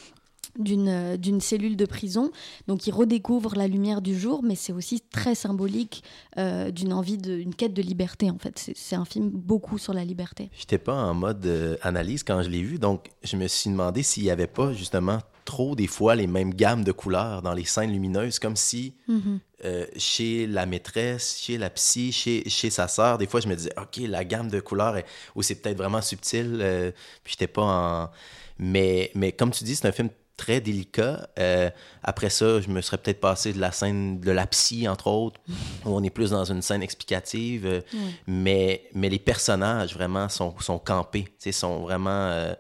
d'une 0.60 0.88
euh, 0.90 1.18
d'une 1.18 1.42
cellule 1.42 1.76
de 1.78 1.86
prison. 1.86 2.32
Donc 2.68 2.88
il 2.88 2.92
redécouvre 2.94 3.56
la 3.56 3.68
lumière 3.68 4.02
du 4.02 4.18
jour, 4.18 4.42
mais 4.44 4.56
c'est 4.56 4.74
aussi 4.74 5.02
très 5.02 5.36
symbolique 5.36 6.04
euh, 6.38 6.72
d'une 6.72 6.94
envie, 6.94 7.18
de, 7.18 7.36
une 7.38 7.54
quête 7.56 7.74
de 7.74 7.82
liberté 7.82 8.30
en 8.32 8.38
fait. 8.38 8.72
C'est- 8.76 8.96
un 8.96 9.04
film 9.06 9.30
beaucoup 9.30 9.78
sur 9.78 9.94
la 9.94 10.06
liberté. 10.06 10.50
J'étais 10.58 10.78
pas 10.78 10.94
en 10.96 11.14
mode 11.14 11.46
euh, 11.46 11.76
analyse 11.82 12.24
quand 12.24 12.42
je 12.44 12.50
l'ai 12.50 12.62
vu, 12.62 12.80
donc 12.80 13.10
je 13.24 13.36
me 13.36 13.48
suis 13.48 13.70
demandé 13.70 14.04
s'il 14.04 14.24
y 14.24 14.30
avait 14.32 14.48
pas 14.48 14.72
justement 14.72 15.20
trop 15.44 15.76
des 15.76 15.88
fois 15.88 16.16
les 16.16 16.28
mêmes 16.28 16.54
gammes 16.54 16.84
de 16.84 16.92
couleurs 16.94 17.42
dans 17.42 17.54
les 17.54 17.66
scènes 17.66 17.92
lumineuses, 17.92 18.40
comme 18.40 18.56
si 18.56 18.96
Mhm. 19.08 19.40
euh, 19.66 19.86
chez 19.98 20.48
la 20.48 20.66
maîtresse, 20.66 21.38
chez 21.40 21.58
la 21.58 21.70
psy, 21.70 22.12
chez, 22.12 22.48
chez 22.50 22.70
sa 22.70 22.88
sœur, 22.88 23.18
des 23.18 23.28
fois 23.28 23.42
je 23.42 23.48
me 23.48 23.56
disais 23.56 23.74
ok 23.80 23.98
la 24.08 24.24
gamme 24.24 24.50
de 24.50 24.60
couleurs 24.62 24.96
est, 24.98 25.06
ou 25.36 25.42
c'est 25.44 25.56
peut-être 25.56 25.78
vraiment 25.78 26.02
subtil, 26.02 26.94
puis 27.24 27.34
j'étais 27.34 27.48
pas 27.52 27.62
en 27.64 28.10
mais 28.58 29.12
mais 29.16 29.34
comme 29.34 29.52
tu 29.52 29.64
dis 29.66 29.76
c'est 29.76 29.88
un 29.88 29.92
film 29.92 30.10
très 30.38 30.60
délicat. 30.62 31.30
Euh, 31.40 31.70
après 32.04 32.30
ça, 32.30 32.60
je 32.62 32.68
me 32.70 32.82
serais 32.82 32.98
peut-être 32.98 33.20
passé 33.22 33.54
de 33.54 33.60
la 33.60 33.72
scène 33.72 34.20
de 34.20 34.32
la 34.32 34.46
psy, 34.48 34.88
entre 34.88 35.08
autres, 35.08 35.40
où 35.86 35.90
on 35.90 36.04
est 36.04 36.10
plus 36.10 36.32
dans 36.32 36.46
une 36.46 36.62
scène 36.62 36.84
explicative. 36.84 37.66
euh, 37.66 37.82
mais, 38.28 38.84
mais 38.94 39.10
les 39.10 39.20
personnages, 39.20 39.94
vraiment, 39.94 40.28
sont, 40.30 40.54
sont 40.60 40.80
campés. 40.80 41.28
Sont 41.52 41.80
vraiment... 41.84 42.10
euh, 42.10 42.54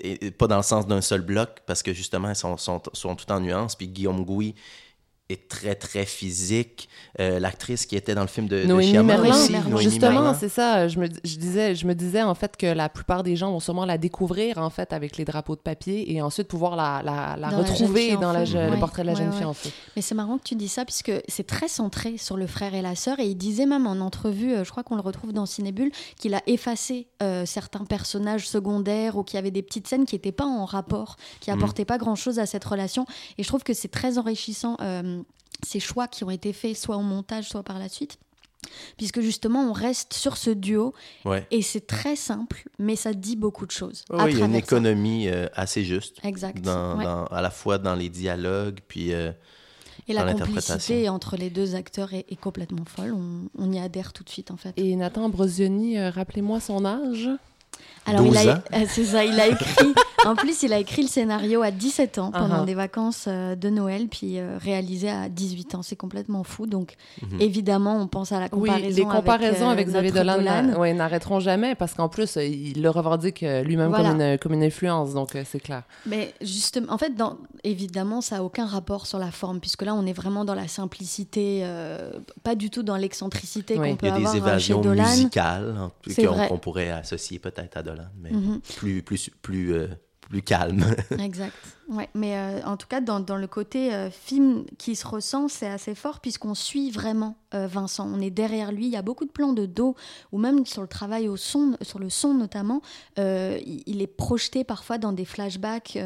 et- 0.00 0.26
et 0.26 0.30
pas 0.30 0.46
dans 0.48 0.56
le 0.58 0.62
sens 0.62 0.86
d'un 0.86 1.00
seul 1.00 1.20
bloc, 1.22 1.60
parce 1.66 1.82
que 1.82 1.92
justement, 1.94 2.28
ils 2.30 2.36
sont, 2.36 2.56
sont, 2.56 2.82
sont 2.92 3.14
tout 3.16 3.30
en 3.32 3.40
nuances. 3.40 3.74
Puis 3.76 3.88
Guillaume 3.88 4.24
Gouy 4.24 4.54
très, 5.36 5.74
très 5.74 6.04
physique. 6.04 6.88
Euh, 7.20 7.38
l'actrice 7.38 7.86
qui 7.86 7.94
était 7.96 8.14
dans 8.14 8.22
le 8.22 8.26
film 8.26 8.48
de, 8.48 8.64
Noémie 8.64 8.86
de 8.86 8.90
Shyamalan 8.92 9.22
Merlan, 9.22 9.38
aussi, 9.38 9.52
Noémie 9.52 9.82
justement, 9.82 10.34
c'est 10.34 10.48
ça. 10.48 10.88
Je 10.88 10.98
me, 10.98 11.06
je, 11.06 11.36
disais, 11.36 11.74
je 11.74 11.86
me 11.86 11.94
disais 11.94 12.22
en 12.22 12.34
fait 12.34 12.56
que 12.56 12.66
la 12.66 12.88
plupart 12.88 13.22
des 13.22 13.36
gens 13.36 13.52
vont 13.52 13.60
sûrement 13.60 13.84
la 13.84 13.98
découvrir 13.98 14.58
en 14.58 14.70
fait 14.70 14.92
avec 14.92 15.16
les 15.16 15.24
drapeaux 15.24 15.54
de 15.54 15.60
papier 15.60 16.12
et 16.12 16.20
ensuite 16.22 16.48
pouvoir 16.48 16.74
la, 16.74 17.02
la, 17.04 17.50
Dans 17.50 17.58
retrouver 17.58 18.16
dans 18.16 18.32
la, 18.32 18.44
le 18.44 18.78
portrait 18.80 19.02
de 19.02 19.06
la 19.06 19.12
ouais, 19.12 19.18
jeune 19.18 19.30
ouais. 19.30 19.36
fille 19.36 19.44
en 19.44 19.54
feu. 19.54 19.70
Mais 19.94 20.02
c'est 20.02 20.14
marrant 20.14 20.38
que 20.38 20.44
tu 20.44 20.56
dis 20.56 20.68
ça, 20.68 20.84
puisque 20.84 21.12
c'est 21.28 21.46
très 21.46 21.68
centré 21.68 22.16
sur 22.18 22.36
le 22.36 22.46
frère 22.46 22.74
et 22.74 22.82
la 22.82 22.96
sœur. 22.96 23.20
Et 23.20 23.26
il 23.26 23.36
disait 23.36 23.66
même 23.66 23.86
en 23.86 24.00
entrevue, 24.00 24.52
euh, 24.52 24.64
je 24.64 24.70
crois 24.70 24.82
qu'on 24.82 24.96
le 24.96 25.02
retrouve 25.02 25.32
dans 25.32 25.46
Cinébule, 25.46 25.92
qu'il 26.18 26.34
a 26.34 26.42
effacé 26.46 27.06
euh, 27.22 27.46
certains 27.46 27.84
personnages 27.84 28.48
secondaires 28.48 29.16
ou 29.16 29.22
qu'il 29.22 29.36
y 29.36 29.38
avait 29.38 29.50
des 29.50 29.62
petites 29.62 29.86
scènes 29.86 30.04
qui 30.04 30.14
n'étaient 30.16 30.32
pas 30.32 30.46
en 30.46 30.64
rapport, 30.64 31.16
qui 31.40 31.50
Mhm. 31.50 31.58
apportaient 31.58 31.84
pas 31.84 31.98
grand-chose 31.98 32.38
à 32.38 32.46
cette 32.46 32.64
relation. 32.64 33.06
Et 33.38 33.42
je 33.42 33.48
trouve 33.48 33.62
que 33.62 33.72
c'est 33.74 33.88
très 33.88 34.18
enrichissant, 34.18 34.76
euh, 34.80 35.22
ces 35.64 35.80
choix 35.80 36.08
qui 36.08 36.24
ont 36.24 36.30
été 36.30 36.52
faits, 36.52 36.76
soit 36.76 36.96
au 36.96 37.02
montage, 37.02 37.48
soit 37.48 37.62
par 37.62 37.78
la 37.78 37.88
suite. 37.88 38.18
Puisque 38.96 39.20
justement, 39.20 39.60
on 39.68 39.72
reste 39.72 40.14
sur 40.14 40.36
ce 40.38 40.50
duo 40.50 40.94
Ouais. 41.26 41.46
et 41.50 41.60
c'est 41.62 41.86
très 41.86 42.16
simple, 42.16 42.64
mais 42.78 42.96
ça 42.96 43.12
dit 43.12 43.36
beaucoup 43.36 43.66
de 43.66 43.70
choses. 43.70 44.04
Oui, 44.10 44.18
il 44.30 44.38
y 44.38 44.42
a 44.42 44.46
une 44.46 44.54
économie 44.54 45.28
euh, 45.28 45.48
assez 45.54 45.84
juste, 45.84 46.16
Exact. 46.24 46.62
dans, 46.62 46.96
ouais. 46.96 47.04
dans- 47.04 47.26
à 47.26 47.42
la 47.42 47.50
fois 47.50 47.76
dans 47.78 47.94
les 47.94 48.08
dialogues, 48.08 48.80
puis 48.88 49.12
euh, 49.12 49.32
Et 50.08 50.14
dans 50.14 50.24
la 50.24 50.32
complicité 50.34 51.08
entre 51.10 51.36
les 51.36 51.50
deux 51.50 51.74
acteurs 51.74 52.14
est, 52.14 52.24
est 52.30 52.36
complètement 52.40 52.84
folle. 52.86 53.12
On, 53.14 53.48
on 53.58 53.70
y 53.72 53.78
adhère 53.78 54.12
tout 54.14 54.24
de 54.24 54.30
suite, 54.30 54.50
en 54.50 54.56
fait. 54.56 54.72
Et 54.78 54.96
Nathan 54.96 55.24
Ambrosioni, 55.24 55.98
euh, 55.98 56.08
rappelez-moi 56.10 56.58
son 56.60 56.84
âge. 56.86 57.28
Alors, 58.06 58.20
il 58.22 58.32
12 58.32 58.48
a, 58.48 58.52
ans. 58.56 58.58
euh, 58.74 58.84
c'est 58.86 59.04
ça, 59.04 59.24
il 59.24 59.38
a 59.40 59.46
écrit. 59.48 59.94
en 60.26 60.36
plus, 60.36 60.62
il 60.62 60.72
a 60.74 60.78
écrit 60.78 61.00
le 61.02 61.08
scénario 61.08 61.62
à 61.62 61.70
17 61.70 62.18
ans 62.18 62.30
pendant 62.32 62.62
Uh-huh. 62.62 62.66
des 62.66 62.74
vacances 62.74 63.24
euh, 63.28 63.54
de 63.56 63.70
Noël, 63.70 64.08
puis 64.08 64.38
euh, 64.38 64.58
réalisé 64.60 65.08
à 65.08 65.30
18 65.30 65.74
ans. 65.76 65.82
C'est 65.82 65.96
complètement 65.96 66.44
fou. 66.44 66.66
Donc, 66.66 66.96
Mhm. 67.22 67.40
évidemment, 67.40 67.96
on 67.98 68.06
pense 68.06 68.30
à 68.32 68.40
la 68.40 68.48
Oui, 68.52 68.68
comparaison. 68.68 68.96
les 68.96 69.04
comparaisons 69.04 69.68
avec, 69.70 69.86
euh, 69.86 69.90
Xavier 69.92 70.12
Dolan, 70.12 70.36
Dolan. 70.36 70.78
ouais, 70.78 70.92
n'arrêteront 70.92 71.40
jamais 71.40 71.74
parce 71.74 71.94
qu'en 71.94 72.10
plus, 72.10 72.36
il 72.36 72.82
le 72.82 72.90
revendique 72.90 73.40
lui-même 73.40 73.88
Voilà. 73.88 74.10
comme, 74.10 74.20
une, 74.20 74.38
comme 74.38 74.52
une 74.52 74.64
influence, 74.64 75.14
donc 75.14 75.30
c'est 75.46 75.60
clair. 75.60 75.84
Mais 76.04 76.34
justement, 76.42 76.92
en 76.92 76.98
fait, 76.98 77.16
dans, 77.16 77.38
évidemment, 77.64 78.20
ça 78.20 78.36
n'a 78.36 78.44
aucun 78.44 78.66
rapport 78.66 79.06
sur 79.06 79.18
la 79.18 79.30
forme, 79.30 79.60
puisque 79.60 79.80
là, 79.82 79.94
on 79.94 80.04
est 80.04 80.12
vraiment 80.12 80.44
dans 80.44 80.54
la 80.54 80.68
simplicité, 80.68 81.60
euh, 81.64 82.12
pas 82.42 82.54
du 82.54 82.68
tout 82.68 82.82
dans 82.82 82.96
l'excentricité 82.96 83.78
Oui. 83.78 83.90
qu'on 83.90 83.96
peut 83.96 84.06
il 84.06 84.10
y 84.10 84.12
a 84.12 84.18
des 84.18 84.26
avoir 84.26 84.36
évasions 84.48 84.82
musicales 84.84 85.74
qu'on 86.16 86.32
vrai. 86.32 86.48
qu'on 86.48 86.58
pourrait 86.58 86.90
associer 86.90 87.38
peut-être 87.38 87.73
mais 88.16 88.30
Mhm. 88.32 88.60
plus, 88.76 89.02
plus, 89.02 89.30
plus, 89.42 89.72
euh, 89.74 89.88
plus 90.28 90.42
calme. 90.42 90.84
Exact. 91.18 91.54
Ouais. 91.88 92.08
Mais 92.14 92.36
euh, 92.36 92.62
en 92.64 92.76
tout 92.76 92.86
cas, 92.86 93.00
dans, 93.00 93.20
dans 93.20 93.36
le 93.36 93.46
côté 93.46 93.92
euh, 93.92 94.10
film 94.10 94.64
qui 94.78 94.96
se 94.96 95.06
ressent, 95.06 95.48
c'est 95.48 95.66
assez 95.66 95.94
fort 95.94 96.20
puisqu'on 96.20 96.54
suit 96.54 96.90
vraiment 96.90 97.36
euh, 97.54 97.66
Vincent. 97.66 98.08
On 98.10 98.20
est 98.20 98.30
derrière 98.30 98.72
lui. 98.72 98.86
Il 98.86 98.92
y 98.92 98.96
a 98.96 99.02
beaucoup 99.02 99.26
de 99.26 99.30
plans 99.30 99.52
de 99.52 99.66
dos 99.66 99.94
ou 100.32 100.38
même 100.38 100.64
sur 100.64 100.80
le 100.80 100.88
travail 100.88 101.28
au 101.28 101.36
son, 101.36 101.76
sur 101.82 101.98
le 101.98 102.08
son 102.08 102.34
notamment. 102.34 102.80
il, 103.16 104.02
est 104.02 104.06
projeté 104.06 104.64
parfois 104.64 104.98
dans 104.98 105.12
des 105.12 105.24
flashbacks, 105.24 105.98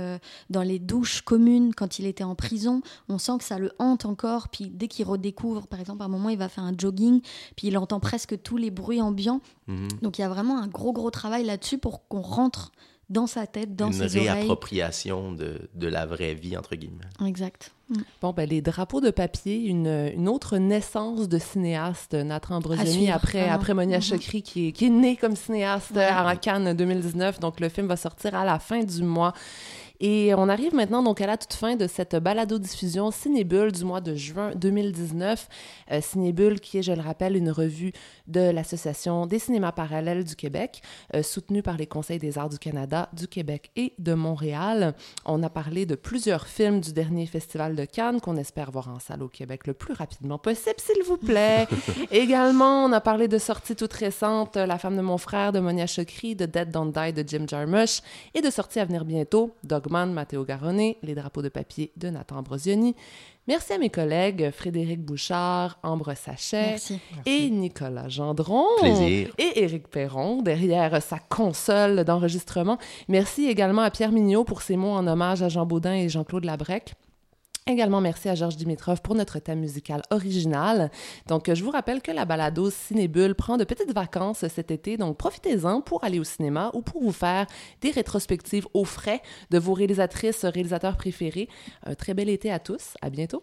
dans 0.50 0.62
les 0.62 0.78
douches 0.78 1.22
communes 1.22 1.74
quand 1.74 1.98
il 1.98 2.06
était 2.06 2.24
en 2.24 2.34
prison. 2.34 2.82
On 3.08 3.18
sent 3.18 3.38
que 3.38 3.44
ça 3.44 3.58
le 3.58 3.72
hante 3.78 4.04
encore. 4.04 4.48
Puis 4.48 4.66
dès 4.68 4.88
qu'il 4.88 5.06
redécouvre, 5.06 5.66
par 5.66 5.80
exemple, 5.80 6.02
à 6.02 6.06
un 6.06 6.08
moment, 6.08 6.28
il 6.28 6.38
va 6.38 6.48
faire 6.48 6.64
un 6.64 6.74
jogging, 6.76 7.20
puis 7.56 7.68
il 7.68 7.78
entend 7.78 8.00
presque 8.00 8.42
tous 8.42 8.56
les 8.56 8.70
bruits 8.70 9.00
ambiants. 9.00 9.40
Mhm. 9.68 9.88
Donc 10.02 10.18
il 10.18 10.22
y 10.22 10.24
a 10.24 10.28
vraiment 10.28 10.58
un 10.58 10.66
gros 10.66 10.92
gros 10.92 11.10
travail 11.10 11.44
là-dessus 11.44 11.78
pour 11.78 12.08
qu'on 12.08 12.22
rentre 12.22 12.72
dans 13.10 13.26
sa 13.26 13.46
tête, 13.46 13.74
dans 13.74 13.86
Une 13.86 13.92
ses 13.94 14.16
oreilles. 14.18 14.28
réappropriation 14.30 15.32
de, 15.32 15.68
de 15.74 15.86
la 15.88 16.04
vraie 16.06 16.34
vie, 16.34 16.56
entre 16.56 16.74
guillemets. 16.76 17.06
Exact. 17.26 17.72
Mm. 17.88 17.94
Bon, 18.20 18.32
ben, 18.32 18.46
les 18.48 18.60
drapeaux 18.60 19.00
de 19.00 19.10
papier, 19.10 19.56
une, 19.56 19.86
une 20.14 20.28
autre 20.28 20.58
naissance 20.58 21.26
de 21.28 21.38
cinéaste, 21.38 22.12
Nathan 22.14 22.56
Ambrosioni, 22.56 22.90
suivre, 22.92 23.14
après, 23.14 23.38
vraiment. 23.40 23.54
après 23.54 23.74
Monia 23.74 23.96
Mhm. 23.96 24.02
Chokri, 24.02 24.42
qui 24.42 24.68
est, 24.68 24.72
qui 24.72 24.86
est 24.86 24.90
né 24.90 25.16
comme 25.16 25.36
cinéaste 25.36 25.92
Ouais. 25.96 26.04
à 26.04 26.36
Cannes 26.36 26.74
2019. 26.74 27.40
Donc, 27.40 27.60
le 27.60 27.68
film 27.70 27.86
va 27.86 27.96
sortir 27.96 28.34
à 28.34 28.44
la 28.44 28.58
fin 28.58 28.82
du 28.84 29.02
mois. 29.02 29.32
Et 30.00 30.32
on 30.36 30.48
arrive 30.48 30.74
maintenant 30.74 31.02
donc 31.02 31.20
à 31.20 31.26
la 31.26 31.36
toute 31.36 31.54
fin 31.54 31.74
de 31.74 31.88
cette 31.88 32.14
balado-diffusion 32.14 33.10
Cinébule 33.10 33.72
du 33.72 33.84
mois 33.84 34.00
de 34.00 34.14
juin 34.14 34.52
2019. 34.54 35.48
Euh, 35.90 36.00
Cinébule 36.00 36.60
qui 36.60 36.78
est, 36.78 36.82
je 36.82 36.92
le 36.92 37.00
rappelle, 37.00 37.36
une 37.36 37.50
revue 37.50 37.92
de 38.28 38.50
l'Association 38.50 39.26
des 39.26 39.40
cinémas 39.40 39.72
parallèles 39.72 40.22
du 40.22 40.36
Québec, 40.36 40.82
euh, 41.14 41.24
soutenue 41.24 41.62
par 41.62 41.76
les 41.76 41.86
Conseils 41.86 42.20
des 42.20 42.38
arts 42.38 42.48
du 42.48 42.58
Canada, 42.60 43.08
du 43.12 43.26
Québec 43.26 43.72
et 43.74 43.94
de 43.98 44.14
Montréal. 44.14 44.94
On 45.24 45.42
a 45.42 45.50
parlé 45.50 45.84
de 45.84 45.96
plusieurs 45.96 46.46
films 46.46 46.80
du 46.80 46.92
dernier 46.92 47.26
festival 47.26 47.74
de 47.74 47.84
Cannes 47.84 48.20
qu'on 48.20 48.36
espère 48.36 48.70
voir 48.70 48.88
en 48.88 49.00
salle 49.00 49.24
au 49.24 49.28
Québec 49.28 49.66
le 49.66 49.74
plus 49.74 49.94
rapidement 49.94 50.38
possible, 50.38 50.76
s'il 50.78 51.02
vous 51.02 51.16
plaît. 51.16 51.66
Également, 52.12 52.84
on 52.84 52.92
a 52.92 53.00
parlé 53.00 53.26
de 53.26 53.38
sorties 53.38 53.74
toutes 53.74 53.94
récentes, 53.94 54.56
La 54.56 54.78
femme 54.78 54.96
de 54.96 55.02
mon 55.02 55.18
frère 55.18 55.50
de 55.50 55.58
Monia 55.58 55.88
Chokri, 55.88 56.36
de 56.36 56.46
Dead 56.46 56.70
Don't 56.70 56.92
Die 56.92 57.12
de 57.12 57.28
Jim 57.28 57.46
Jarmusch 57.48 58.00
et 58.34 58.40
de 58.40 58.50
sorties 58.50 58.78
à 58.78 58.84
venir 58.84 59.04
bientôt, 59.04 59.56
Matteo 59.88 60.44
Garonne, 60.44 60.94
Les 61.02 61.14
drapeaux 61.14 61.42
de 61.42 61.48
papier 61.48 61.92
de 61.96 62.08
Nathan 62.10 62.36
Ambrosioni. 62.38 62.94
Merci 63.46 63.72
à 63.72 63.78
mes 63.78 63.88
collègues 63.88 64.50
Frédéric 64.50 65.00
Bouchard, 65.00 65.78
Ambre 65.82 66.14
Sachet 66.14 66.70
Merci. 66.70 67.00
et 67.24 67.48
Nicolas 67.48 68.08
Gendron. 68.08 68.64
Plaisir. 68.80 69.32
Et 69.38 69.62
Éric 69.62 69.88
Perron 69.88 70.42
derrière 70.42 71.02
sa 71.02 71.18
console 71.18 72.04
d'enregistrement. 72.04 72.78
Merci 73.08 73.46
également 73.46 73.82
à 73.82 73.90
Pierre 73.90 74.12
Mignot 74.12 74.44
pour 74.44 74.60
ses 74.62 74.76
mots 74.76 74.92
en 74.92 75.06
hommage 75.06 75.42
à 75.42 75.48
Jean 75.48 75.64
Baudin 75.64 75.94
et 75.94 76.08
Jean-Claude 76.08 76.44
Labrec. 76.44 76.94
Également, 77.70 78.00
merci 78.00 78.30
à 78.30 78.34
Georges 78.34 78.56
Dimitrov 78.56 79.02
pour 79.02 79.14
notre 79.14 79.40
thème 79.40 79.60
musical 79.60 80.00
original. 80.10 80.90
Donc, 81.26 81.52
je 81.52 81.62
vous 81.62 81.70
rappelle 81.70 82.00
que 82.00 82.10
la 82.10 82.24
balado 82.24 82.70
Cinébule 82.70 83.34
prend 83.34 83.58
de 83.58 83.64
petites 83.64 83.92
vacances 83.92 84.46
cet 84.48 84.70
été, 84.70 84.96
donc 84.96 85.18
profitez-en 85.18 85.82
pour 85.82 86.02
aller 86.02 86.18
au 86.18 86.24
cinéma 86.24 86.70
ou 86.72 86.80
pour 86.80 87.02
vous 87.02 87.12
faire 87.12 87.46
des 87.82 87.90
rétrospectives 87.90 88.66
au 88.72 88.86
frais 88.86 89.20
de 89.50 89.58
vos 89.58 89.74
réalisatrices, 89.74 90.46
réalisateurs 90.46 90.96
préférés. 90.96 91.50
Un 91.84 91.94
très 91.94 92.14
bel 92.14 92.30
été 92.30 92.50
à 92.50 92.58
tous. 92.58 92.94
À 93.02 93.10
bientôt. 93.10 93.42